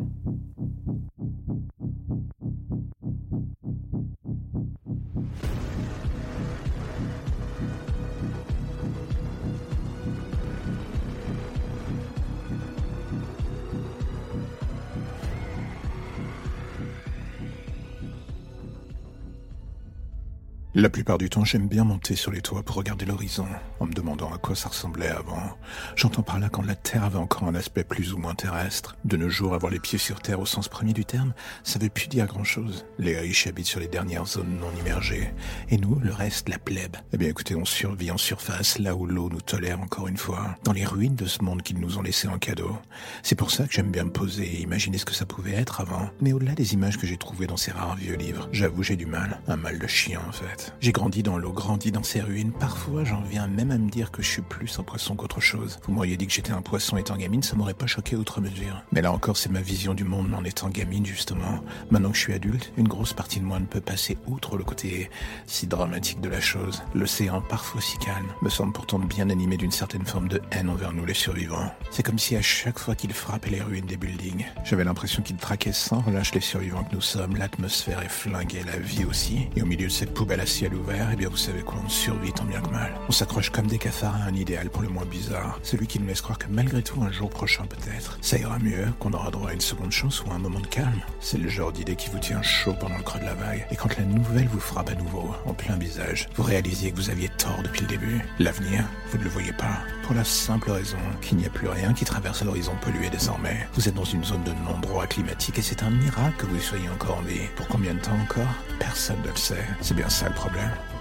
La 20.80 20.90
plupart 20.90 21.18
du 21.18 21.30
temps, 21.30 21.44
j'aime 21.44 21.68
bien 21.68 21.84
monter 21.84 22.16
sur 22.16 22.32
les 22.32 22.40
toits 22.40 22.64
pour 22.64 22.78
regarder 22.78 23.06
l'horizon, 23.06 23.46
en 23.82 23.86
me 23.86 23.92
demandant 23.92 24.32
à 24.34 24.38
quoi 24.38 24.56
ça 24.56 24.70
ressemblait 24.70 25.10
avant. 25.10 25.58
J'entends 25.98 26.22
par 26.22 26.40
là 26.40 26.48
quand 26.48 26.62
la 26.62 26.76
Terre 26.76 27.04
avait 27.04 27.18
encore 27.18 27.44
un 27.44 27.56
aspect 27.56 27.84
plus 27.84 28.14
ou 28.14 28.18
moins 28.18 28.34
terrestre. 28.34 28.96
De 29.04 29.18
nos 29.18 29.28
jours, 29.28 29.54
avoir 29.54 29.74
les 29.74 29.82
pieds 29.82 29.98
sur 29.98 30.22
Terre 30.22 30.40
au 30.40 30.46
sens 30.46 30.70
premier 30.70 30.94
du 30.94 31.04
terme, 31.04 31.34
ça 31.66 31.80
veut 31.80 31.90
plus 31.90 32.08
dire 32.08 32.28
grand-chose. 32.28 32.86
Les 32.98 33.20
riches 33.20 33.46
habitent 33.46 33.66
sur 33.66 33.82
les 33.82 33.90
dernières 33.90 34.26
zones 34.26 34.58
non 34.58 34.72
immergées. 34.80 35.34
Et 35.68 35.78
nous, 35.78 36.00
le 36.00 36.14
reste, 36.14 36.48
la 36.48 36.58
plèbe. 36.58 36.96
Eh 37.12 37.18
bien 37.18 37.28
écoutez, 37.28 37.58
on 37.58 37.66
survit 37.66 38.12
en 38.12 38.18
surface, 38.18 38.80
là 38.80 38.96
où 38.96 39.06
l'eau 39.06 39.28
nous 39.28 39.42
tolère 39.42 39.82
encore 39.82 40.08
une 40.08 40.16
fois, 40.16 40.56
dans 40.64 40.72
les 40.72 40.86
ruines 40.86 41.16
de 41.16 41.26
ce 41.26 41.44
monde 41.44 41.62
qu'ils 41.62 41.82
nous 41.82 41.98
ont 41.98 42.04
laissé 42.04 42.30
en 42.30 42.40
cadeau. 42.40 42.78
C'est 43.22 43.36
pour 43.36 43.52
ça 43.52 43.68
que 43.68 43.74
j'aime 43.74 43.92
bien 43.92 44.06
me 44.06 44.14
poser 44.14 44.46
et 44.46 44.62
imaginer 44.62 44.98
ce 44.98 45.04
que 45.04 45.14
ça 45.14 45.26
pouvait 45.26 45.56
être 45.56 45.82
avant. 45.82 46.10
Mais 46.22 46.32
au-delà 46.32 46.54
des 46.54 46.74
images 46.74 46.98
que 46.98 47.06
j'ai 47.06 47.18
trouvées 47.18 47.48
dans 47.48 47.58
ces 47.58 47.72
rares 47.72 47.98
vieux 47.98 48.16
livres, 48.16 48.48
j'avoue 48.54 48.82
j'ai 48.82 48.96
du 48.96 49.08
mal. 49.08 49.42
Un 49.50 49.58
mal 49.58 49.78
de 49.78 49.88
chien 49.88 50.22
en 50.26 50.32
fait. 50.32 50.69
J'ai 50.80 50.92
grandi 50.92 51.24
dans 51.24 51.38
l'eau, 51.38 51.52
grandi 51.52 51.92
dans 51.92 52.04
ces 52.04 52.22
ruines. 52.22 52.52
Parfois, 52.52 53.04
j'en 53.04 53.22
viens 53.22 53.48
même 53.48 53.72
à 53.72 53.78
me 53.78 53.90
dire 53.90 54.12
que 54.12 54.22
je 54.22 54.30
suis 54.30 54.42
plus 54.42 54.80
un 54.80 54.84
poisson 54.84 55.16
qu'autre 55.16 55.42
chose. 55.42 55.80
Vous 55.84 55.94
m'auriez 55.94 56.18
dit 56.18 56.28
que 56.28 56.34
j'étais 56.34 56.52
un 56.52 56.62
poisson 56.62 56.98
étant 56.98 57.18
gamine, 57.18 57.44
ça 57.44 57.56
m'aurait 57.56 57.74
pas 57.74 57.88
choqué 57.88 58.16
outre 58.16 58.42
mesure. 58.42 58.84
Mais 58.92 59.02
là 59.02 59.12
encore, 59.12 59.38
c'est 59.38 59.52
ma 59.52 59.62
vision 59.62 59.94
du 59.94 60.04
monde 60.04 60.34
en 60.34 60.44
étant 60.44 60.70
gamine, 60.70 61.06
justement. 61.06 61.60
Maintenant 61.92 62.12
que 62.12 62.18
je 62.18 62.22
suis 62.22 62.34
adulte, 62.34 62.72
une 62.78 62.88
grosse 62.88 63.14
partie 63.14 63.40
de 63.40 63.46
moi 63.46 63.60
ne 63.60 63.66
peut 63.66 63.82
passer 63.82 64.18
outre 64.28 64.58
le 64.58 64.64
côté 64.64 65.10
si 65.46 65.68
dramatique 65.68 66.22
de 66.22 66.30
la 66.30 66.42
chose. 66.42 66.84
L'océan, 66.94 67.42
parfois 67.42 67.82
si 67.82 67.98
calme, 67.98 68.28
me 68.42 68.50
semble 68.50 68.74
pourtant 68.74 69.00
bien 69.00 69.30
animé 69.30 69.58
d'une 69.58 69.72
certaine 69.72 70.06
forme 70.06 70.28
de 70.28 70.42
haine 70.52 70.70
envers 70.70 70.94
nous 70.94 71.06
les 71.06 71.14
survivants. 71.14 71.72
C'est 71.92 72.04
comme 72.04 72.20
si 72.20 72.36
à 72.36 72.42
chaque 72.42 72.80
fois 72.80 72.96
qu'il 72.96 73.14
frappait 73.14 73.50
les 73.50 73.62
ruines 73.62 73.86
des 73.86 73.98
buildings, 73.98 74.46
j'avais 74.64 74.84
l'impression 74.84 75.22
qu'il 75.22 75.38
traquait 75.38 75.74
sans 75.74 76.02
relâche 76.02 76.34
les 76.34 76.42
survivants 76.42 76.84
que 76.84 76.96
nous 76.96 77.02
sommes. 77.02 77.36
L'atmosphère 77.36 78.02
est 78.02 78.10
flinguée, 78.10 78.64
la 78.66 78.78
vie 78.78 79.06
aussi. 79.06 79.48
Et 79.56 79.62
au 79.62 79.66
milieu 79.66 79.88
de 79.88 79.92
cette 79.92 80.14
poubelle 80.14 80.40
à 80.40 80.46
ciel 80.60 80.76
ouvert, 80.76 81.08
eh 81.14 81.16
bien 81.16 81.30
vous 81.30 81.38
savez 81.38 81.62
quoi, 81.62 81.80
on 81.86 81.88
survit 81.88 82.34
tant 82.34 82.44
bien 82.44 82.60
que 82.60 82.70
mal. 82.70 82.94
On 83.08 83.14
s'accroche 83.14 83.50
comme 83.50 83.68
des 83.68 83.78
cafards 83.78 84.16
à 84.16 84.26
un 84.26 84.36
idéal 84.36 84.70
pour 84.70 84.82
le 84.82 84.90
moins 84.90 85.06
bizarre. 85.06 85.58
Celui 85.64 85.88
qui 85.88 86.02
nous 86.02 86.08
laisse 86.08 86.20
croire 86.20 86.38
que 86.38 86.48
malgré 86.50 86.84
tout, 86.84 87.02
un 87.02 87.14
jour 87.14 87.30
prochain 87.30 87.64
peut-être, 87.64 88.18
ça 88.20 88.38
ira 88.38 88.60
mieux, 88.60 88.88
qu'on 89.00 89.14
aura 89.14 89.32
droit 89.32 89.52
à 89.52 89.54
une 89.54 89.62
seconde 89.62 89.94
chance 89.94 90.22
ou 90.22 90.30
à 90.32 90.34
un 90.34 90.40
moment 90.40 90.60
de 90.60 90.68
calme. 90.68 91.00
C'est 91.22 91.38
le 91.38 91.48
genre 91.48 91.72
d'idée 91.72 91.96
qui 91.96 92.10
vous 92.10 92.20
tient 92.20 92.42
chaud 92.42 92.76
pendant 92.78 92.98
le 92.98 93.04
creux 93.04 93.22
de 93.22 93.26
la 93.26 93.36
vague. 93.36 93.66
Et 93.72 93.78
quand 93.78 93.98
la 93.98 94.04
nouvelle 94.04 94.50
vous 94.50 94.60
frappe 94.60 94.90
à 94.90 94.96
nouveau, 94.96 95.34
en 95.46 95.54
plein 95.54 95.78
visage, 95.78 96.28
vous 96.36 96.44
réalisez 96.44 96.92
que 96.92 96.98
vous 96.98 97.10
aviez 97.10 97.30
tort 97.38 97.62
depuis 97.64 97.84
le 97.84 97.88
début. 97.88 98.22
L'avenir, 98.38 98.84
vous 99.12 99.18
ne 99.18 99.24
le 99.24 99.30
voyez 99.30 99.54
pas. 99.54 99.80
Pour 100.04 100.14
la 100.14 100.26
simple 100.26 100.72
raison 100.72 100.98
qu'il 101.22 101.38
n'y 101.38 101.46
a 101.46 101.52
plus 101.52 101.70
rien 101.70 101.94
qui 101.94 102.04
traverse 102.04 102.44
l'horizon 102.44 102.74
pollué 102.82 103.10
désormais. 103.10 103.66
Vous 103.76 103.88
êtes 103.88 103.96
dans 103.96 104.04
une 104.04 104.26
zone 104.26 104.44
de 104.44 104.52
non-droit 104.70 105.08
climatique 105.08 105.58
et 105.58 105.62
c'est 105.62 105.84
un 105.84 105.92
miracle 105.92 106.36
que 106.38 106.48
vous 106.48 106.60
soyez 106.60 106.90
encore 106.90 107.20
en 107.20 107.22
vie. 107.22 107.48
Pour 107.56 107.68
combien 107.70 107.94
de 107.94 108.00
temps 108.00 108.20
encore? 108.24 108.54
Personne 108.78 109.22
ne 109.24 109.30
le 109.30 109.38
sait. 109.38 109.64
C'est 109.80 109.96
bien 109.96 110.10
ça 110.10 110.28
le 110.28 110.36
problème. 110.36 110.49
problème. 110.50 110.99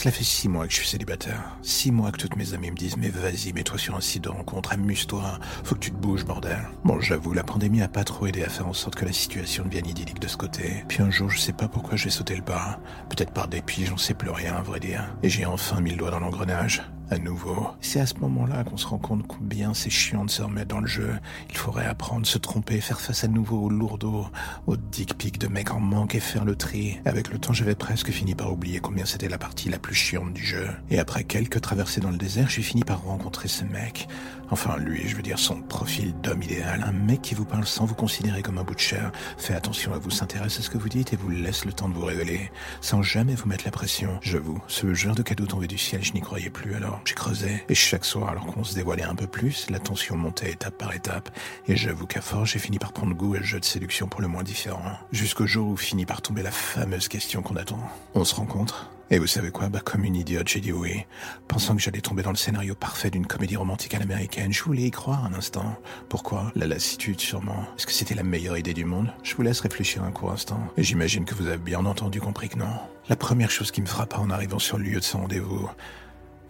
Cela 0.00 0.12
fait 0.12 0.24
six 0.24 0.48
mois 0.48 0.66
que 0.66 0.72
je 0.72 0.78
suis 0.78 0.88
célibataire. 0.88 1.58
Six 1.60 1.92
mois 1.92 2.10
que 2.10 2.16
toutes 2.16 2.36
mes 2.36 2.54
amies 2.54 2.70
me 2.70 2.74
disent 2.74 2.96
Mais 2.96 3.10
vas-y, 3.10 3.52
mets-toi 3.52 3.76
sur 3.76 3.94
un 3.94 4.00
site 4.00 4.24
de 4.24 4.30
rencontre, 4.30 4.72
amuse-toi, 4.72 5.38
faut 5.62 5.74
que 5.74 5.80
tu 5.80 5.90
te 5.90 5.96
bouges, 5.98 6.24
bordel. 6.24 6.70
Bon, 6.84 6.98
j'avoue, 7.02 7.34
la 7.34 7.44
pandémie 7.44 7.82
a 7.82 7.88
pas 7.88 8.02
trop 8.02 8.26
aidé 8.26 8.42
à 8.42 8.48
faire 8.48 8.66
en 8.66 8.72
sorte 8.72 8.94
que 8.94 9.04
la 9.04 9.12
situation 9.12 9.62
devienne 9.66 9.86
idyllique 9.86 10.18
de 10.18 10.26
ce 10.26 10.38
côté. 10.38 10.86
Puis 10.88 11.02
un 11.02 11.10
jour, 11.10 11.28
je 11.28 11.38
sais 11.38 11.52
pas 11.52 11.68
pourquoi 11.68 11.96
je 11.96 12.04
vais 12.04 12.10
sauter 12.10 12.34
le 12.34 12.40
pas. 12.40 12.80
Peut-être 13.10 13.34
par 13.34 13.46
dépit, 13.46 13.84
j'en 13.84 13.98
sais 13.98 14.14
plus 14.14 14.30
rien, 14.30 14.54
à 14.54 14.62
vrai 14.62 14.80
dire. 14.80 15.14
Et 15.22 15.28
j'ai 15.28 15.44
enfin 15.44 15.82
mis 15.82 15.90
le 15.90 15.98
doigt 15.98 16.10
dans 16.10 16.20
l'engrenage 16.20 16.82
à 17.10 17.18
nouveau. 17.18 17.68
C'est 17.80 18.00
à 18.00 18.06
ce 18.06 18.14
moment-là 18.20 18.64
qu'on 18.64 18.76
se 18.76 18.86
rend 18.86 18.98
compte 18.98 19.26
combien 19.26 19.74
c'est 19.74 19.90
chiant 19.90 20.24
de 20.24 20.30
se 20.30 20.42
remettre 20.42 20.68
dans 20.68 20.80
le 20.80 20.86
jeu. 20.86 21.18
Il 21.50 21.56
faudrait 21.56 21.86
apprendre, 21.86 22.26
se 22.26 22.38
tromper, 22.38 22.80
faire 22.80 23.00
face 23.00 23.24
à 23.24 23.28
nouveau 23.28 23.58
aux 23.58 23.68
lourdeaux, 23.68 24.26
aux 24.66 24.76
dick 24.76 25.18
pics 25.18 25.38
de 25.38 25.48
mecs 25.48 25.72
en 25.72 25.80
manque 25.80 26.14
et 26.14 26.20
faire 26.20 26.44
le 26.44 26.56
tri. 26.56 27.00
Avec 27.04 27.30
le 27.30 27.38
temps, 27.38 27.52
j'avais 27.52 27.74
presque 27.74 28.10
fini 28.10 28.34
par 28.34 28.52
oublier 28.52 28.80
combien 28.80 29.04
c'était 29.04 29.28
la 29.28 29.38
partie 29.38 29.68
la 29.68 29.78
plus 29.78 29.94
chiante 29.94 30.32
du 30.32 30.44
jeu. 30.44 30.68
Et 30.90 30.98
après 30.98 31.24
quelques 31.24 31.60
traversées 31.60 32.00
dans 32.00 32.10
le 32.10 32.16
désert, 32.16 32.48
j'ai 32.48 32.62
fini 32.62 32.84
par 32.84 33.02
rencontrer 33.02 33.48
ce 33.48 33.64
mec. 33.64 34.08
Enfin, 34.52 34.76
lui, 34.78 35.06
je 35.06 35.14
veux 35.14 35.22
dire 35.22 35.38
son 35.38 35.62
profil 35.62 36.12
d'homme 36.22 36.42
idéal. 36.42 36.84
Un 36.84 36.92
mec 36.92 37.22
qui 37.22 37.34
vous 37.34 37.44
parle 37.44 37.66
sans 37.66 37.84
vous 37.84 37.94
considérer 37.94 38.42
comme 38.42 38.58
un 38.58 38.66
chair. 38.76 39.12
Fait 39.36 39.54
attention 39.54 39.92
à 39.92 39.98
vous, 39.98 40.10
s'intéresse 40.10 40.58
à 40.58 40.62
ce 40.62 40.70
que 40.70 40.78
vous 40.78 40.88
dites 40.88 41.12
et 41.12 41.16
vous 41.16 41.30
laisse 41.30 41.64
le 41.64 41.72
temps 41.72 41.88
de 41.88 41.94
vous 41.94 42.04
révéler. 42.04 42.50
Sans 42.80 43.02
jamais 43.02 43.34
vous 43.34 43.46
mettre 43.46 43.64
la 43.64 43.70
pression. 43.70 44.18
J'avoue, 44.22 44.60
ce 44.66 44.92
genre 44.94 45.14
de 45.14 45.22
cadeau 45.22 45.46
tombé 45.46 45.66
du 45.66 45.78
ciel, 45.78 46.02
je 46.02 46.12
n'y 46.12 46.20
croyais 46.20 46.50
plus 46.50 46.74
alors. 46.74 46.99
J'ai 47.04 47.14
creusé, 47.14 47.64
et 47.68 47.74
chaque 47.74 48.04
soir, 48.04 48.28
alors 48.28 48.46
qu'on 48.46 48.64
se 48.64 48.74
dévoilait 48.74 49.02
un 49.02 49.14
peu 49.14 49.26
plus, 49.26 49.68
la 49.70 49.78
tension 49.78 50.16
montait 50.16 50.52
étape 50.52 50.78
par 50.78 50.94
étape, 50.94 51.30
et 51.66 51.76
j'avoue 51.76 52.06
qu'à 52.06 52.20
force, 52.20 52.50
j'ai 52.50 52.58
fini 52.58 52.78
par 52.78 52.92
prendre 52.92 53.14
goût 53.14 53.34
à 53.34 53.38
le 53.38 53.44
jeu 53.44 53.60
de 53.60 53.64
séduction 53.64 54.08
pour 54.08 54.20
le 54.20 54.28
moins 54.28 54.42
différent. 54.42 54.98
Jusqu'au 55.12 55.46
jour 55.46 55.68
où 55.68 55.76
finit 55.76 56.06
par 56.06 56.22
tomber 56.22 56.42
la 56.42 56.50
fameuse 56.50 57.08
question 57.08 57.42
qu'on 57.42 57.56
attend. 57.56 57.80
On 58.14 58.24
se 58.24 58.34
rencontre 58.34 58.90
et 59.12 59.18
vous 59.18 59.26
savez 59.26 59.50
quoi 59.50 59.68
Bah 59.68 59.80
comme 59.84 60.04
une 60.04 60.14
idiote, 60.14 60.46
j'ai 60.46 60.60
dit 60.60 60.70
oui. 60.70 61.04
Pensant 61.48 61.74
que 61.74 61.82
j'allais 61.82 62.00
tomber 62.00 62.22
dans 62.22 62.30
le 62.30 62.36
scénario 62.36 62.76
parfait 62.76 63.10
d'une 63.10 63.26
comédie 63.26 63.56
romantique 63.56 63.92
à 63.94 63.98
l'américaine, 63.98 64.52
je 64.52 64.62
voulais 64.62 64.84
y 64.84 64.90
croire 64.92 65.24
un 65.24 65.34
instant. 65.34 65.76
Pourquoi? 66.08 66.52
La 66.54 66.68
lassitude, 66.68 67.20
sûrement. 67.20 67.66
Est-ce 67.76 67.88
que 67.88 67.92
c'était 67.92 68.14
la 68.14 68.22
meilleure 68.22 68.56
idée 68.56 68.72
du 68.72 68.84
monde? 68.84 69.12
Je 69.24 69.34
vous 69.34 69.42
laisse 69.42 69.58
réfléchir 69.58 70.04
un 70.04 70.12
court 70.12 70.30
instant. 70.30 70.60
Et 70.76 70.84
j'imagine 70.84 71.24
que 71.24 71.34
vous 71.34 71.48
avez 71.48 71.58
bien 71.58 71.84
entendu 71.86 72.20
compris 72.20 72.50
que 72.50 72.58
non. 72.58 72.70
La 73.08 73.16
première 73.16 73.50
chose 73.50 73.72
qui 73.72 73.80
me 73.80 73.86
frappa 73.86 74.18
en 74.18 74.30
arrivant 74.30 74.60
sur 74.60 74.78
le 74.78 74.84
lieu 74.84 75.00
de 75.00 75.04
ce 75.04 75.16
rendez-vous, 75.16 75.68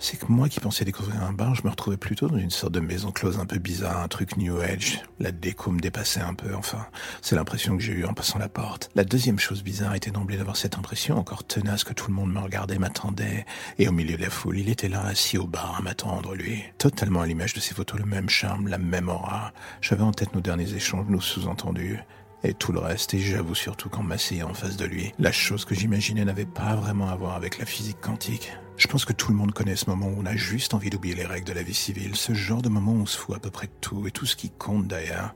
c'est 0.00 0.16
que 0.16 0.32
moi 0.32 0.48
qui 0.48 0.60
pensais 0.60 0.86
découvrir 0.86 1.22
un 1.22 1.32
bar, 1.32 1.54
je 1.54 1.62
me 1.62 1.70
retrouvais 1.70 1.98
plutôt 1.98 2.26
dans 2.26 2.38
une 2.38 2.50
sorte 2.50 2.72
de 2.72 2.80
maison 2.80 3.12
close 3.12 3.38
un 3.38 3.44
peu 3.44 3.58
bizarre, 3.58 4.00
un 4.00 4.08
truc 4.08 4.38
New 4.38 4.58
Age. 4.58 5.02
La 5.18 5.30
déco 5.30 5.70
me 5.70 5.78
dépassait 5.78 6.22
un 6.22 6.32
peu, 6.32 6.54
enfin. 6.54 6.86
C'est 7.20 7.36
l'impression 7.36 7.76
que 7.76 7.82
j'ai 7.82 7.92
eue 7.92 8.06
en 8.06 8.14
passant 8.14 8.38
la 8.38 8.48
porte. 8.48 8.90
La 8.94 9.04
deuxième 9.04 9.38
chose 9.38 9.62
bizarre 9.62 9.94
était 9.94 10.10
d'emblée 10.10 10.38
d'avoir 10.38 10.56
cette 10.56 10.78
impression 10.78 11.18
encore 11.18 11.44
tenace 11.44 11.84
que 11.84 11.92
tout 11.92 12.08
le 12.08 12.14
monde 12.14 12.32
me 12.32 12.40
regardait, 12.40 12.78
m'attendait. 12.78 13.44
Et 13.78 13.88
au 13.88 13.92
milieu 13.92 14.16
de 14.16 14.22
la 14.22 14.30
foule, 14.30 14.58
il 14.58 14.70
était 14.70 14.88
là, 14.88 15.04
assis 15.04 15.36
au 15.36 15.46
bar, 15.46 15.76
à 15.78 15.82
m'attendre, 15.82 16.34
lui. 16.34 16.64
Totalement 16.78 17.20
à 17.20 17.26
l'image 17.26 17.52
de 17.52 17.60
ses 17.60 17.74
photos, 17.74 18.00
le 18.00 18.06
même 18.06 18.30
charme, 18.30 18.68
la 18.68 18.78
même 18.78 19.10
aura. 19.10 19.52
J'avais 19.82 20.02
en 20.02 20.12
tête 20.12 20.34
nos 20.34 20.40
derniers 20.40 20.72
échanges, 20.72 21.06
nos 21.08 21.20
sous-entendus 21.20 22.00
et 22.42 22.55
tout 22.55 22.72
le 22.72 22.79
reste, 22.79 23.14
et 23.14 23.18
j'avoue 23.18 23.55
surtout 23.55 23.88
qu'en 23.88 24.03
m'asseyant 24.03 24.50
en 24.50 24.55
face 24.55 24.76
de 24.76 24.85
lui, 24.85 25.12
la 25.18 25.33
chose 25.33 25.64
que 25.64 25.74
j'imaginais 25.74 26.24
n'avait 26.24 26.46
pas 26.46 26.74
vraiment 26.74 27.09
à 27.09 27.16
voir 27.16 27.35
avec 27.35 27.59
la 27.59 27.66
physique 27.66 28.00
quantique. 28.00 28.53
Je 28.76 28.87
pense 28.88 29.05
que 29.05 29.12
tout 29.12 29.31
le 29.31 29.37
monde 29.37 29.53
connaît 29.53 29.76
ce 29.76 29.90
moment 29.90 30.07
où 30.07 30.16
on 30.18 30.26
a 30.26 30.37
juste 30.37 30.72
envie 30.72 30.88
d'oublier 30.90 31.14
les 31.14 31.26
règles 31.26 31.46
de 31.46 31.53
la 31.53 31.62
vie 31.62 31.74
civile, 31.74 32.16
ce 32.16 32.33
genre 32.33 32.62
de 32.62 32.70
moment 32.70 32.92
où 32.92 33.03
on 33.03 33.07
se 33.07 33.18
fout 33.18 33.37
à 33.37 33.38
peu 33.38 33.50
près 33.50 33.66
de 33.66 33.72
tout, 33.81 34.07
et 34.07 34.11
tout 34.11 34.26
ce 34.26 34.37
qui 34.37 34.50
compte 34.50 34.87
d'ailleurs, 34.87 35.35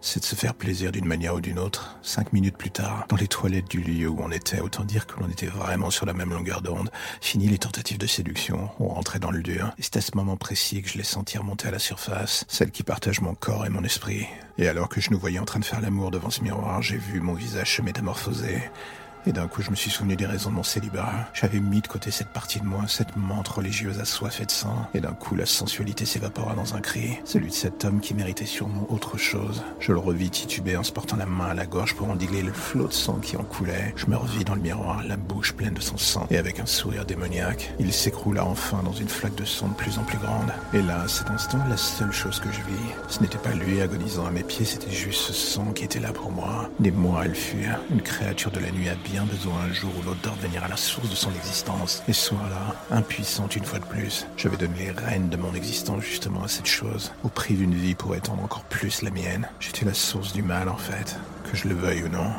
c'est 0.00 0.20
de 0.20 0.24
se 0.24 0.34
faire 0.34 0.54
plaisir 0.54 0.92
d'une 0.92 1.04
manière 1.04 1.34
ou 1.34 1.40
d'une 1.40 1.58
autre. 1.58 1.98
Cinq 2.02 2.32
minutes 2.32 2.56
plus 2.56 2.70
tard, 2.70 3.04
dans 3.08 3.16
les 3.16 3.28
toilettes 3.28 3.70
du 3.70 3.80
lieu 3.80 4.08
où 4.08 4.18
on 4.20 4.30
était, 4.30 4.60
autant 4.60 4.84
dire 4.84 5.06
que 5.06 5.20
l'on 5.20 5.28
était 5.28 5.46
vraiment 5.46 5.90
sur 5.90 6.06
la 6.06 6.14
même 6.14 6.30
longueur 6.30 6.62
d'onde. 6.62 6.90
Fini 7.20 7.48
les 7.48 7.58
tentatives 7.58 7.98
de 7.98 8.06
séduction, 8.06 8.70
on 8.78 8.88
rentrait 8.88 9.18
dans 9.18 9.30
le 9.30 9.42
dur. 9.42 9.72
Et 9.78 9.82
c'est 9.82 9.96
à 9.96 10.00
ce 10.00 10.16
moment 10.16 10.36
précis 10.36 10.82
que 10.82 10.88
je 10.88 10.98
l'ai 10.98 11.04
senti 11.04 11.38
remonter 11.38 11.68
à 11.68 11.70
la 11.70 11.78
surface, 11.78 12.44
celle 12.48 12.70
qui 12.70 12.82
partage 12.82 13.20
mon 13.20 13.34
corps 13.34 13.66
et 13.66 13.70
mon 13.70 13.84
esprit. 13.84 14.26
Et 14.58 14.68
alors 14.68 14.88
que 14.88 15.00
je 15.00 15.10
nous 15.10 15.18
voyais 15.18 15.38
en 15.38 15.44
train 15.44 15.60
de 15.60 15.64
faire 15.64 15.80
l'amour 15.80 16.10
devant 16.10 16.30
ce 16.30 16.42
miroir, 16.42 16.82
j'ai 16.82 16.98
vu 16.98 17.20
mon 17.20 17.34
visage 17.34 17.76
se 17.76 17.82
métamorphoser. 17.82 18.62
Et 19.26 19.32
d'un 19.32 19.48
coup, 19.48 19.60
je 19.60 19.70
me 19.70 19.76
suis 19.76 19.90
souvenu 19.90 20.16
des 20.16 20.26
raisons 20.26 20.50
de 20.50 20.54
mon 20.54 20.62
célibat. 20.62 21.12
J'avais 21.34 21.60
mis 21.60 21.82
de 21.82 21.86
côté 21.86 22.10
cette 22.10 22.28
partie 22.28 22.58
de 22.58 22.64
moi, 22.64 22.84
cette 22.88 23.16
menthe 23.16 23.48
religieuse 23.48 24.00
assoiffée 24.00 24.46
de 24.46 24.50
sang. 24.50 24.88
Et 24.94 25.00
d'un 25.00 25.12
coup, 25.12 25.34
la 25.34 25.44
sensualité 25.44 26.06
s'évapora 26.06 26.54
dans 26.54 26.74
un 26.74 26.80
cri. 26.80 27.18
Celui 27.24 27.48
de 27.48 27.54
cet 27.54 27.84
homme 27.84 28.00
qui 28.00 28.14
méritait 28.14 28.46
sûrement 28.46 28.86
autre 28.88 29.18
chose. 29.18 29.62
Je 29.78 29.92
le 29.92 29.98
revis 29.98 30.30
tituber 30.30 30.76
en 30.76 30.82
se 30.82 30.92
portant 30.92 31.16
la 31.16 31.26
main 31.26 31.48
à 31.48 31.54
la 31.54 31.66
gorge 31.66 31.94
pour 31.94 32.08
endiguer 32.08 32.42
le 32.42 32.52
flot 32.52 32.88
de 32.88 32.92
sang 32.92 33.18
qui 33.20 33.36
en 33.36 33.44
coulait. 33.44 33.92
Je 33.96 34.06
me 34.06 34.16
revis 34.16 34.44
dans 34.44 34.54
le 34.54 34.62
miroir, 34.62 35.02
la 35.06 35.18
bouche 35.18 35.52
pleine 35.52 35.74
de 35.74 35.80
son 35.80 35.98
sang, 35.98 36.26
et 36.30 36.38
avec 36.38 36.58
un 36.58 36.66
sourire 36.66 37.04
démoniaque. 37.04 37.74
Il 37.78 37.92
s'écroula 37.92 38.46
enfin 38.46 38.82
dans 38.82 38.92
une 38.92 39.08
flaque 39.08 39.34
de 39.34 39.44
sang 39.44 39.68
de 39.68 39.74
plus 39.74 39.98
en 39.98 40.04
plus 40.04 40.18
grande. 40.18 40.50
Et 40.72 40.80
là, 40.80 41.02
à 41.02 41.08
cet 41.08 41.28
instant, 41.30 41.58
la 41.68 41.76
seule 41.76 42.12
chose 42.12 42.40
que 42.40 42.50
je 42.50 42.60
vis, 42.60 42.94
ce 43.08 43.20
n'était 43.20 43.38
pas 43.38 43.52
lui 43.52 43.82
agonisant 43.82 44.26
à 44.26 44.30
mes 44.30 44.44
pieds, 44.44 44.64
c'était 44.64 44.90
juste 44.90 45.20
ce 45.20 45.32
sang 45.32 45.72
qui 45.72 45.84
était 45.84 46.00
là 46.00 46.12
pour 46.12 46.30
moi. 46.30 46.70
Des 46.78 46.90
mois, 46.90 47.26
elle 47.26 47.34
fut 47.34 47.68
une 47.90 48.00
créature 48.00 48.50
de 48.50 48.60
la 48.60 48.70
nuit 48.70 48.88
habillée 48.88 49.09
bien 49.10 49.24
besoin 49.24 49.54
un 49.68 49.72
jour 49.72 49.90
ou 49.98 50.02
l'autre 50.02 50.20
de 50.22 50.28
revenir 50.28 50.62
à 50.62 50.68
la 50.68 50.76
source 50.76 51.08
de 51.08 51.14
son 51.14 51.30
existence. 51.34 52.02
Et 52.08 52.12
ce 52.12 52.28
soir-là, 52.28 52.74
impuissante 52.90 53.56
une 53.56 53.64
fois 53.64 53.78
de 53.78 53.84
plus, 53.84 54.26
j'avais 54.36 54.56
donné 54.56 54.78
les 54.78 54.90
rênes 54.90 55.28
de 55.28 55.36
mon 55.36 55.54
existence 55.54 56.02
justement 56.02 56.44
à 56.44 56.48
cette 56.48 56.66
chose, 56.66 57.12
au 57.24 57.28
prix 57.28 57.54
d'une 57.54 57.74
vie 57.74 57.94
pour 57.94 58.14
étendre 58.14 58.42
encore 58.42 58.64
plus 58.64 59.02
la 59.02 59.10
mienne. 59.10 59.48
J'étais 59.58 59.84
la 59.84 59.94
source 59.94 60.32
du 60.32 60.42
mal 60.42 60.68
en 60.68 60.76
fait, 60.76 61.16
que 61.50 61.56
je 61.56 61.68
le 61.68 61.74
veuille 61.74 62.04
ou 62.04 62.08
non. 62.08 62.30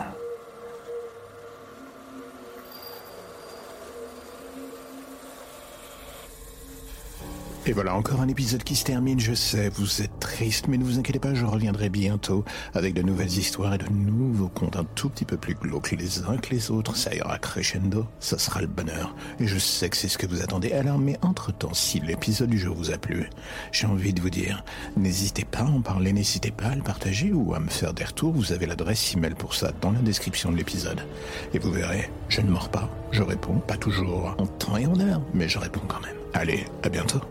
Et 7.68 7.74
voilà 7.74 7.94
encore 7.94 8.22
un 8.22 8.28
épisode 8.28 8.64
qui 8.64 8.76
se 8.76 8.84
termine, 8.84 9.20
je 9.20 9.36
sais, 9.36 9.70
vous 9.70 10.02
êtes 10.02 10.20
triste, 10.20 10.68
mais 10.68 10.80
ne 10.80 10.84
vous 10.84 10.98
inquiétez 10.98 11.20
pas, 11.20 11.36
je 11.36 11.46
reviendrai 11.46 11.90
bientôt 11.90 12.44
avec 12.74 12.96
de 12.96 13.04
nouvelles 13.04 13.38
histoires 13.38 13.76
et 13.76 13.78
de 13.78 13.88
nouveaux 13.88 14.48
contes 14.48 14.78
un 14.78 14.84
tout 14.96 15.10
petit 15.10 15.26
peu 15.26 15.38
plus 15.38 15.54
glauques 15.54 15.92
les 15.92 16.24
uns 16.24 16.38
que 16.38 16.50
les 16.50 16.72
autres, 16.72 16.96
ça 16.96 17.14
ira 17.14 17.38
crescendo, 17.38 18.08
ça 18.20 18.40
sera 18.40 18.62
le 18.62 18.68
bonheur. 18.68 19.16
Et 19.40 19.46
je 19.46 19.60
sais 19.60 19.90
que 19.90 19.98
c'est 19.98 20.08
ce 20.08 20.18
que 20.18 20.26
vous 20.26 20.42
attendez. 20.42 20.72
Alors, 20.72 20.98
mais 20.98 21.20
entre-temps, 21.22 21.76
si 21.76 22.00
l'épisode 22.00 22.50
du 22.50 22.58
jour 22.58 22.76
vous 22.76 22.90
a 22.90 22.98
plu, 22.98 23.30
j'ai 23.72 23.86
envie 23.86 24.14
de 24.14 24.22
vous 24.22 24.32
dire, 24.32 24.64
n'hésitez 24.98 25.46
pas 25.46 25.60
à 25.60 25.66
en 25.66 25.82
parler, 25.82 26.14
n'hésitez 26.14 26.50
pas 26.50 26.70
à 26.70 26.76
le 26.76 26.82
partager 26.82 27.32
ou 27.32 27.54
à 27.54 27.60
me 27.60 27.70
faire 27.70 27.94
des 27.94 28.06
retours, 28.06 28.34
vous 28.34 28.54
avez 28.54 28.66
l'adresse 28.66 29.14
email 29.14 29.36
pour 29.36 29.54
ça 29.54 29.72
dans 29.82 29.92
la 29.92 30.00
description 30.00 30.52
de 30.52 30.58
l'épisode. 30.58 31.06
Et 31.54 31.60
vous 31.60 31.72
verrez, 31.72 32.10
je 32.28 32.42
ne 32.42 32.50
mords 32.50 32.70
pas, 32.70 32.90
je 33.12 33.22
réponds, 33.22 33.60
pas 33.60 33.78
toujours 33.78 34.34
en 34.40 34.48
temps 34.48 34.78
et 34.78 34.88
en 34.88 35.00
heure, 35.00 35.22
mais 35.36 35.48
je 35.48 35.60
réponds 35.60 35.84
quand 35.88 36.02
même. 36.02 36.16
Allez, 36.34 36.66
à 36.82 36.90
bientôt. 36.90 37.22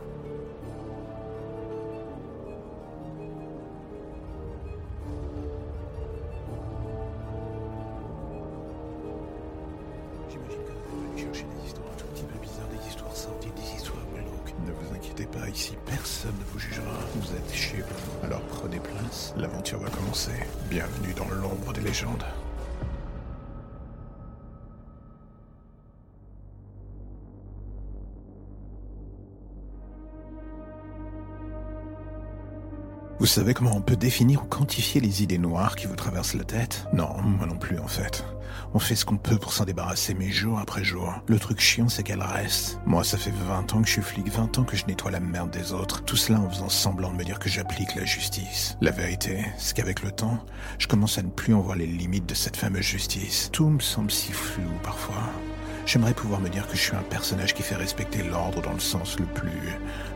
Ici 15.50 15.72
personne 15.86 16.34
ne 16.38 16.44
vous 16.52 16.58
jugera. 16.58 16.98
Vous 17.16 17.34
êtes 17.34 17.54
chez 17.54 17.78
vous. 17.78 18.26
Alors 18.26 18.42
prenez 18.42 18.78
place, 18.78 19.34
l'aventure 19.36 19.78
va 19.78 19.90
commencer. 19.90 20.32
Bienvenue 20.68 21.14
dans 21.14 21.28
l'ombre 21.28 21.72
des 21.72 21.80
légendes. 21.80 22.24
Vous 33.20 33.26
savez 33.26 33.52
comment 33.52 33.76
on 33.76 33.82
peut 33.82 33.96
définir 33.96 34.44
ou 34.44 34.46
quantifier 34.46 34.98
les 34.98 35.22
idées 35.22 35.36
noires 35.36 35.76
qui 35.76 35.86
vous 35.86 35.94
traversent 35.94 36.32
la 36.32 36.44
tête? 36.44 36.86
Non, 36.94 37.20
moi 37.20 37.46
non 37.46 37.58
plus 37.58 37.78
en 37.78 37.86
fait. 37.86 38.24
On 38.72 38.78
fait 38.78 38.94
ce 38.94 39.04
qu'on 39.04 39.18
peut 39.18 39.36
pour 39.36 39.52
s'en 39.52 39.66
débarrasser, 39.66 40.14
mais 40.14 40.30
jour 40.30 40.58
après 40.58 40.82
jour. 40.82 41.12
Le 41.26 41.38
truc 41.38 41.60
chiant, 41.60 41.90
c'est 41.90 42.02
qu'elle 42.02 42.22
reste. 42.22 42.80
Moi, 42.86 43.04
ça 43.04 43.18
fait 43.18 43.30
20 43.30 43.74
ans 43.74 43.82
que 43.82 43.88
je 43.88 43.92
suis 43.92 44.02
flic, 44.02 44.28
20 44.28 44.58
ans 44.58 44.64
que 44.64 44.74
je 44.74 44.86
nettoie 44.86 45.10
la 45.10 45.20
merde 45.20 45.50
des 45.50 45.74
autres. 45.74 46.02
Tout 46.04 46.16
cela 46.16 46.40
en 46.40 46.48
faisant 46.48 46.70
semblant 46.70 47.10
de 47.12 47.16
me 47.16 47.24
dire 47.24 47.38
que 47.38 47.50
j'applique 47.50 47.94
la 47.94 48.06
justice. 48.06 48.78
La 48.80 48.90
vérité, 48.90 49.44
c'est 49.58 49.76
qu'avec 49.76 50.02
le 50.02 50.12
temps, 50.12 50.42
je 50.78 50.86
commence 50.86 51.18
à 51.18 51.22
ne 51.22 51.28
plus 51.28 51.52
en 51.52 51.60
voir 51.60 51.76
les 51.76 51.86
limites 51.86 52.26
de 52.26 52.34
cette 52.34 52.56
fameuse 52.56 52.86
justice. 52.86 53.50
Tout 53.52 53.68
me 53.68 53.80
semble 53.80 54.10
si 54.10 54.32
flou 54.32 54.62
parfois. 54.82 55.30
J'aimerais 55.86 56.14
pouvoir 56.14 56.40
me 56.40 56.48
dire 56.48 56.66
que 56.68 56.76
je 56.76 56.82
suis 56.82 56.96
un 56.96 57.02
personnage 57.02 57.54
qui 57.54 57.62
fait 57.62 57.74
respecter 57.74 58.22
l'ordre 58.22 58.62
dans 58.62 58.72
le 58.72 58.80
sens 58.80 59.18
le 59.18 59.26
plus 59.26 59.50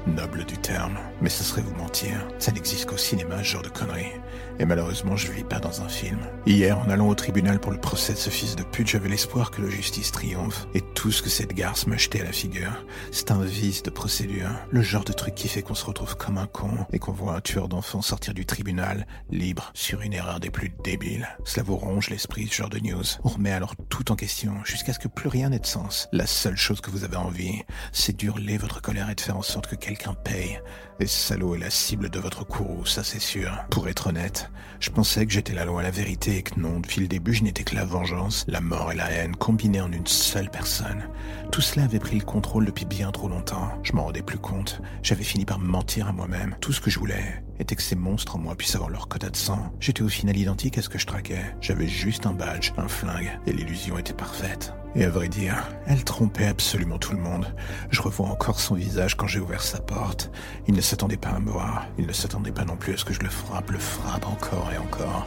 noble 0.06 0.44
du 0.44 0.56
terme. 0.58 0.96
Mais 1.20 1.28
ce 1.28 1.42
serait 1.42 1.62
vous 1.62 1.74
mentir. 1.74 2.26
Ça 2.38 2.52
n'existe 2.52 2.86
qu'au 2.86 2.96
cinéma, 2.96 3.38
ce 3.38 3.44
genre 3.44 3.62
de 3.62 3.68
conneries. 3.68 4.12
Et 4.58 4.64
malheureusement, 4.64 5.16
je 5.16 5.30
vis 5.32 5.44
pas 5.44 5.58
dans 5.58 5.82
un 5.82 5.88
film. 5.88 6.18
Hier, 6.46 6.78
en 6.78 6.88
allant 6.88 7.08
au 7.08 7.14
tribunal 7.14 7.58
pour 7.58 7.72
le 7.72 7.80
procès 7.80 8.12
de 8.12 8.18
ce 8.18 8.30
fils 8.30 8.56
de 8.56 8.62
pute, 8.62 8.88
j'avais 8.88 9.08
l'espoir 9.08 9.50
que 9.50 9.62
la 9.62 9.68
justice 9.68 10.12
triomphe. 10.12 10.66
Et 10.74 10.80
tout 10.80 11.10
ce 11.10 11.22
que 11.22 11.28
cette 11.28 11.54
garce 11.54 11.86
m'a 11.86 11.96
jeté 11.96 12.20
à 12.20 12.24
la 12.24 12.32
figure, 12.32 12.84
c'est 13.10 13.30
un 13.30 13.42
vice 13.42 13.82
de 13.82 13.90
procédure. 13.90 14.50
Le 14.70 14.82
genre 14.82 15.04
de 15.04 15.12
truc 15.12 15.34
qui 15.34 15.48
fait 15.48 15.62
qu'on 15.62 15.74
se 15.74 15.84
retrouve 15.84 16.16
comme 16.16 16.38
un 16.38 16.46
con 16.46 16.86
et 16.92 16.98
qu'on 16.98 17.12
voit 17.12 17.34
un 17.34 17.40
tueur 17.40 17.68
d'enfants 17.68 18.02
sortir 18.02 18.34
du 18.34 18.46
tribunal, 18.46 19.06
libre, 19.30 19.70
sur 19.74 20.02
une 20.02 20.12
erreur 20.12 20.40
des 20.40 20.50
plus 20.50 20.72
débiles. 20.84 21.28
Cela 21.44 21.64
vous 21.64 21.76
ronge 21.76 22.10
l'esprit, 22.10 22.46
ce 22.46 22.54
genre 22.54 22.70
de 22.70 22.78
news. 22.78 23.04
On 23.24 23.30
remet 23.30 23.52
alors 23.52 23.74
tout 23.88 24.12
en 24.12 24.16
question, 24.16 24.52
jusqu'à 24.64 24.92
ce 24.92 24.98
que 24.98 25.08
plus 25.08 25.28
rien 25.28 25.50
n'ait 25.50 25.58
de 25.58 25.66
sens. 25.66 26.08
La 26.12 26.26
seule 26.26 26.56
chose 26.56 26.80
que 26.80 26.90
vous 26.90 27.04
avez 27.04 27.16
envie, 27.16 27.62
c'est 27.92 28.16
d'hurler 28.16 28.56
votre 28.56 28.80
colère 28.80 29.10
et 29.10 29.14
de 29.14 29.20
faire 29.20 29.36
en 29.36 29.42
sorte 29.42 29.66
que 29.66 29.76
quelqu'un 29.76 30.14
paye. 30.14 30.60
Et 31.00 31.06
ce 31.06 31.28
salaud 31.28 31.54
est 31.54 31.58
la 31.58 31.70
cible 31.70 32.08
de 32.08 32.20
votre 32.20 32.44
courroux, 32.44 32.86
ça 32.86 33.02
c'est 33.02 33.20
sûr. 33.20 33.50
Pour 33.70 33.88
être 33.88 34.08
honnête, 34.08 34.43
je 34.80 34.90
pensais 34.90 35.24
que 35.26 35.32
j'étais 35.32 35.54
la 35.54 35.64
loi, 35.64 35.82
la 35.82 35.90
vérité 35.90 36.36
et 36.36 36.42
que 36.42 36.58
non, 36.58 36.80
depuis 36.80 37.00
le 37.00 37.08
début, 37.08 37.34
je 37.34 37.42
n'étais 37.42 37.64
que 37.64 37.74
la 37.74 37.84
vengeance, 37.84 38.44
la 38.48 38.60
mort 38.60 38.92
et 38.92 38.96
la 38.96 39.10
haine 39.10 39.34
combinées 39.36 39.80
en 39.80 39.90
une 39.92 40.06
seule 40.06 40.50
personne. 40.50 41.08
Tout 41.52 41.60
cela 41.60 41.84
avait 41.84 41.98
pris 41.98 42.18
le 42.18 42.24
contrôle 42.24 42.66
depuis 42.66 42.84
bien 42.84 43.10
trop 43.10 43.28
longtemps. 43.28 43.70
Je 43.82 43.92
m'en 43.92 44.04
rendais 44.04 44.22
plus 44.22 44.38
compte. 44.38 44.82
J'avais 45.02 45.24
fini 45.24 45.44
par 45.44 45.58
me 45.58 45.66
mentir 45.66 46.08
à 46.08 46.12
moi-même. 46.12 46.56
Tout 46.60 46.72
ce 46.72 46.80
que 46.80 46.90
je 46.90 46.98
voulais 46.98 47.42
était 47.58 47.76
que 47.76 47.82
ces 47.82 47.96
monstres 47.96 48.36
en 48.36 48.40
moi 48.40 48.56
puissent 48.56 48.74
avoir 48.74 48.90
leur 48.90 49.08
quota 49.08 49.30
de 49.30 49.36
sang. 49.36 49.72
J'étais 49.80 50.02
au 50.02 50.08
final 50.08 50.36
identique 50.36 50.78
à 50.78 50.82
ce 50.82 50.88
que 50.88 50.98
je 50.98 51.06
traquais. 51.06 51.44
J'avais 51.60 51.88
juste 51.88 52.26
un 52.26 52.32
badge, 52.32 52.72
un 52.76 52.88
flingue, 52.88 53.38
et 53.46 53.52
l'illusion 53.52 53.98
était 53.98 54.12
parfaite. 54.12 54.74
Et 54.96 55.04
à 55.04 55.10
vrai 55.10 55.28
dire, 55.28 55.56
elle 55.86 56.04
trompait 56.04 56.46
absolument 56.46 56.98
tout 56.98 57.12
le 57.12 57.18
monde. 57.18 57.52
Je 57.90 58.00
revois 58.00 58.28
encore 58.28 58.60
son 58.60 58.76
visage 58.76 59.16
quand 59.16 59.26
j'ai 59.26 59.40
ouvert 59.40 59.62
sa 59.62 59.80
porte. 59.80 60.30
Il 60.68 60.74
ne 60.74 60.80
s'attendait 60.80 61.16
pas 61.16 61.30
à 61.30 61.40
me 61.40 61.50
voir. 61.50 61.86
Il 61.98 62.06
ne 62.06 62.12
s'attendait 62.12 62.52
pas 62.52 62.64
non 62.64 62.76
plus 62.76 62.94
à 62.94 62.96
ce 62.96 63.04
que 63.04 63.12
je 63.12 63.20
le 63.20 63.28
frappe, 63.28 63.72
le 63.72 63.78
frappe 63.78 64.26
encore 64.26 64.70
et 64.72 64.78
encore. 64.78 65.26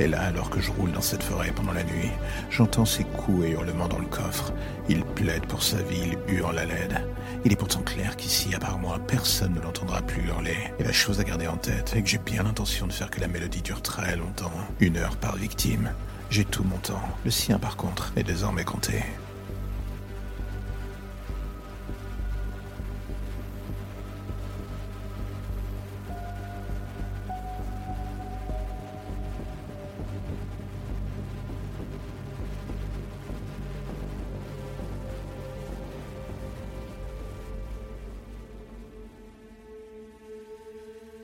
Et 0.00 0.08
là, 0.08 0.22
alors 0.22 0.50
que 0.50 0.60
je 0.60 0.72
roule 0.72 0.90
dans 0.90 1.00
cette 1.00 1.22
forêt 1.22 1.52
pendant 1.54 1.72
la 1.72 1.84
nuit, 1.84 2.10
j'entends 2.50 2.84
ses 2.84 3.04
coups 3.04 3.44
et 3.44 3.50
hurlements 3.50 3.86
dans 3.86 4.00
le 4.00 4.06
coffre. 4.06 4.52
Il 4.88 5.04
plaide 5.04 5.46
pour 5.46 5.62
sa 5.62 5.76
vie, 5.82 6.16
il 6.28 6.34
hurle 6.34 6.58
à 6.58 6.64
l'aide. 6.64 7.06
Il 7.44 7.52
est 7.52 7.56
pourtant 7.56 7.82
clair 7.82 8.16
qu'ici, 8.16 8.52
à 8.54 8.58
part 8.58 8.78
moi, 8.78 8.98
personne 9.06 9.54
ne 9.54 9.60
l'entendra 9.60 10.02
plus 10.02 10.22
hurler. 10.26 10.56
Et 10.80 10.82
la 10.82 10.92
chose 10.92 11.20
à 11.20 11.24
garder 11.24 11.46
en 11.46 11.56
tête 11.56 11.94
est 11.94 12.02
que 12.02 12.08
j'ai 12.08 12.18
bien 12.18 12.42
l'intention 12.42 12.88
de 12.88 12.92
faire 12.92 13.10
que 13.10 13.20
la 13.20 13.28
mélodie 13.28 13.62
dure 13.62 13.82
très 13.82 14.16
longtemps. 14.16 14.50
Une 14.80 14.96
heure 14.96 15.16
par 15.16 15.36
victime. 15.36 15.90
J'ai 16.34 16.44
tout 16.44 16.64
mon 16.64 16.78
temps. 16.78 17.00
Le 17.24 17.30
sien, 17.30 17.60
par 17.60 17.76
contre, 17.76 18.12
est 18.16 18.24
désormais 18.24 18.64
compté. 18.64 19.04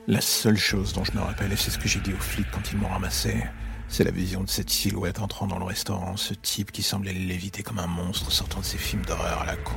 La 0.07 0.21
seule 0.21 0.55
chose 0.55 0.93
dont 0.93 1.03
je 1.03 1.11
me 1.11 1.19
rappelle, 1.19 1.51
c'est 1.57 1.69
ce 1.69 1.77
que 1.77 1.89
j'ai 1.89 1.99
dit 1.99 2.13
aux 2.13 2.15
flics 2.15 2.47
quand 2.53 2.71
ils 2.71 2.77
m'ont 2.77 2.87
ramassé, 2.87 3.43
c'est 3.91 4.05
la 4.05 4.11
vision 4.11 4.41
de 4.41 4.49
cette 4.49 4.69
silhouette 4.69 5.19
entrant 5.19 5.47
dans 5.47 5.59
le 5.59 5.65
restaurant, 5.65 6.15
ce 6.15 6.33
type 6.33 6.71
qui 6.71 6.81
semblait 6.81 7.11
l'éviter 7.11 7.61
comme 7.61 7.77
un 7.77 7.87
monstre 7.87 8.31
sortant 8.31 8.61
de 8.61 8.65
ses 8.65 8.77
films 8.77 9.03
d'horreur 9.05 9.41
à 9.41 9.45
la 9.45 9.57
con. 9.57 9.75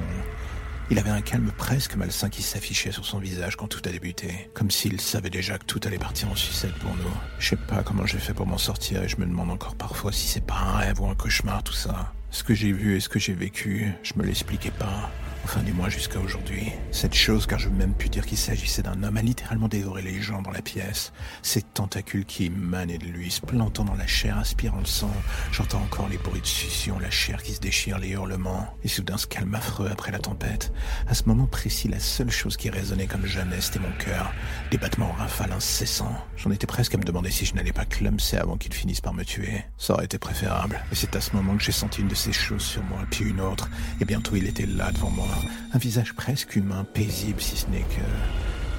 Il 0.88 1.00
avait 1.00 1.10
un 1.10 1.20
calme 1.20 1.50
presque 1.50 1.96
malsain 1.96 2.28
qui 2.28 2.42
s'affichait 2.42 2.92
sur 2.92 3.04
son 3.04 3.18
visage 3.18 3.56
quand 3.56 3.66
tout 3.66 3.82
a 3.84 3.90
débuté, 3.90 4.50
comme 4.54 4.70
s'il 4.70 5.00
savait 5.00 5.30
déjà 5.30 5.58
que 5.58 5.64
tout 5.64 5.80
allait 5.84 5.98
partir 5.98 6.30
en 6.30 6.36
sucette 6.36 6.74
pour 6.74 6.94
nous. 6.94 7.10
Je 7.40 7.48
sais 7.48 7.56
pas 7.56 7.82
comment 7.82 8.06
j'ai 8.06 8.18
fait 8.18 8.34
pour 8.34 8.46
m'en 8.46 8.58
sortir 8.58 9.02
et 9.02 9.08
je 9.08 9.16
me 9.16 9.26
demande 9.26 9.50
encore 9.50 9.74
parfois 9.74 10.12
si 10.12 10.28
c'est 10.28 10.46
pas 10.46 10.58
un 10.58 10.76
rêve 10.76 11.00
ou 11.00 11.08
un 11.08 11.16
cauchemar 11.16 11.64
tout 11.64 11.72
ça. 11.72 12.12
Ce 12.30 12.44
que 12.44 12.54
j'ai 12.54 12.70
vu 12.70 12.96
et 12.96 13.00
ce 13.00 13.08
que 13.08 13.18
j'ai 13.18 13.34
vécu, 13.34 13.92
je 14.04 14.12
me 14.16 14.22
l'expliquais 14.22 14.70
pas. 14.70 15.10
Enfin, 15.44 15.60
du 15.62 15.74
moins 15.74 15.90
jusqu'à 15.90 16.18
aujourd'hui. 16.20 16.72
Cette 16.90 17.14
chose, 17.14 17.46
car 17.46 17.58
je 17.58 17.68
veux 17.68 17.74
même 17.74 17.92
pu 17.92 18.08
dire 18.08 18.24
qu'il 18.24 18.38
s'agissait 18.38 18.82
d'un 18.82 19.02
homme, 19.02 19.18
a 19.18 19.22
littéralement 19.22 19.68
dévoré 19.68 20.00
les 20.00 20.22
gens 20.22 20.40
dans 20.40 20.50
la 20.50 20.62
pièce. 20.62 21.12
Ces 21.42 21.60
tentacules 21.60 22.24
qui 22.24 22.46
émanaient 22.46 22.96
de 22.96 23.04
lui, 23.04 23.30
se 23.30 23.42
plantant 23.42 23.84
dans 23.84 23.94
la 23.94 24.06
chair, 24.06 24.38
aspirant 24.38 24.78
le 24.78 24.86
sang. 24.86 25.12
J'entends 25.52 25.82
encore 25.82 26.08
les 26.08 26.16
bruits 26.16 26.40
de 26.40 26.46
succion, 26.46 26.98
la 26.98 27.10
chair 27.10 27.42
qui 27.42 27.52
se 27.52 27.60
déchire, 27.60 27.98
les 27.98 28.08
hurlements. 28.08 28.74
Et 28.84 28.88
soudain, 28.88 29.18
ce 29.18 29.26
calme 29.26 29.54
affreux 29.54 29.88
après 29.92 30.10
la 30.10 30.18
tempête. 30.18 30.72
À 31.06 31.14
ce 31.14 31.24
moment 31.26 31.46
précis, 31.46 31.88
la 31.88 32.00
seule 32.00 32.30
chose 32.30 32.56
qui 32.56 32.70
résonnait 32.70 33.06
comme 33.06 33.26
jamais, 33.26 33.60
c'était 33.60 33.80
mon 33.80 33.92
cœur. 33.98 34.32
Des 34.70 34.78
battements 34.78 35.12
rafales 35.12 35.52
incessants. 35.52 36.16
J'en 36.36 36.52
étais 36.52 36.66
presque 36.66 36.94
à 36.94 36.98
me 36.98 37.04
demander 37.04 37.30
si 37.30 37.44
je 37.44 37.54
n'allais 37.54 37.72
pas 37.72 37.84
clumser 37.84 38.38
avant 38.38 38.56
qu'il 38.56 38.72
finisse 38.72 39.02
par 39.02 39.12
me 39.12 39.24
tuer. 39.24 39.62
Ça 39.76 39.92
aurait 39.92 40.06
été 40.06 40.18
préférable. 40.18 40.82
Et 40.90 40.94
c'est 40.94 41.14
à 41.14 41.20
ce 41.20 41.36
moment 41.36 41.54
que 41.54 41.62
j'ai 41.62 41.70
senti 41.70 42.00
une 42.00 42.08
de 42.08 42.14
ces 42.14 42.32
choses 42.32 42.62
sur 42.62 42.82
moi, 42.84 43.00
puis 43.10 43.26
une 43.26 43.42
autre. 43.42 43.68
Et 44.00 44.06
bientôt, 44.06 44.36
il 44.36 44.46
était 44.46 44.66
là 44.66 44.90
devant 44.90 45.10
moi 45.10 45.33
un 45.72 45.78
visage 45.78 46.12
presque 46.14 46.56
humain, 46.56 46.84
paisible 46.92 47.40
si 47.40 47.56
ce 47.56 47.66
n'est 47.66 47.80
que... 47.80 48.02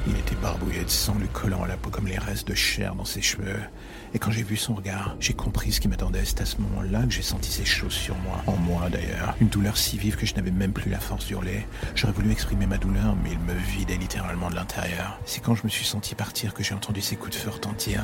Il 0.08 0.16
était 0.18 0.36
barbouillé 0.36 0.84
de 0.84 0.90
sang 0.90 1.16
lui 1.20 1.28
collant 1.30 1.64
à 1.64 1.68
la 1.68 1.78
peau 1.78 1.90
comme 1.90 2.06
les 2.06 2.20
restes 2.20 2.48
de 2.48 2.54
chair 2.54 2.94
dans 2.94 3.06
ses 3.06 3.24
cheveux. 3.24 3.60
Et 4.14 4.20
quand 4.20 4.30
j'ai 4.30 4.44
vu 4.44 4.56
son 4.56 4.76
regard, 4.76 5.16
j'ai 5.20 5.34
compris 5.34 5.72
ce 5.72 5.82
qui 5.82 5.88
m'attendait. 5.88 6.24
C'est 6.26 6.42
à 6.42 6.46
ce 6.46 6.58
moment-là 6.58 7.02
que 7.04 7.12
j'ai 7.12 7.24
senti 7.24 7.52
ces 7.52 7.66
choses 7.66 7.94
sur 7.94 8.16
moi. 8.20 8.44
En 8.46 8.56
moi 8.56 8.88
d'ailleurs. 8.92 9.36
Une 9.42 9.48
douleur 9.48 9.78
si 9.78 9.98
vive 9.98 10.16
que 10.16 10.28
je 10.28 10.36
n'avais 10.36 10.52
même 10.52 10.74
plus 10.74 10.92
la 10.92 11.00
force 11.00 11.26
d'hurler. 11.26 11.66
J'aurais 11.96 12.14
voulu 12.14 12.32
exprimer 12.32 12.68
ma 12.68 12.78
douleur, 12.78 13.16
mais 13.24 13.32
il 13.32 13.40
me 13.40 13.54
vidait 13.54 13.98
littéralement 13.98 14.52
de 14.52 14.56
l'intérieur. 14.56 15.20
C'est 15.26 15.42
quand 15.42 15.56
je 15.56 15.64
me 15.64 15.70
suis 15.70 15.86
senti 15.86 16.14
partir 16.14 16.54
que 16.54 16.64
j'ai 16.64 16.76
entendu 16.76 17.02
ses 17.02 17.16
coups 17.16 17.36
de 17.36 17.42
feu 17.42 17.50
retentir. 17.50 18.04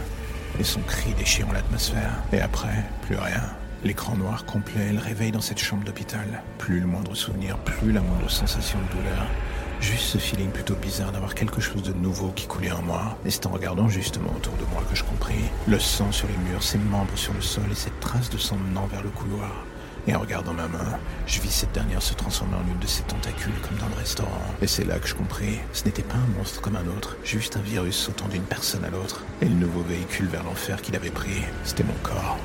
Et 0.60 0.64
son 0.64 0.82
cri 0.82 1.14
déchirant 1.14 1.52
l'atmosphère. 1.52 2.24
Et 2.34 2.42
après, 2.42 2.84
plus 3.04 3.16
rien. 3.16 3.44
L'écran 3.84 4.16
noir 4.16 4.46
complet, 4.46 4.92
le 4.94 5.00
réveil 5.00 5.32
dans 5.32 5.42
cette 5.42 5.58
chambre 5.58 5.84
d'hôpital. 5.84 6.44
Plus 6.60 6.80
le 6.80 6.86
moindre 6.86 7.16
souvenir, 7.16 7.58
plus 7.58 7.92
la 7.92 8.02
moindre 8.02 8.30
sensation 8.30 8.78
de 8.78 8.98
douleur. 8.98 9.26
Juste 9.80 10.04
ce 10.04 10.18
feeling 10.20 10.52
plutôt 10.52 10.76
bizarre 10.76 11.12
d'avoir 11.12 11.34
quelque 11.34 11.60
chose 11.60 11.82
de 11.82 11.94
nouveau 11.94 12.30
qui 12.36 12.46
coulait 12.46 12.72
en 12.72 12.84
moi. 12.84 13.18
Et 13.26 13.32
c'est 13.32 13.48
en 13.48 13.50
regardant 13.50 13.90
justement 13.90 14.30
autour 14.36 14.54
de 14.58 14.66
moi 14.72 14.84
que 14.88 14.96
je 14.96 15.04
compris. 15.04 15.46
Le 15.68 15.80
sang 15.80 16.12
sur 16.12 16.28
les 16.28 16.38
murs, 16.50 16.62
ses 16.62 16.78
membres 16.78 17.18
sur 17.18 17.34
le 17.34 17.42
sol 17.42 17.64
et 17.72 17.76
cette 17.76 18.00
trace 18.00 18.30
de 18.30 18.38
sang 18.38 18.58
menant 18.58 18.86
vers 18.86 19.02
le 19.02 19.10
couloir. 19.10 19.66
Et 20.06 20.14
en 20.14 20.20
regardant 20.20 20.54
ma 20.54 20.68
main, 20.68 21.00
je 21.26 21.42
vis 21.42 21.52
cette 21.52 21.72
dernière 21.72 22.04
se 22.04 22.14
transformer 22.14 22.58
en 22.58 22.72
une 22.72 22.80
de 22.80 22.88
ces 22.88 23.04
tentacules 23.04 23.60
comme 23.68 23.78
dans 23.78 23.90
le 23.90 24.00
restaurant. 24.00 24.42
Et 24.62 24.68
c'est 24.68 24.86
là 24.86 25.00
que 25.00 25.08
je 25.08 25.16
compris, 25.16 25.58
ce 25.74 25.86
n'était 25.86 26.04
pas 26.04 26.18
un 26.18 26.38
monstre 26.38 26.62
comme 26.62 26.76
un 26.76 26.88
autre, 26.98 27.18
juste 27.24 27.58
un 27.58 27.62
virus 27.62 27.96
sautant 27.96 28.28
d'une 28.28 28.44
personne 28.44 28.86
à 28.86 28.90
l'autre. 28.90 29.24
Et 29.42 29.46
le 29.46 29.56
nouveau 29.56 29.82
véhicule 29.82 30.28
vers 30.28 30.44
l'enfer 30.44 30.84
qu'il 30.84 30.96
avait 30.96 31.10
pris, 31.10 31.42
c'était 31.64 31.84
mon 31.84 31.94
corps. 32.04 32.38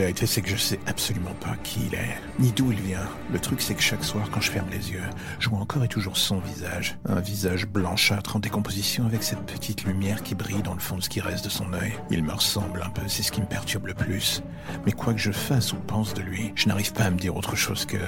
Vérité, 0.00 0.26
c'est 0.26 0.40
que 0.40 0.48
je 0.48 0.56
sais 0.56 0.80
absolument 0.86 1.34
pas 1.40 1.56
qui 1.62 1.80
il 1.86 1.94
est, 1.94 2.18
ni 2.38 2.52
d'où 2.52 2.72
il 2.72 2.80
vient. 2.80 3.06
Le 3.30 3.38
truc, 3.38 3.60
c'est 3.60 3.74
que 3.74 3.82
chaque 3.82 4.02
soir, 4.02 4.28
quand 4.30 4.40
je 4.40 4.50
ferme 4.50 4.70
les 4.70 4.92
yeux, 4.92 5.02
je 5.38 5.50
vois 5.50 5.58
encore 5.58 5.84
et 5.84 5.88
toujours 5.88 6.16
son 6.16 6.38
visage. 6.38 6.98
Un 7.06 7.20
visage 7.20 7.66
blanchâtre 7.66 8.36
en 8.36 8.38
décomposition 8.38 9.04
avec 9.04 9.22
cette 9.22 9.44
petite 9.44 9.84
lumière 9.84 10.22
qui 10.22 10.34
brille 10.34 10.62
dans 10.62 10.72
le 10.72 10.80
fond 10.80 10.96
de 10.96 11.02
ce 11.02 11.10
qui 11.10 11.20
reste 11.20 11.44
de 11.44 11.50
son 11.50 11.72
œil. 11.74 11.92
Il 12.10 12.24
me 12.24 12.32
ressemble 12.32 12.82
un 12.82 12.88
peu, 12.88 13.02
c'est 13.08 13.22
ce 13.22 13.30
qui 13.30 13.42
me 13.42 13.46
perturbe 13.46 13.88
le 13.88 13.94
plus. 13.94 14.42
Mais 14.86 14.92
quoi 14.92 15.12
que 15.12 15.20
je 15.20 15.32
fasse 15.32 15.74
ou 15.74 15.76
pense 15.76 16.14
de 16.14 16.22
lui, 16.22 16.52
je 16.54 16.68
n'arrive 16.68 16.92
pas 16.94 17.04
à 17.04 17.10
me 17.10 17.18
dire 17.18 17.36
autre 17.36 17.54
chose 17.54 17.84
que... 17.84 17.98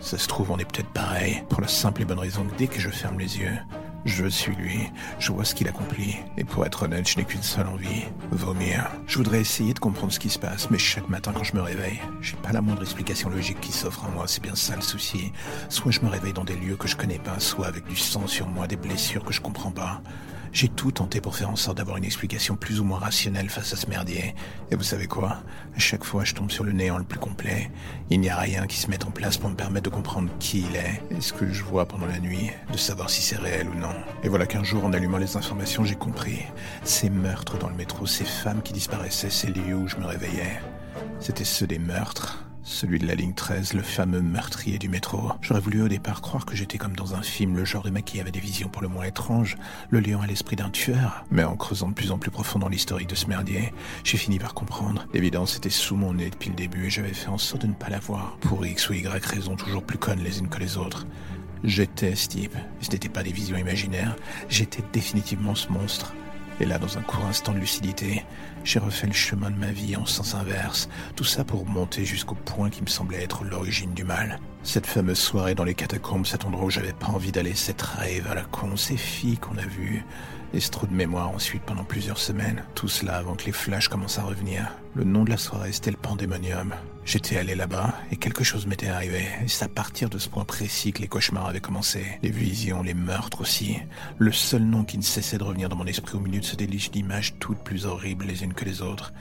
Ça 0.00 0.18
se 0.18 0.28
trouve, 0.28 0.50
on 0.50 0.58
est 0.58 0.64
peut-être 0.64 0.90
pareil, 0.90 1.42
pour 1.48 1.60
la 1.60 1.68
simple 1.68 2.02
et 2.02 2.04
bonne 2.04 2.18
raison 2.18 2.44
que 2.44 2.56
dès 2.56 2.66
que 2.66 2.80
je 2.80 2.90
ferme 2.90 3.18
les 3.18 3.38
yeux, 3.38 3.56
je 4.06 4.26
suis 4.26 4.54
lui, 4.54 4.90
je 5.18 5.32
vois 5.32 5.44
ce 5.44 5.54
qu'il 5.54 5.68
accomplit, 5.68 6.16
et 6.36 6.44
pour 6.44 6.64
être 6.64 6.84
honnête, 6.84 7.08
je 7.08 7.18
n'ai 7.18 7.24
qu'une 7.24 7.42
seule 7.42 7.66
envie, 7.66 8.04
vomir. 8.30 8.88
Je 9.06 9.18
voudrais 9.18 9.40
essayer 9.40 9.74
de 9.74 9.78
comprendre 9.78 10.12
ce 10.12 10.20
qui 10.20 10.30
se 10.30 10.38
passe, 10.38 10.70
mais 10.70 10.78
chaque 10.78 11.08
matin 11.08 11.32
quand 11.34 11.44
je 11.44 11.56
me 11.56 11.60
réveille, 11.60 12.00
j'ai 12.20 12.36
pas 12.36 12.52
la 12.52 12.60
moindre 12.60 12.82
explication 12.82 13.28
logique 13.28 13.60
qui 13.60 13.72
s'offre 13.72 14.04
à 14.04 14.08
moi, 14.08 14.24
c'est 14.28 14.42
bien 14.42 14.54
ça 14.54 14.76
le 14.76 14.82
souci. 14.82 15.32
Soit 15.68 15.90
je 15.90 16.00
me 16.00 16.08
réveille 16.08 16.32
dans 16.32 16.44
des 16.44 16.56
lieux 16.56 16.76
que 16.76 16.88
je 16.88 16.96
connais 16.96 17.18
pas, 17.18 17.40
soit 17.40 17.66
avec 17.66 17.86
du 17.86 17.96
sang 17.96 18.26
sur 18.26 18.48
moi, 18.48 18.66
des 18.66 18.76
blessures 18.76 19.24
que 19.24 19.32
je 19.32 19.40
comprends 19.40 19.72
pas. 19.72 20.00
J'ai 20.52 20.68
tout 20.68 20.90
tenté 20.90 21.20
pour 21.20 21.36
faire 21.36 21.50
en 21.50 21.56
sorte 21.56 21.76
d'avoir 21.78 21.96
une 21.96 22.04
explication 22.04 22.56
plus 22.56 22.80
ou 22.80 22.84
moins 22.84 22.98
rationnelle 22.98 23.50
face 23.50 23.72
à 23.72 23.76
ce 23.76 23.88
merdier. 23.88 24.34
Et 24.70 24.76
vous 24.76 24.82
savez 24.82 25.06
quoi? 25.06 25.42
À 25.74 25.78
chaque 25.78 26.04
fois, 26.04 26.24
je 26.24 26.34
tombe 26.34 26.50
sur 26.50 26.64
le 26.64 26.72
néant 26.72 26.98
le 26.98 27.04
plus 27.04 27.18
complet. 27.18 27.70
Il 28.10 28.20
n'y 28.20 28.30
a 28.30 28.36
rien 28.36 28.66
qui 28.66 28.76
se 28.76 28.88
mette 28.90 29.04
en 29.04 29.10
place 29.10 29.36
pour 29.36 29.50
me 29.50 29.54
permettre 29.54 29.90
de 29.90 29.94
comprendre 29.94 30.30
qui 30.38 30.60
il 30.70 30.76
est, 30.76 31.02
et 31.10 31.20
ce 31.20 31.32
que 31.32 31.52
je 31.52 31.62
vois 31.62 31.86
pendant 31.86 32.06
la 32.06 32.18
nuit, 32.18 32.50
de 32.72 32.78
savoir 32.78 33.10
si 33.10 33.22
c'est 33.22 33.36
réel 33.36 33.68
ou 33.68 33.74
non. 33.78 33.94
Et 34.22 34.28
voilà 34.28 34.46
qu'un 34.46 34.64
jour, 34.64 34.84
en 34.84 34.92
allumant 34.92 35.18
les 35.18 35.36
informations, 35.36 35.84
j'ai 35.84 35.96
compris. 35.96 36.40
Ces 36.84 37.10
meurtres 37.10 37.58
dans 37.58 37.68
le 37.68 37.76
métro, 37.76 38.06
ces 38.06 38.24
femmes 38.24 38.62
qui 38.62 38.72
disparaissaient, 38.72 39.30
ces 39.30 39.48
lieux 39.48 39.76
où 39.76 39.88
je 39.88 39.96
me 39.96 40.06
réveillais, 40.06 40.60
c'était 41.20 41.44
ceux 41.44 41.66
des 41.66 41.78
meurtres 41.78 42.45
celui 42.66 42.98
de 42.98 43.06
la 43.06 43.14
ligne 43.14 43.32
13, 43.32 43.74
le 43.74 43.82
fameux 43.82 44.20
meurtrier 44.20 44.76
du 44.78 44.88
métro. 44.88 45.30
J'aurais 45.40 45.60
voulu 45.60 45.82
au 45.82 45.88
départ 45.88 46.20
croire 46.20 46.44
que 46.44 46.56
j'étais 46.56 46.78
comme 46.78 46.96
dans 46.96 47.14
un 47.14 47.22
film, 47.22 47.56
le 47.56 47.64
genre 47.64 47.84
de 47.84 47.90
mec 47.90 48.04
qui 48.04 48.20
avait 48.20 48.32
des 48.32 48.40
visions 48.40 48.68
pour 48.68 48.82
le 48.82 48.88
moins 48.88 49.04
étranges, 49.04 49.56
le 49.88 50.00
lion 50.00 50.20
à 50.20 50.26
l'esprit 50.26 50.56
d'un 50.56 50.70
tueur. 50.70 51.24
Mais 51.30 51.44
en 51.44 51.56
creusant 51.56 51.88
de 51.88 51.94
plus 51.94 52.10
en 52.10 52.18
plus 52.18 52.32
profond 52.32 52.58
dans 52.58 52.68
l'historique 52.68 53.08
de 53.08 53.14
ce 53.14 53.26
merdier, 53.26 53.72
j'ai 54.02 54.18
fini 54.18 54.40
par 54.40 54.52
comprendre. 54.52 55.06
L'évidence 55.14 55.56
était 55.56 55.70
sous 55.70 55.94
mon 55.94 56.14
nez 56.14 56.28
depuis 56.28 56.50
le 56.50 56.56
début 56.56 56.86
et 56.86 56.90
j'avais 56.90 57.14
fait 57.14 57.28
en 57.28 57.38
sorte 57.38 57.62
de 57.62 57.68
ne 57.68 57.72
pas 57.72 57.88
la 57.88 58.00
voir. 58.00 58.36
Pour 58.40 58.66
X 58.66 58.90
ou 58.90 58.94
Y 58.94 59.24
raisons 59.24 59.54
toujours 59.54 59.84
plus 59.84 59.98
connes 59.98 60.22
les 60.24 60.40
unes 60.40 60.48
que 60.48 60.58
les 60.58 60.76
autres. 60.76 61.06
J'étais 61.62 62.16
ce 62.16 62.28
type. 62.28 62.56
Ce 62.80 62.90
n'était 62.90 63.08
pas 63.08 63.22
des 63.22 63.32
visions 63.32 63.56
imaginaires. 63.56 64.16
J'étais 64.48 64.82
définitivement 64.92 65.54
ce 65.54 65.70
monstre. 65.70 66.14
Et 66.60 66.64
là, 66.64 66.78
dans 66.78 66.96
un 66.96 67.02
court 67.02 67.24
instant 67.26 67.52
de 67.52 67.58
lucidité, 67.58 68.24
j'ai 68.64 68.78
refait 68.78 69.06
le 69.06 69.12
chemin 69.12 69.50
de 69.50 69.56
ma 69.56 69.72
vie 69.72 69.94
en 69.96 70.06
sens 70.06 70.34
inverse, 70.34 70.88
tout 71.14 71.24
ça 71.24 71.44
pour 71.44 71.66
monter 71.66 72.04
jusqu'au 72.04 72.34
point 72.34 72.70
qui 72.70 72.82
me 72.82 72.88
semblait 72.88 73.22
être 73.22 73.44
l'origine 73.44 73.92
du 73.92 74.04
mal. 74.04 74.40
Cette 74.66 74.88
fameuse 74.88 75.20
soirée 75.20 75.54
dans 75.54 75.62
les 75.62 75.76
catacombes, 75.76 76.26
cet 76.26 76.44
endroit 76.44 76.64
où 76.64 76.70
j'avais 76.70 76.92
pas 76.92 77.06
envie 77.06 77.30
d'aller, 77.30 77.54
cette 77.54 77.80
rêve 77.80 78.26
à 78.28 78.34
la 78.34 78.42
con, 78.42 78.76
ces 78.76 78.96
filles 78.96 79.38
qu'on 79.38 79.56
a 79.58 79.64
vues, 79.64 80.04
et 80.52 80.58
ce 80.58 80.72
trou 80.72 80.88
de 80.88 80.92
mémoire 80.92 81.30
ensuite 81.30 81.62
pendant 81.62 81.84
plusieurs 81.84 82.18
semaines. 82.18 82.64
Tout 82.74 82.88
cela 82.88 83.14
avant 83.14 83.36
que 83.36 83.44
les 83.44 83.52
flashs 83.52 83.86
commencent 83.86 84.18
à 84.18 84.24
revenir. 84.24 84.72
Le 84.96 85.04
nom 85.04 85.22
de 85.22 85.30
la 85.30 85.36
soirée, 85.36 85.70
c'était 85.70 85.92
le 85.92 85.96
Pandémonium. 85.96 86.74
J'étais 87.04 87.36
allé 87.36 87.54
là-bas 87.54 87.94
et 88.10 88.16
quelque 88.16 88.42
chose 88.42 88.66
m'était 88.66 88.88
arrivé. 88.88 89.28
Et 89.44 89.46
c'est 89.46 89.64
à 89.64 89.68
partir 89.68 90.10
de 90.10 90.18
ce 90.18 90.28
point 90.28 90.44
précis 90.44 90.92
que 90.92 91.00
les 91.00 91.08
cauchemars 91.08 91.46
avaient 91.46 91.60
commencé. 91.60 92.04
Les 92.24 92.30
visions, 92.30 92.82
les 92.82 92.94
meurtres 92.94 93.42
aussi. 93.42 93.78
Le 94.18 94.32
seul 94.32 94.62
nom 94.62 94.82
qui 94.82 94.98
ne 94.98 95.04
cessait 95.04 95.38
de 95.38 95.44
revenir 95.44 95.68
dans 95.68 95.76
mon 95.76 95.86
esprit 95.86 96.16
au 96.16 96.20
milieu 96.20 96.40
de 96.40 96.44
ce 96.44 96.56
déluge 96.56 96.90
d'images 96.90 97.36
toutes 97.38 97.62
plus 97.62 97.86
horribles 97.86 98.24
les 98.24 98.42
unes 98.42 98.52
que 98.52 98.64
les 98.64 98.82
autres 98.82 99.12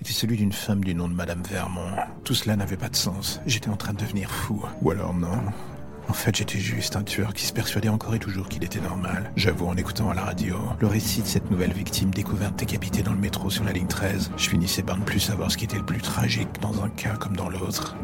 était 0.00 0.12
celui 0.12 0.36
d'une 0.36 0.52
femme 0.52 0.82
du 0.82 0.94
nom 0.94 1.08
de 1.08 1.14
Madame 1.14 1.42
Vermont. 1.42 1.90
Tout 2.24 2.34
cela 2.34 2.56
n'avait 2.56 2.76
pas 2.76 2.88
de 2.88 2.96
sens. 2.96 3.40
J'étais 3.46 3.68
en 3.68 3.76
train 3.76 3.92
de 3.92 3.98
devenir 3.98 4.30
fou. 4.30 4.62
Ou 4.82 4.90
alors 4.90 5.14
non. 5.14 5.42
En 6.08 6.12
fait, 6.12 6.34
j'étais 6.34 6.58
juste 6.58 6.96
un 6.96 7.02
tueur 7.02 7.34
qui 7.34 7.44
se 7.44 7.52
persuadait 7.52 7.88
encore 7.88 8.14
et 8.14 8.18
toujours 8.18 8.48
qu'il 8.48 8.64
était 8.64 8.80
normal. 8.80 9.30
J'avoue, 9.36 9.66
en 9.66 9.76
écoutant 9.76 10.10
à 10.10 10.14
la 10.14 10.22
radio 10.22 10.56
le 10.80 10.86
récit 10.86 11.22
de 11.22 11.26
cette 11.26 11.50
nouvelle 11.50 11.72
victime 11.72 12.10
découverte 12.10 12.56
décapitée 12.56 13.02
dans 13.02 13.12
le 13.12 13.18
métro 13.18 13.50
sur 13.50 13.62
la 13.62 13.72
ligne 13.72 13.86
13, 13.86 14.32
je 14.36 14.48
finissais 14.48 14.82
par 14.82 14.98
ne 14.98 15.04
plus 15.04 15.20
savoir 15.20 15.52
ce 15.52 15.56
qui 15.56 15.64
était 15.66 15.76
le 15.76 15.86
plus 15.86 16.00
tragique 16.00 16.60
dans 16.60 16.82
un 16.82 16.88
cas 16.88 17.16
comme 17.16 17.36
dans 17.36 17.48
l'autre. 17.48 17.96